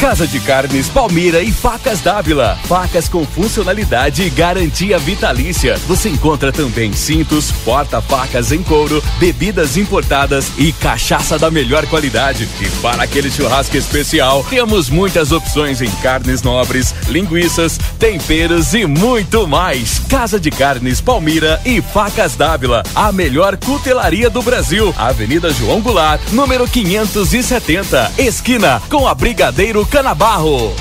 [0.00, 2.58] Casa de Carnes Palmira e Facas Dávila.
[2.64, 5.78] Facas com funcionalidade e garantia vitalícia.
[5.88, 12.46] Você encontra também cintos, porta-facas em couro, bebidas importadas e cachaça da melhor qualidade.
[12.60, 19.48] E para aquele churrasco especial, temos muitas opções em carnes nobres, linguiças, temperos e muito
[19.48, 19.98] mais.
[20.10, 22.82] Casa de Carnes Palmira e Facas Dávila.
[22.94, 24.94] A melhor cutelaria do Brasil.
[24.98, 28.12] Avenida João Goulart, número 570.
[28.18, 30.72] Esquina com a Brigadeiro Canabarro.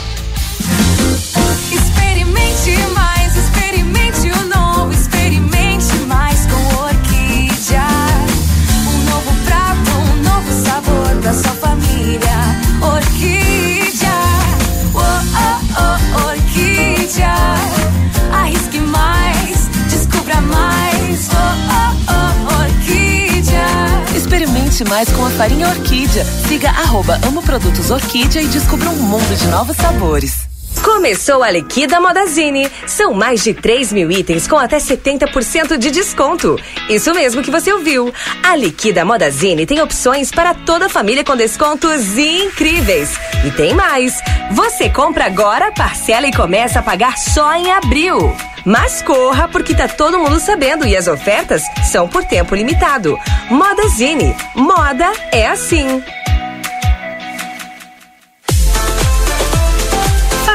[24.83, 26.25] Mais, com a farinha Orquídea.
[26.25, 30.54] Siga arroba Amo Produtos Orquídea e descubra um mundo de novos sabores.
[30.85, 32.69] Começou a Liquida Modazine.
[32.85, 36.59] São mais de 3 mil itens com até 70% de desconto.
[36.87, 38.13] Isso mesmo que você ouviu.
[38.43, 43.17] A Liquida Modazine tem opções para toda a família com descontos incríveis.
[43.43, 44.21] E tem mais.
[44.51, 48.37] Você compra agora, parcela e começa a pagar só em abril.
[48.63, 53.17] Mas corra, porque tá todo mundo sabendo e as ofertas são por tempo limitado.
[53.49, 54.35] Modazine.
[54.53, 56.03] Moda é assim.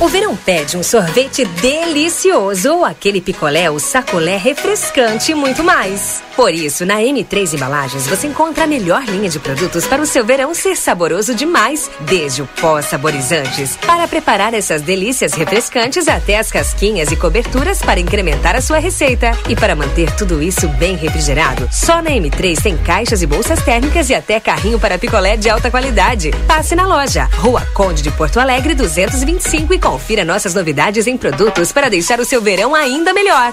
[0.00, 6.22] O verão pede um sorvete delicioso ou aquele picolé ou sacolé refrescante e muito mais.
[6.34, 10.24] Por isso, na M3 Embalagens você encontra a melhor linha de produtos para o seu
[10.24, 16.50] verão ser saboroso demais, desde o pó saborizantes, para preparar essas delícias refrescantes até as
[16.50, 19.32] casquinhas e coberturas para incrementar a sua receita.
[19.50, 24.08] E para manter tudo isso bem refrigerado, só na M3 tem caixas e bolsas térmicas
[24.08, 26.30] e até carrinho para picolé de alta qualidade.
[26.46, 31.72] Passe na loja, Rua Conde de Porto Alegre 225 e confira nossas novidades em produtos
[31.72, 33.52] para deixar o seu verão ainda melhor.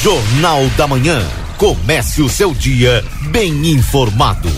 [0.00, 1.22] Jornal da Manhã.
[1.58, 4.48] Comece o seu dia bem informado.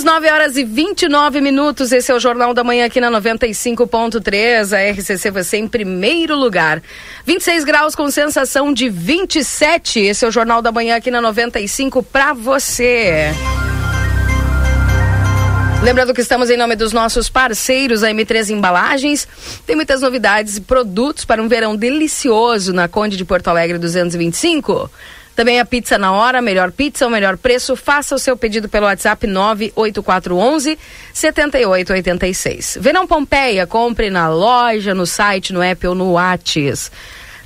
[0.00, 1.92] Voltamos 9 horas e 29 minutos.
[1.92, 4.72] Esse é o Jornal da Manhã aqui na 95.3.
[4.72, 6.82] A RCC você em primeiro lugar.
[7.26, 10.00] 26 graus com sensação de 27.
[10.00, 13.30] Esse é o Jornal da Manhã aqui na 95 para você.
[15.82, 19.28] Lembrando que estamos em nome dos nossos parceiros, a M3 Embalagens.
[19.66, 24.90] Tem muitas novidades e produtos para um verão delicioso na Conde de Porto Alegre 225.
[25.40, 27.74] Também a pizza na hora, melhor pizza, o melhor preço.
[27.74, 30.78] Faça o seu pedido pelo WhatsApp 98411
[31.14, 32.76] 7886.
[32.78, 36.92] Verão Pompeia, compre na loja, no site, no app ou no Whats.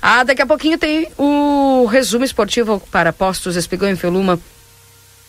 [0.00, 4.40] Ah, daqui a pouquinho tem o resumo esportivo para postos Espigão e Feluma.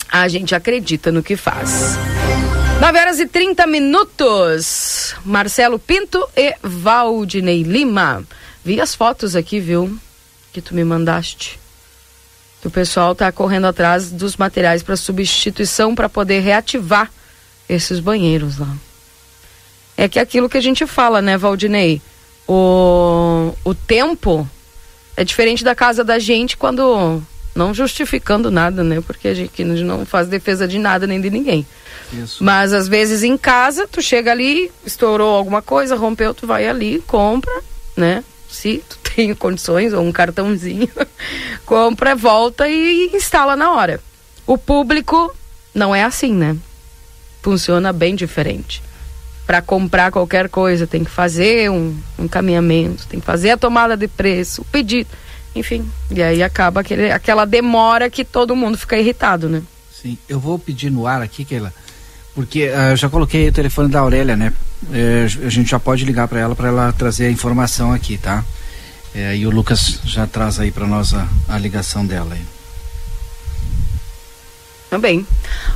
[0.10, 1.98] A gente acredita no que faz.
[2.82, 5.14] 9 horas e 30 minutos.
[5.24, 8.24] Marcelo Pinto e Valdinei Lima.
[8.66, 10.00] Vi as fotos aqui, viu?
[10.52, 11.60] Que tu me mandaste.
[12.60, 17.12] Que o pessoal tá correndo atrás dos materiais para substituição para poder reativar
[17.70, 18.76] esses banheiros lá.
[19.96, 22.02] É que aquilo que a gente fala, né, Valdinei?
[22.48, 24.50] O, o tempo
[25.16, 27.22] é diferente da casa da gente quando.
[27.54, 29.02] Não justificando nada, né?
[29.02, 31.64] Porque a gente não faz defesa de nada nem de ninguém.
[32.14, 32.44] Isso.
[32.44, 37.02] Mas às vezes em casa, tu chega ali, estourou alguma coisa, rompeu, tu vai ali,
[37.08, 37.52] compra,
[37.96, 38.24] né?
[38.50, 40.90] Se tu tem condições, ou um cartãozinho,
[41.66, 44.00] compra, volta e instala na hora.
[44.46, 45.34] O público
[45.74, 46.58] não é assim, né?
[47.42, 48.82] Funciona bem diferente.
[49.48, 53.98] para comprar qualquer coisa, tem que fazer um um encaminhamento, tem que fazer a tomada
[53.98, 55.10] de preço, o pedido,
[55.56, 55.90] enfim.
[56.10, 59.62] E aí acaba aquele, aquela demora que todo mundo fica irritado, né?
[59.92, 61.74] Sim, eu vou pedir no ar aqui, Keila,
[62.34, 64.54] porque ah, eu já coloquei o telefone da Aurélia, né?
[64.92, 68.44] Eh, a gente já pode ligar para ela para ela trazer a informação aqui, tá?
[69.14, 72.46] Eh, e o Lucas já traz aí para nós a, a ligação dela aí.
[74.90, 75.26] Também.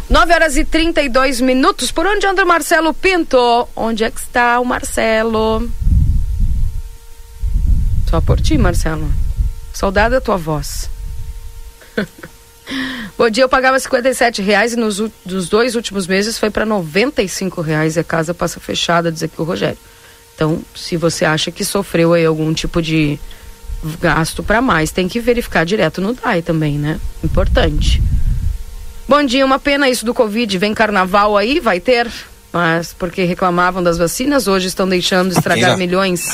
[0.09, 1.91] 9 horas e 32 minutos.
[1.91, 3.67] Por onde anda o Marcelo Pinto?
[3.75, 5.69] Onde é que está o Marcelo?
[8.09, 9.09] Só por ti, Marcelo.
[9.73, 10.89] Saudade da tua voz.
[13.17, 17.61] Bom dia, eu pagava 57 reais e nos, dos dois últimos meses foi para 95
[17.61, 19.77] reais e a casa passa fechada, diz aqui o Rogério.
[20.35, 23.17] Então, se você acha que sofreu aí algum tipo de
[24.01, 26.99] gasto para mais, tem que verificar direto no DAI também, né?
[27.23, 28.01] Importante.
[29.07, 30.57] Bom dia, uma pena isso do Covid.
[30.57, 32.11] Vem carnaval aí, vai ter.
[32.51, 36.31] Mas porque reclamavam das vacinas, hoje estão deixando estragar milhões.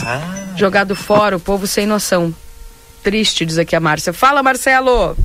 [0.55, 2.33] Jogado fora, o povo sem noção.
[3.03, 4.13] Triste, diz aqui a Márcia.
[4.13, 5.17] Fala, Marcelo!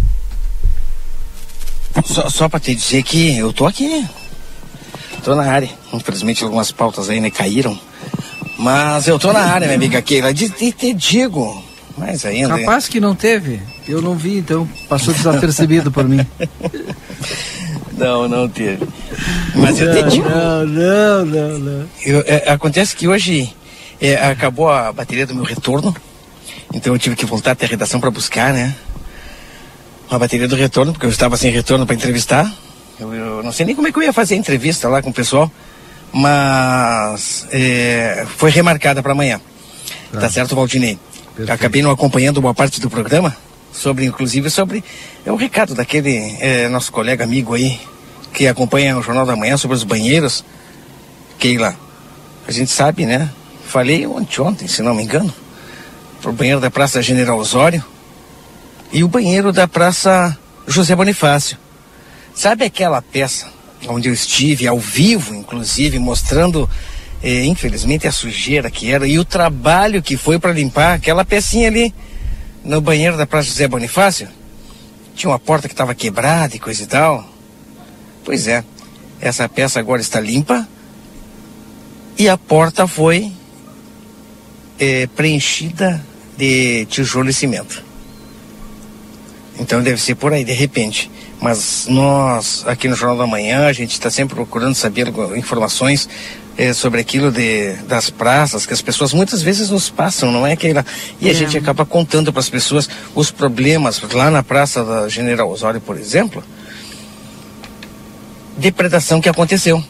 [2.04, 4.04] Só, só pra te dizer que eu tô aqui.
[5.24, 5.68] Tô na área.
[5.92, 7.78] Infelizmente algumas pautas aí né, caíram.
[8.58, 10.32] Mas eu tô na área, minha amiga Keila.
[10.32, 11.62] De, de, te digo.
[11.98, 12.58] Mais ainda.
[12.58, 13.60] Capaz que não teve.
[13.88, 16.24] Eu não vi, então passou desapercebido por mim.
[17.92, 18.86] Não, não teve.
[19.54, 20.28] Mas eu te digo.
[20.28, 21.86] não, não, não, não.
[22.04, 23.50] Eu- é, acontece que hoje
[24.00, 25.94] é, acabou a bateria do meu retorno.
[26.74, 28.74] Então eu tive que voltar até a redação para buscar, né?
[30.10, 32.50] A bateria do retorno, porque eu estava sem retorno para entrevistar.
[32.98, 35.10] Eu, eu não sei nem como é que eu ia fazer a entrevista lá com
[35.10, 35.50] o pessoal.
[36.12, 39.40] Mas é, foi remarcada para amanhã.
[40.12, 40.30] Tá.
[40.30, 40.98] certo, Valdinei?
[41.48, 43.36] Acabei não acompanhando boa parte do programa,
[43.72, 44.82] sobre, inclusive, sobre
[45.24, 47.78] é o recado daquele é, nosso colega amigo aí,
[48.32, 50.44] que acompanha o Jornal da Manhã sobre os banheiros.
[51.38, 51.76] Keila,
[52.46, 53.28] a gente sabe, né?
[53.66, 55.34] Falei ontem, ontem, se não me engano,
[56.22, 57.84] pro banheiro da Praça General Osório
[58.92, 60.36] e o banheiro da Praça
[60.66, 61.58] José Bonifácio.
[62.34, 63.48] Sabe aquela peça
[63.88, 66.68] onde eu estive ao vivo, inclusive, mostrando,
[67.22, 71.68] eh, infelizmente, a sujeira que era e o trabalho que foi para limpar aquela pecinha
[71.68, 71.94] ali
[72.64, 74.28] no banheiro da Praça José Bonifácio?
[75.14, 77.26] Tinha uma porta que estava quebrada e coisa e tal.
[78.24, 78.64] Pois é,
[79.20, 80.68] essa peça agora está limpa
[82.18, 83.32] e a porta foi
[84.78, 86.04] eh, preenchida
[86.36, 87.85] de tijolo e cimento.
[89.58, 91.10] Então deve ser por aí, de repente.
[91.40, 96.08] Mas nós, aqui no Jornal da Manhã, a gente está sempre procurando saber informações
[96.58, 100.52] eh, sobre aquilo de, das praças, que as pessoas muitas vezes nos passam, não é
[100.52, 100.84] aquela.
[101.20, 101.34] E a É.
[101.34, 105.96] gente acaba contando para as pessoas os problemas lá na Praça da General Osório, por
[105.98, 106.42] exemplo,
[108.56, 109.82] depredação que aconteceu.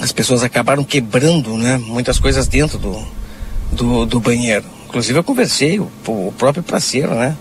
[0.00, 3.06] As pessoas acabaram quebrando né, muitas coisas dentro do,
[3.72, 4.64] do, do banheiro.
[4.88, 7.36] Inclusive eu conversei, o, o próprio parceiro, né?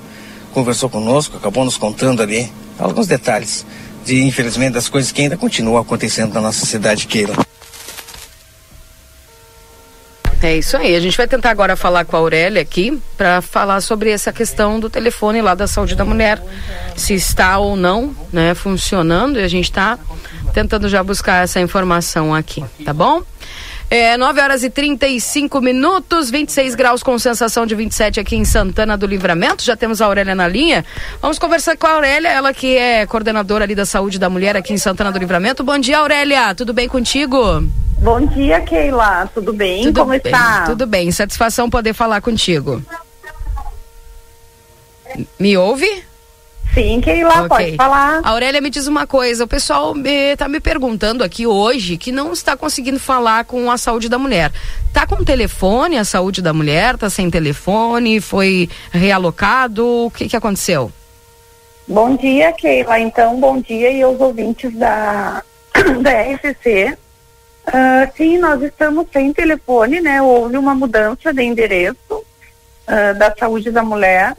[0.53, 3.65] Conversou conosco, acabou nos contando ali alguns detalhes
[4.05, 7.35] de, infelizmente, das coisas que ainda continuam acontecendo na nossa cidade, Keila.
[10.43, 10.95] É isso aí.
[10.95, 14.79] A gente vai tentar agora falar com a Aurélia aqui para falar sobre essa questão
[14.79, 16.41] do telefone lá da saúde da mulher,
[16.95, 19.39] se está ou não, né, funcionando.
[19.39, 19.99] E a gente está
[20.51, 23.21] tentando já buscar essa informação aqui, tá bom?
[23.93, 28.97] É, 9 horas e 35 minutos, 26 graus com sensação de 27 aqui em Santana
[28.97, 29.65] do Livramento.
[29.65, 30.85] Já temos a Aurélia na linha.
[31.21, 34.71] Vamos conversar com a Aurélia, ela que é coordenadora ali da saúde da mulher aqui
[34.71, 35.61] em Santana do Livramento.
[35.61, 36.55] Bom dia, Aurélia.
[36.55, 37.37] Tudo bem contigo?
[37.97, 39.29] Bom dia, Keila.
[39.33, 39.83] Tudo bem?
[39.83, 40.63] Tudo Como bem, está?
[40.67, 42.81] Tudo bem, satisfação poder falar contigo.
[45.37, 46.01] Me ouve?
[46.73, 48.21] Sim, Keila, pode falar.
[48.23, 52.55] Aurélia, me diz uma coisa, o pessoal está me perguntando aqui hoje que não está
[52.55, 54.51] conseguindo falar com a saúde da mulher.
[54.93, 56.97] Tá com telefone a saúde da mulher?
[56.97, 58.21] Tá sem telefone?
[58.21, 60.05] Foi realocado?
[60.05, 60.91] O que que aconteceu?
[61.87, 62.99] Bom dia, Keila.
[62.99, 65.43] Então, bom dia e aos ouvintes da,
[66.01, 66.97] da RCC.
[67.67, 70.21] Ah, sim, nós estamos sem telefone, né?
[70.21, 72.23] Houve uma mudança de endereço
[72.87, 74.35] ah, da saúde da mulher.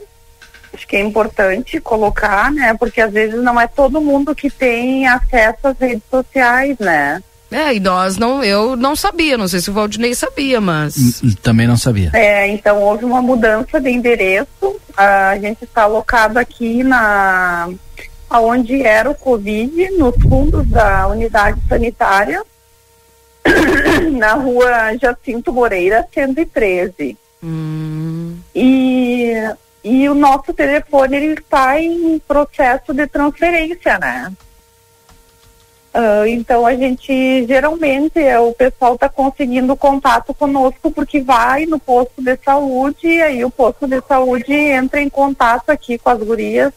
[0.73, 2.73] Acho que é importante colocar, né?
[2.73, 7.21] Porque às vezes não é todo mundo que tem acesso às redes sociais, né?
[7.51, 11.21] É, e nós não, eu não sabia, não sei se o Valdinei sabia, mas.
[11.23, 12.09] Hum, Também não sabia.
[12.13, 14.75] É, então houve uma mudança de endereço.
[14.97, 17.69] Ah, a gente está alocado aqui na
[18.27, 22.43] aonde era o Covid, nos fundos da unidade sanitária,
[24.17, 27.15] na rua Jacinto Moreira, 113.
[28.55, 29.33] E,
[29.83, 34.31] e o nosso telefone ele está em processo de transferência, né?
[35.93, 41.77] Ah, então a gente geralmente é, o pessoal está conseguindo contato conosco porque vai no
[41.77, 46.17] posto de saúde e aí o posto de saúde entra em contato aqui com as
[46.17, 46.73] gurias,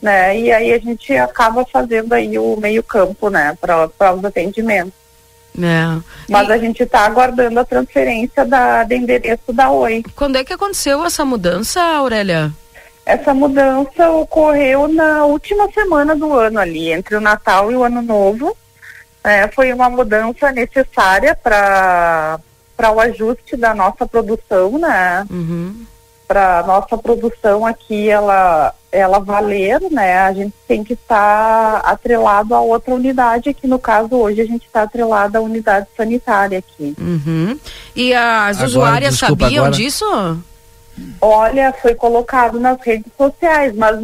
[0.00, 0.38] né?
[0.38, 5.07] E aí a gente acaba fazendo aí o meio campo, né, para os atendimentos.
[5.56, 6.00] É.
[6.28, 10.04] Mas a gente está aguardando a transferência da, do endereço da Oi.
[10.14, 12.52] Quando é que aconteceu essa mudança, Aurélia?
[13.04, 18.02] Essa mudança ocorreu na última semana do ano ali, entre o Natal e o Ano
[18.02, 18.56] Novo.
[19.24, 22.38] É, foi uma mudança necessária para
[22.94, 25.26] o ajuste da nossa produção, né?
[26.26, 30.18] Para nossa produção aqui ela ela valer, né?
[30.18, 34.64] A gente tem que estar atrelado a outra unidade, que no caso hoje a gente
[34.66, 36.94] está atrelado à unidade sanitária aqui.
[36.98, 37.58] Uhum.
[37.94, 40.04] E as Agora, usuárias desculpa, sabiam agora- disso?
[41.20, 44.00] Olha, foi colocado nas redes sociais, mas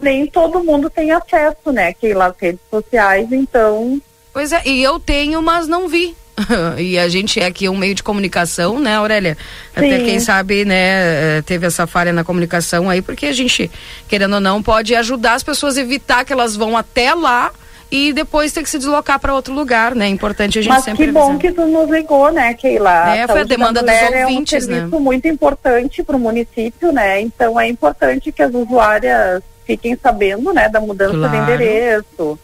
[0.00, 4.00] nem todo mundo tem acesso, né, Keila, às redes sociais, então.
[4.32, 6.14] Pois é, e eu tenho, mas não vi.
[6.78, 9.36] e a gente é aqui um meio de comunicação, né, Aurélia?
[9.74, 10.04] Até Sim.
[10.04, 13.70] quem sabe, né, eh, teve essa falha na comunicação aí, porque a gente,
[14.08, 17.50] querendo ou não, pode ajudar as pessoas a evitar que elas vão até lá
[17.90, 20.06] e depois ter que se deslocar para outro lugar, né?
[20.06, 23.16] É importante a gente Mas sempre que bom que tu nos ligou, né, Keila?
[23.16, 24.76] É, foi a demanda dos ouvintes, É um né?
[24.80, 27.20] serviço muito importante para o município, né?
[27.20, 31.36] Então é importante que as usuárias fiquem sabendo, né, da mudança de Claro.
[31.36, 32.38] endereço,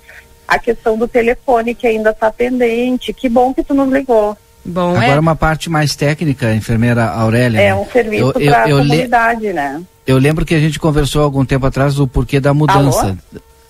[0.47, 3.13] a questão do telefone que ainda está pendente.
[3.13, 4.37] Que bom que tu nos ligou.
[4.65, 7.61] Bom, Agora uma parte mais técnica, a enfermeira Aurélia.
[7.61, 7.75] É né?
[7.75, 9.83] um serviço para a eu le- comunidade, né?
[10.07, 13.17] Eu lembro que a gente conversou algum tempo atrás do porquê da mudança.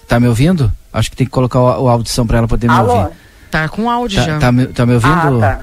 [0.09, 0.71] Tá me ouvindo?
[0.93, 2.95] Acho que tem que colocar o, o audição para ela poder me Alô?
[2.95, 3.11] ouvir.
[3.51, 4.39] Tá com áudio Tá, já.
[4.39, 5.43] tá me, tá me ouvindo?
[5.45, 5.61] Ah,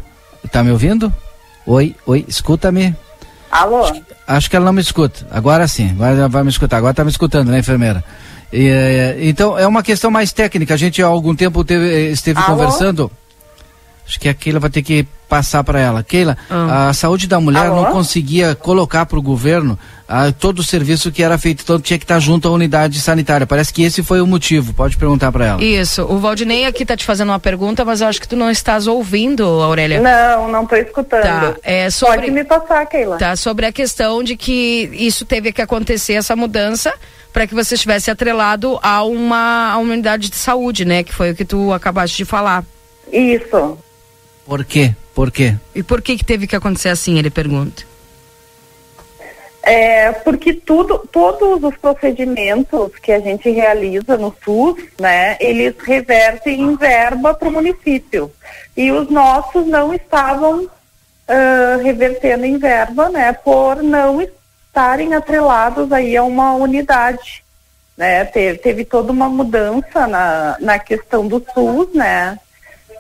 [0.52, 1.14] Tá me ouvindo?
[1.66, 2.96] Oi, oi, escuta-me.
[3.52, 3.84] Alô?
[4.28, 5.28] Acho que ela não me escuta.
[5.32, 6.78] Agora sim, agora ela vai me escutar.
[6.78, 8.04] Agora tá me escutando, né, enfermeira?
[8.52, 10.74] E, eh, então, é uma questão mais técnica.
[10.74, 12.48] A gente há algum tempo teve- esteve Alô?
[12.58, 13.12] conversando.
[14.08, 16.02] Acho que a Keila vai ter que passar para ela.
[16.02, 17.84] Keila, a saúde da mulher Alô?
[17.84, 19.78] não conseguia colocar para o governo
[20.08, 23.46] ah, todo o serviço que era feito, então tinha que estar junto à unidade sanitária.
[23.46, 24.74] Parece que esse foi o motivo.
[24.74, 25.64] Pode perguntar para ela.
[25.64, 28.50] Isso, o Valdinei aqui tá te fazendo uma pergunta, mas eu acho que tu não
[28.50, 30.02] estás ouvindo, Aurélia.
[30.02, 31.22] Não, não estou escutando.
[31.22, 32.18] Tá, é sobre...
[32.22, 33.18] Pode me passar, Keila.
[33.20, 36.92] Tá, sobre a questão de que isso teve que acontecer, essa mudança,
[37.32, 41.04] para que você estivesse atrelado a uma, a uma unidade de saúde, né?
[41.04, 42.64] Que foi o que tu acabaste de falar.
[43.12, 43.78] Isso.
[44.46, 44.94] Por quê?
[45.14, 45.56] Por quê?
[45.76, 47.84] E por que que teve que acontecer assim, ele pergunta.
[49.62, 56.62] É, porque tudo, todos os procedimentos que a gente realiza no SUS, né, eles revertem
[56.62, 58.32] em verba para o município.
[58.76, 60.68] E os nossos não estavam
[61.28, 64.20] ah, revertendo em verba, né, por não
[64.70, 67.44] estarem atrelados aí a uma unidade.
[67.98, 72.40] Né, teve, teve toda uma mudança na, na questão do SUS, né,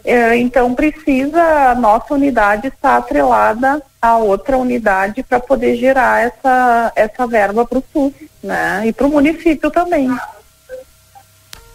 [0.03, 6.91] é, então precisa a nossa unidade estar atrelada a outra unidade para poder gerar essa,
[6.95, 8.83] essa verba para o SUS, né?
[8.85, 10.09] E para o município também.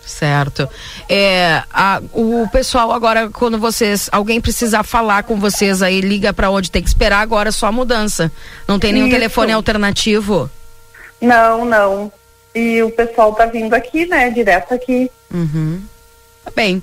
[0.06, 0.68] Certo.
[1.08, 6.50] É, a- o pessoal agora, quando vocês, alguém precisar falar com vocês aí, liga para
[6.50, 8.30] onde tem que esperar agora só a mudança.
[8.68, 9.14] Não tem nenhum Isso.
[9.16, 10.50] telefone alternativo?
[11.20, 12.12] Não, não.
[12.54, 14.30] E o pessoal tá vindo aqui, né?
[14.30, 15.10] Direto aqui.
[15.32, 15.82] Uhum.
[16.44, 16.82] Tá bem.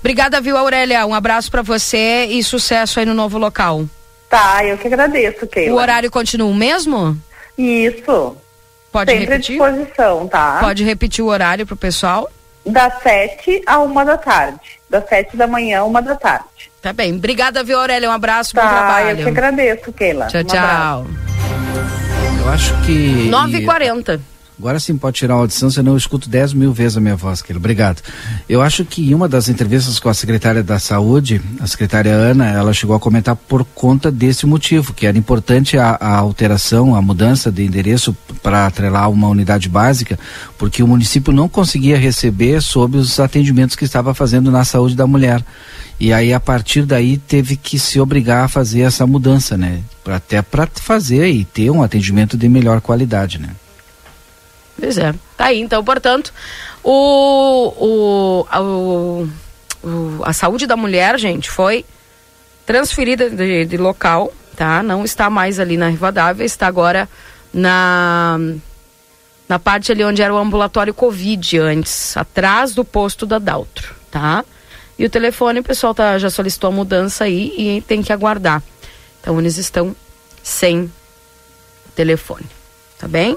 [0.00, 1.04] Obrigada, viu, Aurélia?
[1.06, 3.84] Um abraço para você e sucesso aí no novo local.
[4.30, 5.74] Tá, eu que agradeço, Keila.
[5.74, 7.16] O horário continua o mesmo?
[7.56, 8.34] Isso.
[8.90, 9.58] Pode Sempre à repetir?
[9.58, 10.58] disposição, tá?
[10.60, 12.30] Pode repetir o horário pro pessoal?
[12.64, 14.60] Das sete a uma da tarde.
[14.88, 16.44] Das sete da manhã a uma da tarde.
[16.80, 17.14] Tá bem.
[17.14, 18.08] Obrigada, viu, Aurélia?
[18.08, 19.10] Um abraço, bom Tá, trabalho.
[19.10, 20.26] eu que agradeço, Keila.
[20.28, 21.04] Tchau, Um abraço.
[21.04, 21.06] tchau.
[22.44, 23.28] Eu acho que.
[23.30, 24.20] 9h40.
[24.62, 27.42] Agora sim pode tirar a audição, senão eu escuto 10 mil vezes a minha voz,
[27.42, 27.58] Keila.
[27.58, 28.00] Obrigado.
[28.48, 32.48] Eu acho que em uma das entrevistas com a secretária da Saúde, a secretária Ana,
[32.48, 37.02] ela chegou a comentar por conta desse motivo, que era importante a, a alteração, a
[37.02, 40.16] mudança de endereço para atrelar uma unidade básica,
[40.56, 45.08] porque o município não conseguia receber sob os atendimentos que estava fazendo na saúde da
[45.08, 45.44] mulher.
[45.98, 49.80] E aí, a partir daí, teve que se obrigar a fazer essa mudança, né?
[50.06, 53.48] Até para fazer e ter um atendimento de melhor qualidade, né?
[54.82, 55.14] Pois é.
[55.36, 56.34] Tá aí, então, portanto,
[56.82, 59.28] o, o, a- o,
[60.24, 61.84] a saúde da mulher, gente, foi
[62.66, 64.82] transferida de, de local, tá?
[64.82, 67.08] Não está mais ali na Rivadavia, está agora
[67.54, 68.38] na
[69.48, 74.44] na parte ali onde era o ambulatório Covid antes, atrás do posto da Daltro, tá?
[74.98, 78.60] E o telefone, o pessoal tá, já solicitou a mudança aí e tem que aguardar.
[79.20, 79.94] Então, eles estão
[80.42, 80.90] sem
[81.94, 82.46] telefone,
[82.98, 83.36] tá bem?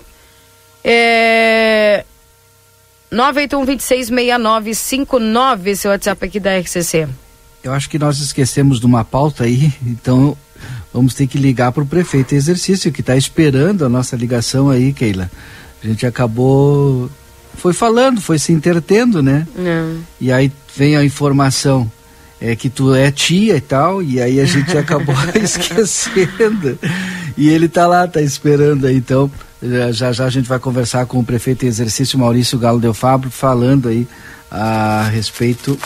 [0.88, 2.06] É...
[3.12, 7.08] 981-266959, esse WhatsApp aqui da RCC.
[7.64, 10.38] Eu acho que nós esquecemos de uma pauta aí, então
[10.94, 14.94] vamos ter que ligar para o prefeito exercício que está esperando a nossa ligação aí,
[14.94, 15.32] Keila.
[15.84, 17.10] A gente acabou,
[17.56, 19.48] foi falando, foi se entretendo, né?
[19.56, 19.98] Não.
[20.22, 21.92] E aí vem a informação
[22.40, 26.78] é que tu é tia e tal, e aí a gente acabou esquecendo.
[27.38, 29.30] E ele tá lá, tá esperando aí, então
[29.92, 33.30] já já a gente vai conversar com o prefeito em exercício Maurício Galo Del Fabro,
[33.30, 34.08] falando aí
[34.50, 35.78] a respeito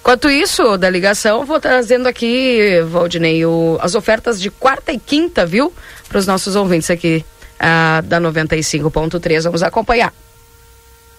[0.00, 5.44] Enquanto isso, da ligação, vou trazendo aqui, Valdinei, o, as ofertas de quarta e quinta,
[5.44, 5.72] viu?
[6.08, 7.24] Para os nossos ouvintes aqui
[7.58, 9.42] ah, da 95.3.
[9.42, 10.12] Vamos acompanhar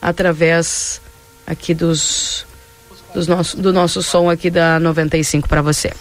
[0.01, 0.99] através
[1.45, 2.45] aqui dos,
[3.13, 5.93] dos nosso, do nosso som aqui da 95 para você.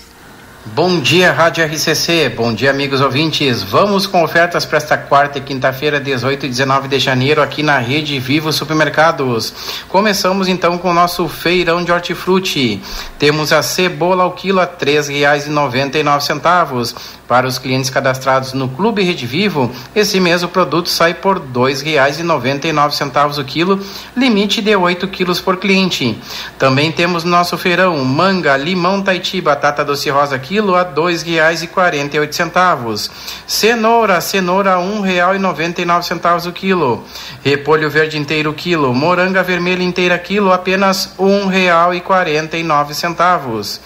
[0.62, 2.28] Bom dia, Rádio RCC.
[2.36, 3.62] Bom dia, amigos ouvintes.
[3.62, 7.78] Vamos com ofertas para esta quarta e quinta-feira, 18 e 19 de janeiro, aqui na
[7.78, 9.54] Rede Vivo Supermercados.
[9.88, 12.82] Começamos então com o nosso feirão de hortifruti.
[13.18, 16.94] Temos a cebola ao quilo a R$ 3,99.
[17.30, 23.38] Para os clientes cadastrados no Clube Rede Vivo, esse mesmo produto sai por R$ 2,99
[23.38, 23.78] o quilo,
[24.16, 26.20] limite de 8 quilos por cliente.
[26.58, 33.08] Também temos nosso feirão manga, limão Taiti, batata doce rosa quilo a R$ 2,48.
[33.46, 37.04] Cenoura, cenoura R$ 1,99 o quilo.
[37.44, 43.78] Repolho verde inteiro quilo, moranga vermelha inteira quilo apenas R$ 1,49.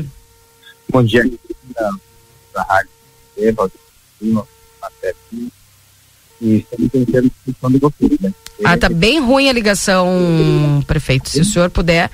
[0.89, 1.25] Bom dia,
[1.75, 1.91] da,
[2.55, 2.95] da Rádio
[6.41, 8.35] e estamos tentando discussão de vocês, né?
[8.63, 11.31] Ah, tá bem ruim a ligação, prefeito.
[11.31, 12.11] Se o senhor puder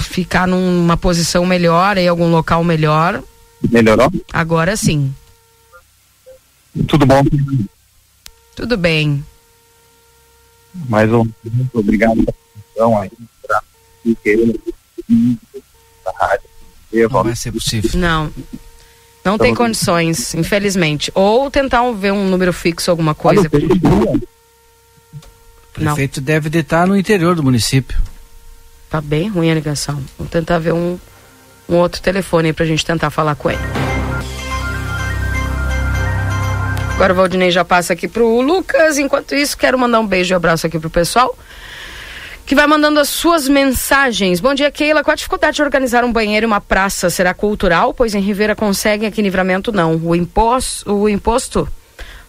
[0.00, 3.22] ficar numa posição melhor, em algum local melhor.
[3.70, 4.10] Melhorou?
[4.32, 5.14] Agora sim.
[6.86, 7.22] Tudo bom?
[8.56, 9.24] Tudo bem.
[10.88, 11.26] Mais um
[11.72, 13.10] obrigado pela atenção aí.
[16.92, 17.90] Não vai ser possível.
[17.94, 18.32] Não.
[19.24, 21.10] Não tem condições, infelizmente.
[21.14, 23.50] Ou tentar ver um número fixo, alguma coisa.
[25.70, 27.98] O prefeito deve de estar no interior do município.
[28.90, 30.02] Tá bem ruim a ligação.
[30.16, 30.98] Vamos tentar ver um,
[31.68, 33.60] um outro telefone aí pra gente tentar falar com ele.
[36.94, 38.98] Agora o Valdinei já passa aqui pro Lucas.
[38.98, 41.36] Enquanto isso, quero mandar um beijo e abraço aqui pro pessoal
[42.48, 44.40] que vai mandando as suas mensagens.
[44.40, 45.04] Bom dia, Keila.
[45.04, 47.10] Qual a dificuldade de organizar um banheiro e uma praça?
[47.10, 47.92] Será cultural?
[47.92, 49.96] Pois em Ribeira conseguem, aqui em Livramento não.
[49.96, 51.68] O imposto, o imposto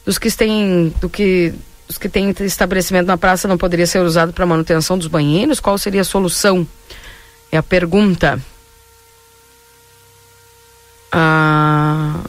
[0.05, 1.53] dos que têm, do que
[1.89, 5.59] os que têm estabelecimento na praça não poderia ser usado para manutenção dos banheiros?
[5.59, 6.65] Qual seria a solução?
[7.51, 8.39] É a pergunta.
[11.11, 12.19] A,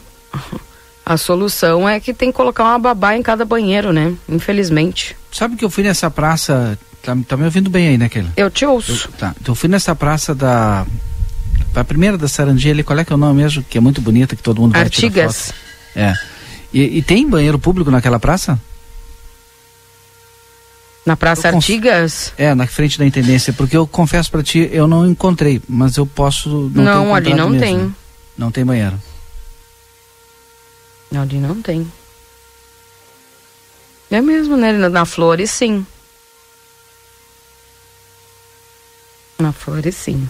[1.05, 4.15] a solução é que tem que colocar uma babá em cada banheiro, né?
[4.27, 5.15] Infelizmente.
[5.31, 8.29] Sabe que eu fui nessa praça Tá, tá me ouvindo bem aí, né, Keila?
[8.37, 9.09] Eu te ouço.
[9.11, 9.35] Eu, tá.
[9.41, 10.85] Então eu fui nessa praça da.
[11.73, 13.63] A primeira da Sarandia ali, qual é que é o nome mesmo?
[13.63, 15.53] Que é muito bonita, que todo mundo vai Artigas.
[15.95, 16.13] É.
[16.73, 18.59] E, e, tem banheiro público naquela praça?
[21.05, 22.31] Na Praça eu Artigas?
[22.37, 26.05] É, na frente da intendência, porque eu confesso para ti, eu não encontrei, mas eu
[26.05, 26.69] posso.
[26.73, 27.65] Não, não ali não mesmo.
[27.65, 27.95] tem.
[28.37, 29.01] Não tem banheiro.
[31.13, 31.91] Ali não tem.
[34.09, 34.71] É mesmo, né?
[34.73, 35.85] Na Flores, sim.
[39.39, 40.29] Na Flores, sim.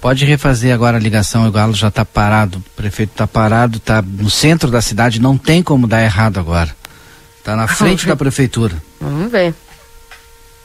[0.00, 4.02] Pode refazer agora a ligação, o Galo já está parado, o prefeito está parado, está
[4.02, 6.76] no centro da cidade, não tem como dar errado agora.
[7.44, 8.82] Está na frente da prefeitura.
[8.98, 9.54] Vamos ver.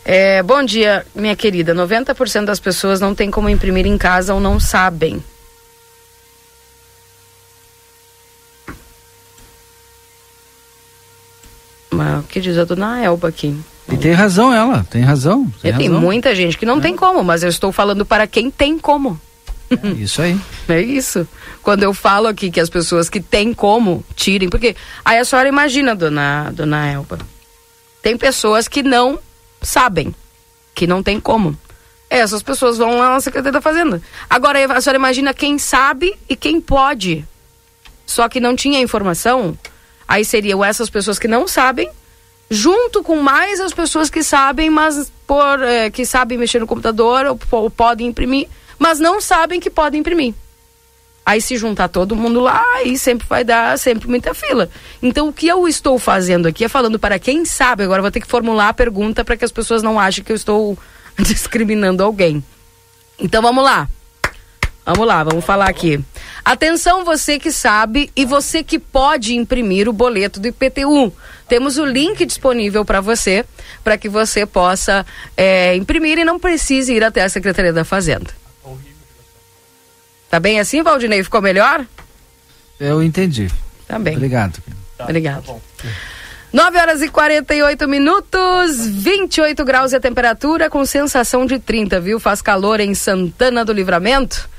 [0.06, 1.76] É, bom dia, minha querida.
[1.76, 5.22] 90% das pessoas não tem como imprimir em casa ou não sabem.
[11.92, 13.56] Mas o que diz a dona Elba aqui?
[13.92, 15.52] E tem razão ela, tem razão.
[15.62, 16.02] Tem, É, Tem razão.
[16.02, 19.20] muita gente que não tem como, mas eu estou falando para quem tem como.
[19.98, 20.40] Isso aí.
[20.68, 21.28] É isso.
[21.62, 24.50] Quando eu falo aqui que as pessoas que têm como, tirem.
[24.50, 24.76] Porque
[25.06, 27.20] aí a senhora imagina, dona, dona Elba.
[28.02, 29.20] Tem pessoas que não
[29.62, 30.14] sabem,
[30.74, 31.58] que não tem como.
[32.10, 34.02] Essas pessoas vão lá na Secretaria da Fazenda.
[34.28, 37.26] Agora a senhora imagina quem sabe e quem pode.
[38.06, 39.58] Só que não tinha informação.
[40.08, 41.88] Aí seriam essas pessoas que não sabem,
[42.50, 47.28] junto com mais as pessoas que sabem, mas por eh, que sabem mexer no computador
[47.28, 48.48] ou, ou podem imprimir,
[48.80, 50.34] mas não sabem que podem imprimir.
[51.26, 54.68] Aí se juntar todo mundo lá, aí sempre vai dar sempre muita fila.
[55.00, 58.22] Então o que eu estou fazendo aqui é falando para quem sabe, agora vou ter
[58.22, 60.76] que formular a pergunta para que as pessoas não achem que eu estou
[61.20, 62.44] discriminando alguém.
[63.20, 63.88] Então vamos lá.
[64.86, 66.04] Vamos lá, vamos falar aqui.
[66.44, 71.14] Atenção, você que sabe e você que pode imprimir o boleto do IPTU.
[71.48, 73.46] Temos o link disponível para você,
[73.84, 75.06] para que você possa
[75.38, 78.39] é, imprimir e não precise ir até a Secretaria da Fazenda.
[80.30, 81.24] Tá bem assim, Valdinei?
[81.24, 81.86] Ficou melhor?
[82.80, 83.52] Eu entendi.
[83.88, 84.16] Tá bem.
[84.16, 84.62] Obrigado.
[85.00, 85.62] Obrigado.
[86.52, 92.20] 9 horas e 48 minutos, 28 graus é a temperatura, com sensação de 30, viu?
[92.20, 94.50] Faz calor em Santana do Livramento.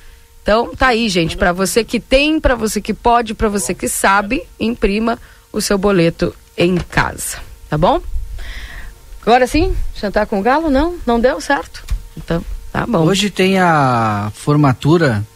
[0.42, 3.88] Então, tá aí, gente, para você que tem, para você que pode, para você que
[3.88, 5.18] sabe, imprima
[5.52, 7.38] o seu boleto em casa,
[7.68, 8.01] tá bom?
[9.22, 10.70] Agora sim, jantar com o galo?
[10.70, 11.84] Não, não deu certo.
[12.16, 13.05] Então, tá bom.
[13.05, 15.26] Hoje tem a formatura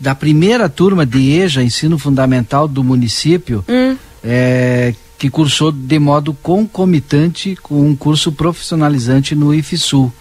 [0.00, 3.96] da primeira turma de EJA, Ensino Fundamental do município, Hum.
[4.22, 10.12] é, que cursou de modo concomitante com um curso profissionalizante no IFSUL.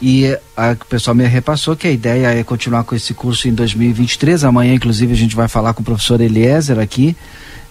[0.00, 3.52] E a, o pessoal me repassou que a ideia é continuar com esse curso em
[3.54, 4.44] 2023.
[4.44, 7.14] Amanhã, inclusive, a gente vai falar com o professor Eliezer aqui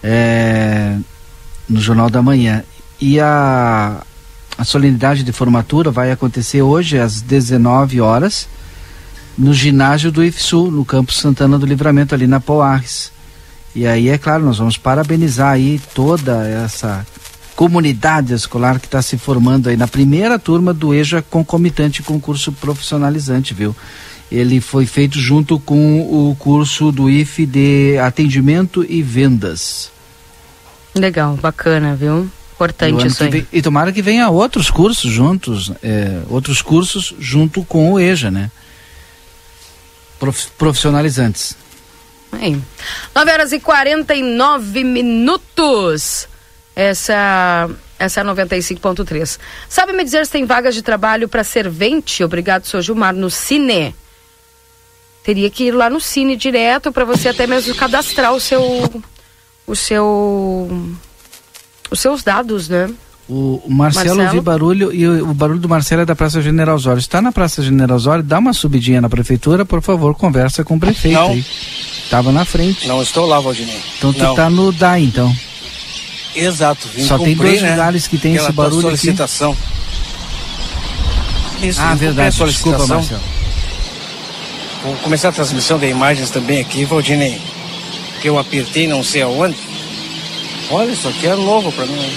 [0.02, 0.96] eh,
[1.68, 2.62] no Jornal da Manhã.
[3.00, 4.02] E a,
[4.56, 8.46] a solenidade de formatura vai acontecer hoje às 19 horas
[9.38, 13.10] no ginásio do IFSU, no campus Santana do Livramento, ali na Poarres.
[13.74, 17.06] E aí, é claro, nós vamos parabenizar aí toda essa
[17.54, 22.20] comunidade escolar que está se formando aí na primeira turma do EJA concomitante com o
[22.20, 23.76] curso profissionalizante, viu?
[24.32, 29.90] Ele foi feito junto com o curso do IFE de atendimento e vendas.
[30.94, 32.30] Legal, bacana, viu?
[32.54, 33.30] Importante isso aí.
[33.30, 38.30] vem- e tomara que venha outros cursos juntos, é, outros cursos junto com o EJA,
[38.30, 38.50] né?
[40.20, 41.56] Prof- profissionalizantes.
[42.30, 42.64] Bem,
[43.12, 46.28] 9 horas e 49 minutos.
[46.76, 47.68] Essa,
[47.98, 49.38] essa é a 95.3.
[49.68, 52.22] Sabe me dizer se tem vagas de trabalho para servente?
[52.22, 53.94] Obrigado, sou Gilmar, no Cine.
[55.24, 58.62] Teria que ir lá no Cine direto para você até mesmo cadastrar o seu.
[59.66, 60.68] O seu.
[61.90, 62.88] Os seus dados, né?
[63.32, 64.22] O, Marcelo, Marcelo?
[64.24, 66.98] ouvi barulho e o, o barulho do Marcelo é da Praça General Osório.
[66.98, 70.80] Está na Praça General Osório, dá uma subidinha na prefeitura, por favor, conversa com o
[70.80, 71.30] prefeito Não.
[71.30, 71.44] aí.
[72.10, 72.88] Tava na frente.
[72.88, 73.78] Não estou lá, Valdinei.
[73.98, 74.34] Então tu Não.
[74.34, 75.32] tá no DAI, então.
[76.34, 76.88] Exato.
[76.92, 78.96] vim Só tem cumprir, dois né, lugares que tem aquela esse barulho aqui.
[78.98, 79.56] solicitação.
[81.62, 82.30] Isso, ah, verdade.
[82.30, 82.96] Desculpa, solicitação.
[82.96, 83.20] Marcelo.
[84.82, 87.40] Vou começar a transmissão de imagens também aqui, Valdinei.
[88.20, 89.56] Que eu apertei não sei aonde.
[90.70, 92.12] Olha, isso aqui é novo pra mim.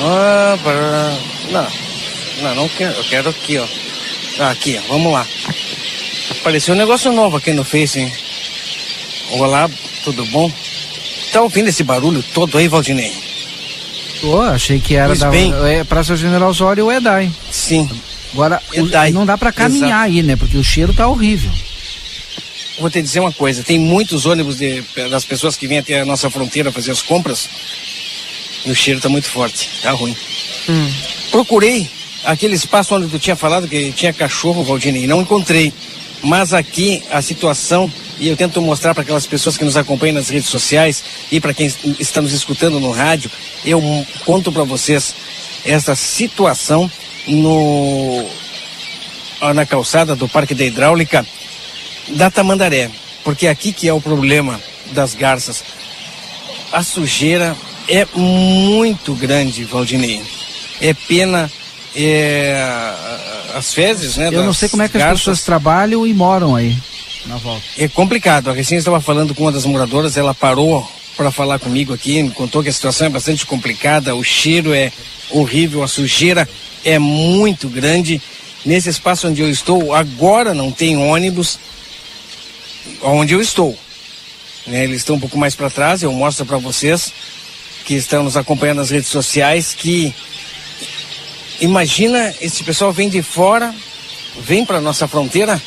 [0.00, 1.18] Ah, para...
[1.50, 1.66] Não,
[2.42, 2.94] não, não quero.
[2.96, 3.66] Eu quero aqui, ó.
[4.38, 4.88] Ah, aqui, ó.
[4.92, 5.26] Vamos lá.
[6.40, 8.12] Apareceu um negócio novo aqui no Face, hein?
[9.30, 9.68] Olá,
[10.04, 10.50] tudo bom?
[11.32, 13.12] Tá ouvindo esse barulho todo aí, Valdinei?
[14.20, 15.52] Pô, achei que era Pois da bem.
[15.66, 17.30] é, Praça General Osório ou EDAI.
[17.50, 17.88] Sim.
[18.32, 20.04] Agora, o- EDAI, não dá pra caminhar exato.
[20.04, 20.36] aí, né?
[20.36, 21.50] Porque o cheiro tá horrível.
[22.78, 26.04] Vou te dizer uma coisa, tem muitos ônibus de- das pessoas que vêm até a
[26.04, 27.48] nossa fronteira fazer as compras
[28.66, 30.14] e o cheiro tá muito forte, tá ruim.
[31.30, 31.88] Procurei
[32.24, 35.72] aquele espaço onde tu tinha falado que tinha cachorro, Valdinei, não encontrei.
[36.22, 40.28] Mas aqui a situação, e eu tento mostrar para aquelas pessoas que nos acompanham nas
[40.28, 43.30] redes sociais e para quem está nos escutando no rádio,
[43.64, 43.80] eu
[44.24, 45.14] conto para vocês
[45.64, 46.90] essa situação
[47.28, 48.26] no
[49.54, 51.24] na calçada do Parque da Hidráulica
[52.08, 52.90] da Tamandaré,
[53.22, 54.60] porque é aqui que é o problema
[54.92, 55.62] das garças.
[56.72, 57.56] A sujeira
[57.88, 60.22] é muito grande, Valdinei.
[60.80, 61.50] É pena
[61.94, 62.54] é,
[63.54, 64.28] as fezes, né?
[64.32, 65.20] Eu não sei como é que as garças.
[65.20, 66.76] pessoas trabalham e moram aí,
[67.26, 67.62] na volta.
[67.78, 68.50] É complicado.
[68.50, 70.86] A recém estava falando com uma das moradoras, ela parou
[71.16, 74.92] para falar comigo aqui, me contou que a situação é bastante complicada, o cheiro é
[75.30, 76.46] horrível, a sujeira
[76.84, 78.20] é muito grande.
[78.64, 81.58] Nesse espaço onde eu estou, agora não tem ônibus
[83.00, 83.78] onde eu estou.
[84.66, 87.12] Né, eles estão um pouco mais para trás, eu mostro para vocês
[87.86, 90.12] que estão nos acompanhando nas redes sociais que
[91.60, 93.72] imagina esse pessoal vem de fora,
[94.40, 95.62] vem para nossa fronteira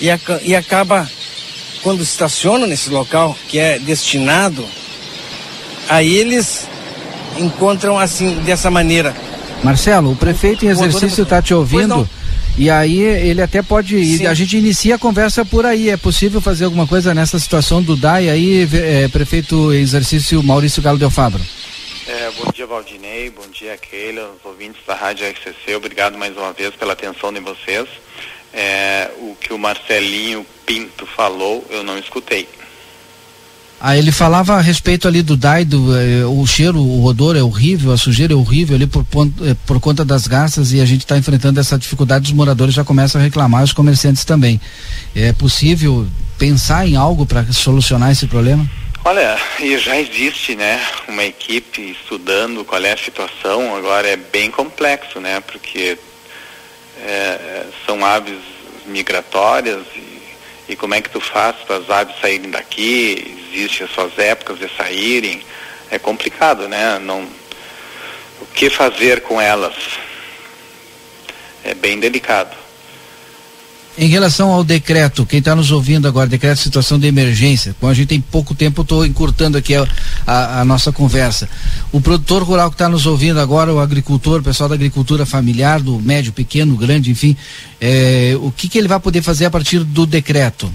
[0.00, 0.08] e,
[0.42, 1.10] e acaba
[1.82, 4.64] quando estaciona nesse local que é destinado
[5.88, 6.68] a eles
[7.38, 9.16] encontram assim dessa maneira.
[9.64, 12.08] Marcelo, o prefeito em exercício está te ouvindo.
[12.60, 14.26] E aí ele até pode.
[14.26, 15.88] A gente inicia a conversa por aí.
[15.88, 20.82] É possível fazer alguma coisa nessa situação do DAI aí, eh, prefeito em exercício Maurício
[20.82, 21.40] Galo Del Fabro?
[22.06, 23.30] É, bom dia, Valdinei.
[23.30, 25.74] Bom dia, Keila, os ouvintes da Rádio RCC.
[25.74, 27.88] Obrigado mais uma vez pela atenção de vocês.
[28.52, 32.46] É, o que o Marcelinho Pinto falou, eu não escutei.
[33.82, 37.42] Ah, ele falava a respeito ali do DAI, do, eh, o cheiro, o odor é
[37.42, 40.84] horrível, a sujeira é horrível ali por, pon- eh, por conta das garças e a
[40.84, 44.60] gente está enfrentando essa dificuldade, os moradores já começam a reclamar, os comerciantes também.
[45.16, 46.06] É possível
[46.38, 48.68] pensar em algo para solucionar esse problema?
[49.02, 50.78] Olha, e já existe, né,
[51.08, 53.74] uma equipe estudando qual é a situação.
[53.74, 55.96] Agora é bem complexo, né, porque
[57.02, 58.36] é, são aves
[58.86, 59.80] migratórias
[60.70, 63.36] e, como é que tu faz para as aves saírem daqui?
[63.52, 65.42] Existem as suas épocas de saírem.
[65.90, 66.96] É complicado, né?
[67.00, 67.28] Não,
[68.40, 69.74] o que fazer com elas?
[71.64, 72.56] É bem delicado.
[74.02, 77.92] Em relação ao decreto, quem está nos ouvindo agora, decreto de situação de emergência, como
[77.92, 79.86] a gente tem pouco tempo, estou encurtando aqui a,
[80.26, 81.46] a- a nossa conversa.
[81.92, 85.80] O produtor rural que está nos ouvindo agora, o agricultor, o pessoal da agricultura familiar,
[85.80, 87.36] do médio, pequeno, grande, enfim,
[87.78, 90.72] eh, o que, que ele vai poder fazer a partir do decreto?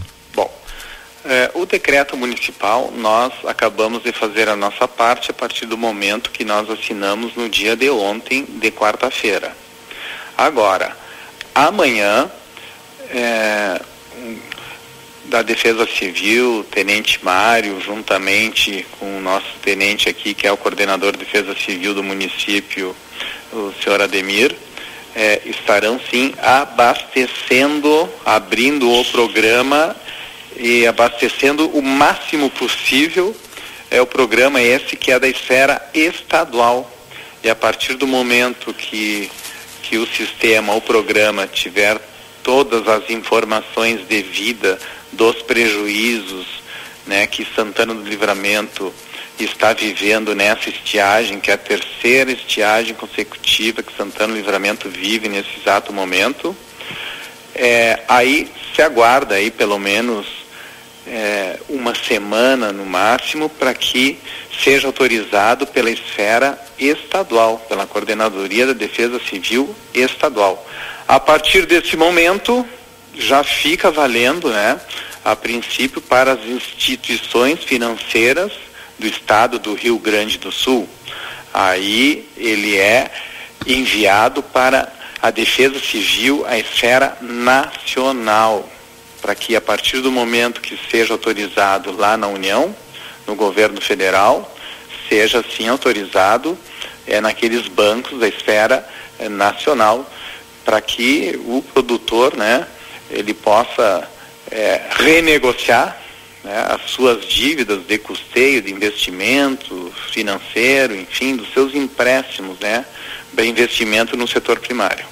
[1.28, 6.30] É, o decreto municipal, nós acabamos de fazer a nossa parte a partir do momento
[6.30, 9.52] que nós assinamos no dia de ontem, de quarta-feira.
[10.38, 10.96] Agora,
[11.56, 12.30] amanhã,
[13.12, 13.82] é,
[15.26, 21.12] da Defesa Civil, Tenente Mário, juntamente com o nosso tenente aqui, que é o coordenador
[21.14, 22.96] de Defesa Civil do município,
[23.52, 24.56] o senhor Ademir,
[25.16, 29.96] é, estarão sim abastecendo, abrindo o programa
[30.58, 33.36] e abastecendo o máximo possível
[33.90, 36.92] é o programa esse que é da esfera estadual.
[37.44, 39.32] E a partir do momento que,
[39.84, 42.00] que o sistema, o programa tiver
[42.46, 44.80] todas as informações devidas
[45.12, 46.46] dos prejuízos
[47.08, 48.94] né, que Santana do Livramento
[49.40, 55.28] está vivendo nessa estiagem, que é a terceira estiagem consecutiva que Santana do Livramento vive
[55.28, 56.56] nesse exato momento,
[57.56, 60.28] é, aí se aguarda aí pelo menos
[61.08, 64.20] é, uma semana no máximo para que
[64.64, 70.64] seja autorizado pela esfera estadual, pela Coordenadoria da Defesa Civil Estadual.
[71.08, 72.68] A partir desse momento
[73.14, 74.80] já fica valendo, né,
[75.24, 78.52] a princípio para as instituições financeiras
[78.98, 80.90] do estado do Rio Grande do Sul.
[81.54, 83.12] Aí ele é
[83.68, 84.92] enviado para
[85.22, 88.68] a Defesa Civil, a esfera nacional,
[89.22, 92.76] para que a partir do momento que seja autorizado lá na União,
[93.28, 94.56] no governo federal,
[95.08, 96.58] seja assim autorizado
[97.06, 98.88] é, naqueles bancos da esfera
[99.20, 100.10] eh, nacional,
[100.66, 102.68] para que o produtor, né,
[103.10, 104.10] ele possa
[104.52, 105.96] eh, renegociar
[106.44, 112.84] né, as suas dívidas de custeio, de investimento financeiro, enfim, dos seus empréstimos, né,
[113.34, 115.06] para investimento no setor primário.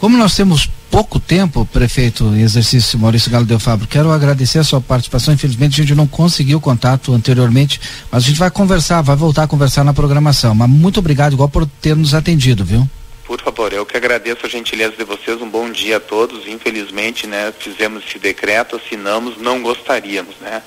[0.00, 4.64] Como nós temos pouco tempo, prefeito em exercício Maurício Galo Del Fabro, quero agradecer a
[4.64, 5.32] sua participação.
[5.32, 9.46] Infelizmente a gente não conseguiu contato anteriormente, mas a gente vai conversar, vai voltar a
[9.46, 10.54] conversar na programação.
[10.54, 12.88] Mas muito obrigado, igual por ter nos atendido, viu?
[13.24, 15.40] Por favor, eu que agradeço a gentileza de vocês.
[15.40, 16.46] Um bom dia a todos.
[16.46, 20.62] Infelizmente, né, fizemos esse decreto, assinamos, não gostaríamos, né?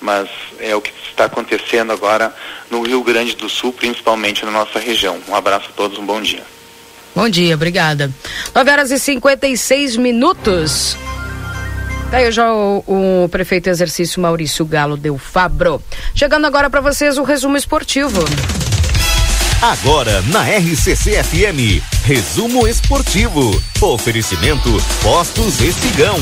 [0.00, 0.28] Mas
[0.60, 2.34] é o que está acontecendo agora
[2.70, 5.18] no Rio Grande do Sul, principalmente na nossa região.
[5.28, 6.42] Um abraço a todos, um bom dia.
[7.14, 8.10] Bom dia, obrigada.
[8.54, 10.96] 9 horas e 56 minutos.
[12.10, 15.82] Tá aí já o, o prefeito exercício Maurício Galo Del Fabro.
[16.14, 18.24] Chegando agora para vocês o resumo esportivo.
[19.64, 23.50] Agora na RCC FM, resumo esportivo.
[23.80, 24.68] Oferecimento
[25.00, 26.16] Postos Espigão.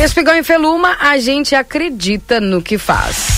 [0.00, 3.35] Espigão em Feluma, a gente acredita no que faz.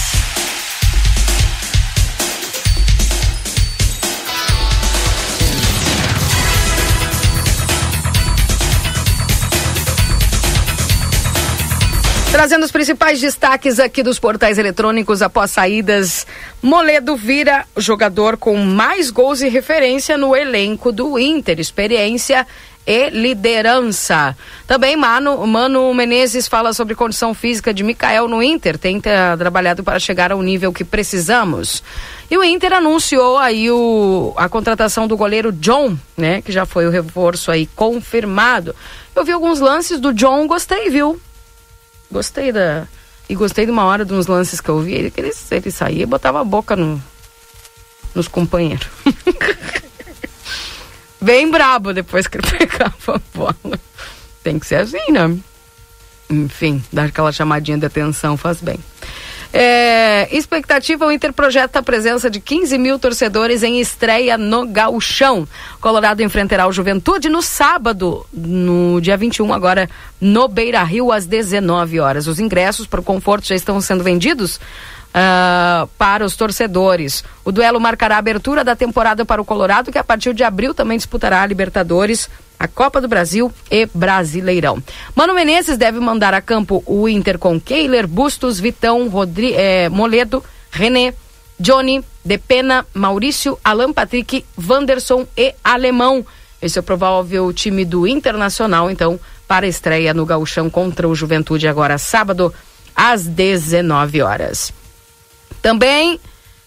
[12.30, 16.26] Trazendo os principais destaques aqui dos portais eletrônicos após saídas,
[16.62, 21.59] Moledo vira jogador com mais gols e referência no elenco do Inter.
[21.59, 22.46] Experiência
[22.86, 24.36] e liderança.
[24.66, 29.98] Também Mano, Mano Menezes fala sobre condição física de Mikael no Inter, tem trabalhado para
[29.98, 31.82] chegar ao nível que precisamos.
[32.30, 36.86] E o Inter anunciou aí o, a contratação do goleiro John, né, que já foi
[36.86, 38.74] o reforço aí confirmado.
[39.14, 41.20] Eu vi alguns lances do John, gostei, viu?
[42.10, 42.86] Gostei da.
[43.28, 46.05] E gostei de uma hora de uns lances que eu vi, ele, ele, ele saía
[46.05, 47.02] e botava a boca no,
[48.14, 48.89] nos companheiros.
[51.20, 53.80] Bem brabo depois que ele pegava a bola.
[54.43, 55.36] Tem que ser assim, né?
[56.30, 58.78] Enfim, dar aquela chamadinha de atenção faz bem.
[59.52, 65.48] É, expectativa, o Inter projeta a presença de 15 mil torcedores em estreia no Gauchão.
[65.80, 69.88] Colorado enfrentará o Juventude no sábado, no dia 21, agora
[70.20, 72.26] no Beira Rio, às 19 horas.
[72.26, 74.60] Os ingressos para o conforto já estão sendo vendidos
[75.09, 77.24] uh, para os torcedores.
[77.44, 80.74] O duelo marcará a abertura da temporada para o Colorado, que a partir de abril
[80.74, 82.28] também disputará a Libertadores,
[82.59, 84.82] a Copa do Brasil e Brasileirão.
[85.14, 90.43] Mano Menezes deve mandar a campo o Inter com Keiler, Bustos, Vitão, Rodri eh, Moledo,
[90.70, 91.14] René,
[91.59, 96.26] Johnny, Depena, Maurício, Alan Patrick, Wanderson e Alemão.
[96.60, 101.14] Esse é o provável time do Internacional, então, para a estreia no Gauchão contra o
[101.14, 102.52] Juventude agora sábado
[102.94, 104.72] às 19 horas.
[105.62, 106.20] Também,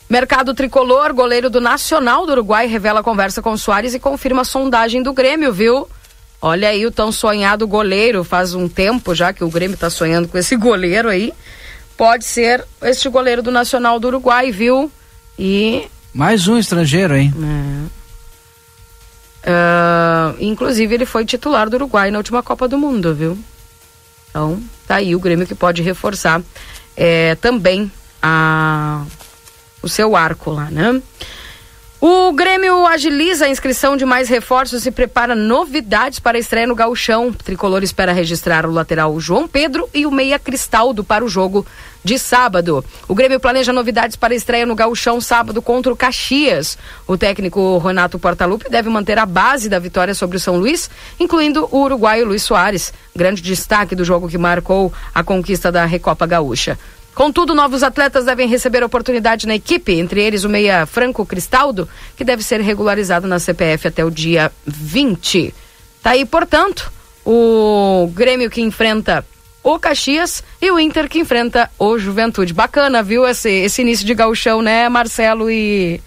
[0.09, 5.01] mercado tricolor, goleiro do Nacional do Uruguai revela conversa com Soares e confirma a sondagem
[5.01, 5.87] do Grêmio, viu?
[6.41, 10.27] Olha aí o tão sonhado goleiro, faz um tempo já que o Grêmio está sonhando
[10.27, 11.31] com esse goleiro aí.
[11.95, 14.91] Pode ser este goleiro do Nacional do Uruguai, viu?
[15.37, 15.87] E.
[16.13, 17.31] Mais um estrangeiro, hein?
[17.37, 18.01] É.
[19.43, 23.37] Uh, inclusive, ele foi titular do Uruguai na última Copa do Mundo, viu?
[24.29, 26.41] Então, tá aí o Grêmio que pode reforçar
[26.95, 27.91] é, também
[28.21, 29.03] a,
[29.81, 31.01] o seu arco lá, né?
[32.03, 36.73] O Grêmio agiliza a inscrição de mais reforços e prepara novidades para a estreia no
[36.73, 37.27] Gauchão.
[37.27, 41.63] O tricolor espera registrar o lateral João Pedro e o meia Cristaldo para o jogo
[42.03, 42.83] de sábado.
[43.07, 46.75] O Grêmio planeja novidades para a estreia no Gauchão sábado contra o Caxias.
[47.05, 50.89] O técnico Renato Portaluppi deve manter a base da vitória sobre o São Luís,
[51.19, 56.25] incluindo o uruguaio Luiz Soares, grande destaque do jogo que marcou a conquista da Recopa
[56.25, 56.79] Gaúcha.
[57.13, 62.23] Contudo, novos atletas devem receber oportunidade na equipe, entre eles o meia Franco Cristaldo, que
[62.23, 65.53] deve ser regularizado na CPF até o dia 20.
[66.01, 66.91] Tá aí, portanto,
[67.25, 69.25] o Grêmio que enfrenta
[69.63, 72.53] o Caxias e o Inter que enfrenta o Juventude.
[72.53, 76.01] Bacana, viu, esse, esse início de gauchão, né, Marcelo e,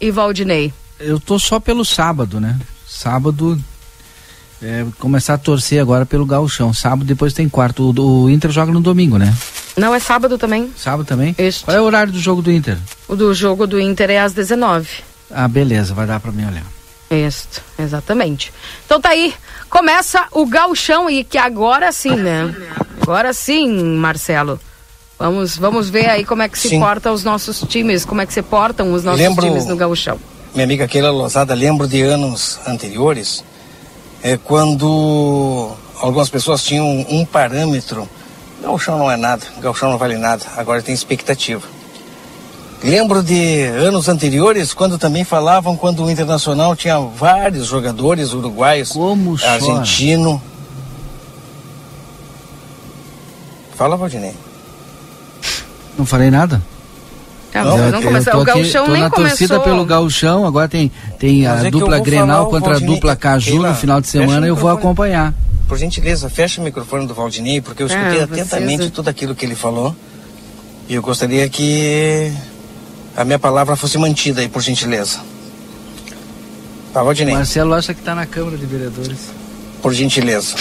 [0.00, 0.72] e Valdinei?
[0.98, 2.58] Eu tô só pelo sábado, né?
[2.86, 3.58] Sábado
[4.62, 6.72] é, começar a torcer agora pelo gauchão.
[6.72, 7.90] Sábado depois tem quarto.
[7.90, 9.34] O, o, Inter joga no domingo, né?
[9.76, 10.72] Não, é sábado também.
[10.76, 11.34] Sábado também?
[11.38, 11.64] Isso.
[11.64, 12.78] Qual é o horário do jogo do Inter?
[13.06, 14.88] O do jogo do Inter é às 19.
[15.30, 16.64] Ah, beleza, vai dar para mim olhar.
[17.10, 18.52] Isso, exatamente.
[18.84, 19.32] Então tá aí,
[19.68, 22.54] começa o gauchão e que agora sim, né?
[23.00, 24.58] Agora sim, Marcelo.
[25.18, 26.80] Vamos, vamos ver aí como é que se sim.
[26.80, 30.18] portam os nossos times, como é que se portam os nossos lembro, times no gauchão.
[30.52, 33.44] Minha amiga Keila Lozada, lembro de anos anteriores
[34.22, 35.70] é quando
[36.00, 38.08] algumas pessoas tinham um parâmetro.
[38.62, 41.62] Galchão não é nada, galchão não vale nada, agora tem expectativa.
[42.82, 49.36] Lembro de anos anteriores, quando também falavam quando o Internacional tinha vários jogadores uruguaios, Como
[49.42, 50.42] argentino.
[53.74, 54.34] Fala, Valdinei.
[55.98, 56.62] Não falei nada?
[57.54, 58.40] não, não começou.
[58.40, 59.60] o Gauchão nem na torcida começou.
[59.60, 64.00] pelo Gauchão, agora tem, tem a é dupla Grenal contra a dupla Caju no final
[64.00, 65.32] de semana, eu vou acompanhar.
[65.68, 68.90] Por gentileza, fecha o microfone do Valdinei, porque eu escutei é, atentamente precisa.
[68.90, 69.94] tudo aquilo que ele falou.
[70.88, 72.32] E eu gostaria que
[73.16, 75.20] a minha palavra fosse mantida aí, por gentileza.
[76.92, 77.34] Tá, Valdinei?
[77.34, 79.18] Marcelo acha que está na Câmara de Vereadores.
[79.82, 80.54] Por gentileza.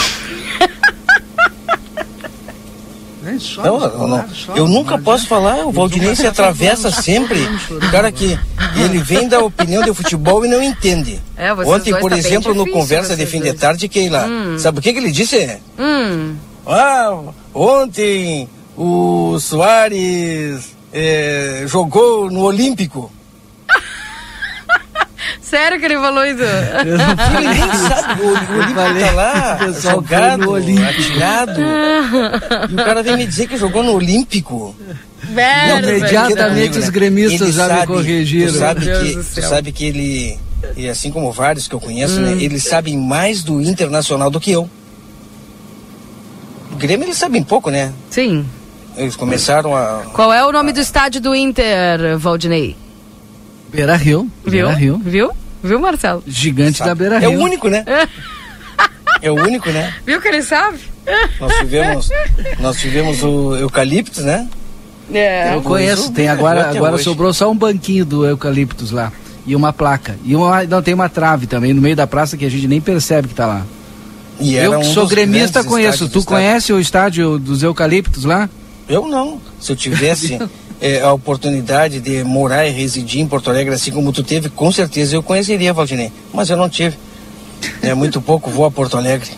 [3.58, 4.26] Não, eu, não,
[4.56, 7.40] eu nunca posso falar, o Valdinei se atravessa sempre.
[7.70, 8.38] O cara que
[8.76, 11.20] ele vem da opinião de futebol e não entende.
[11.36, 13.54] É, Ontem, por tá exemplo, no Conversa de Fim dois.
[13.54, 14.60] de Tarde, Keila, hum.
[14.60, 15.60] sabe o que, que ele disse?
[15.80, 16.36] Hum.
[16.68, 17.20] Ah,
[17.54, 18.48] ontem
[18.78, 23.12] o Soares é, jogou no Olímpico.
[25.46, 26.42] Sério que ele falou isso?
[26.42, 28.22] Ele nem sabe.
[28.22, 31.62] O, o Olímpico tá lá, jogado, atirado.
[32.70, 34.76] e o cara vem me dizer que jogou no Olímpico.
[35.22, 38.52] Velho, imediatamente os gremistas já sabe, me corrigiram.
[38.52, 40.40] Tu sabe, que, tu sabe que ele,
[40.76, 42.36] e assim como vários que eu conheço, né, hum.
[42.36, 44.68] né, eles sabem mais do Internacional do que eu.
[46.72, 47.94] O Grêmio eles sabem pouco, né?
[48.10, 48.46] Sim.
[48.98, 50.04] Eles começaram a.
[50.14, 52.76] Qual é o nome do estádio do Inter, Valdinei?
[53.76, 54.30] Beira Rio.
[54.44, 54.52] Viu?
[54.52, 55.02] Beira Rio.
[55.04, 55.32] Viu?
[55.64, 56.24] Viu, Marcelo?
[56.28, 57.40] Gigante da Beira É Rio.
[57.40, 57.84] o único, né?
[59.22, 59.94] É o único, né?
[60.06, 60.78] Viu que ele sabe?
[61.40, 62.10] Nós tivemos,
[62.60, 64.48] nós tivemos o eucalipto, né?
[65.14, 65.54] É.
[65.54, 69.12] Eu conheço, tem É, agora, agora sobrou só um banquinho do eucaliptus lá.
[69.46, 70.18] E uma placa.
[70.26, 72.82] E uma, não tem uma trave também no meio da praça que a gente nem
[72.82, 73.66] percebe que tá lá.
[74.40, 76.10] E eu um que sou dos gremista conheço.
[76.10, 78.50] Tu conhece o estádio dos eucaliptos lá?
[78.90, 79.40] Eu não.
[79.60, 80.40] Se eu tivesse
[80.82, 84.72] eh, a oportunidade de morar e residir em Porto Alegre, assim como tu teve, com
[84.72, 86.12] certeza eu conheceria, Valdinei.
[86.34, 86.98] Mas eu não tive.
[87.82, 89.30] É muito pouco, vou a Porto Alegre.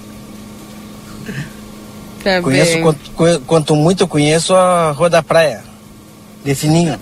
[2.23, 5.63] Tá Conheço quanto, quanto muito eu conheço a Rua da Praia,
[6.43, 6.99] de Fininho.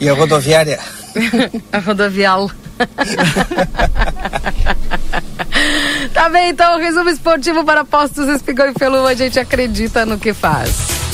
[0.00, 0.78] e a rodoviária.
[1.72, 2.50] A rodovial.
[6.12, 10.34] tá bem, então, resumo esportivo para postos Espigão e Feluma, a gente acredita no que
[10.34, 11.05] faz.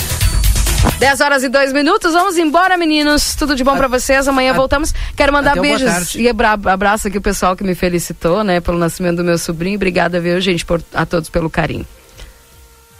[0.98, 3.34] 10 horas e 2 minutos, vamos embora, meninos.
[3.34, 4.26] Tudo de bom pra vocês.
[4.28, 4.92] Amanhã voltamos.
[5.16, 9.16] Quero mandar beijos e abra- abraço aqui o pessoal que me felicitou, né, pelo nascimento
[9.18, 9.76] do meu sobrinho.
[9.76, 11.86] Obrigada, viu, gente, por, a todos pelo carinho.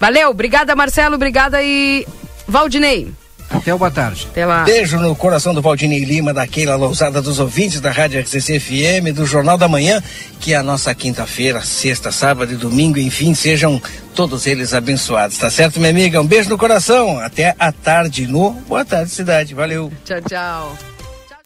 [0.00, 2.06] Valeu, obrigada, Marcelo, obrigada e
[2.46, 3.12] Valdinei.
[3.52, 4.26] Até o boa tarde.
[4.30, 4.64] Até lá.
[4.64, 9.26] Beijo no coração do Valdinei Lima, daquela lousada dos ouvintes da Rádio RCC FM, do
[9.26, 10.02] Jornal da Manhã,
[10.40, 13.80] que é a nossa quinta-feira, sexta, sábado e domingo, enfim, sejam
[14.14, 16.20] todos eles abençoados, tá certo, minha amiga?
[16.20, 19.92] Um beijo no coração, até a tarde no Boa Tarde Cidade, valeu.
[20.04, 20.91] Tchau, tchau.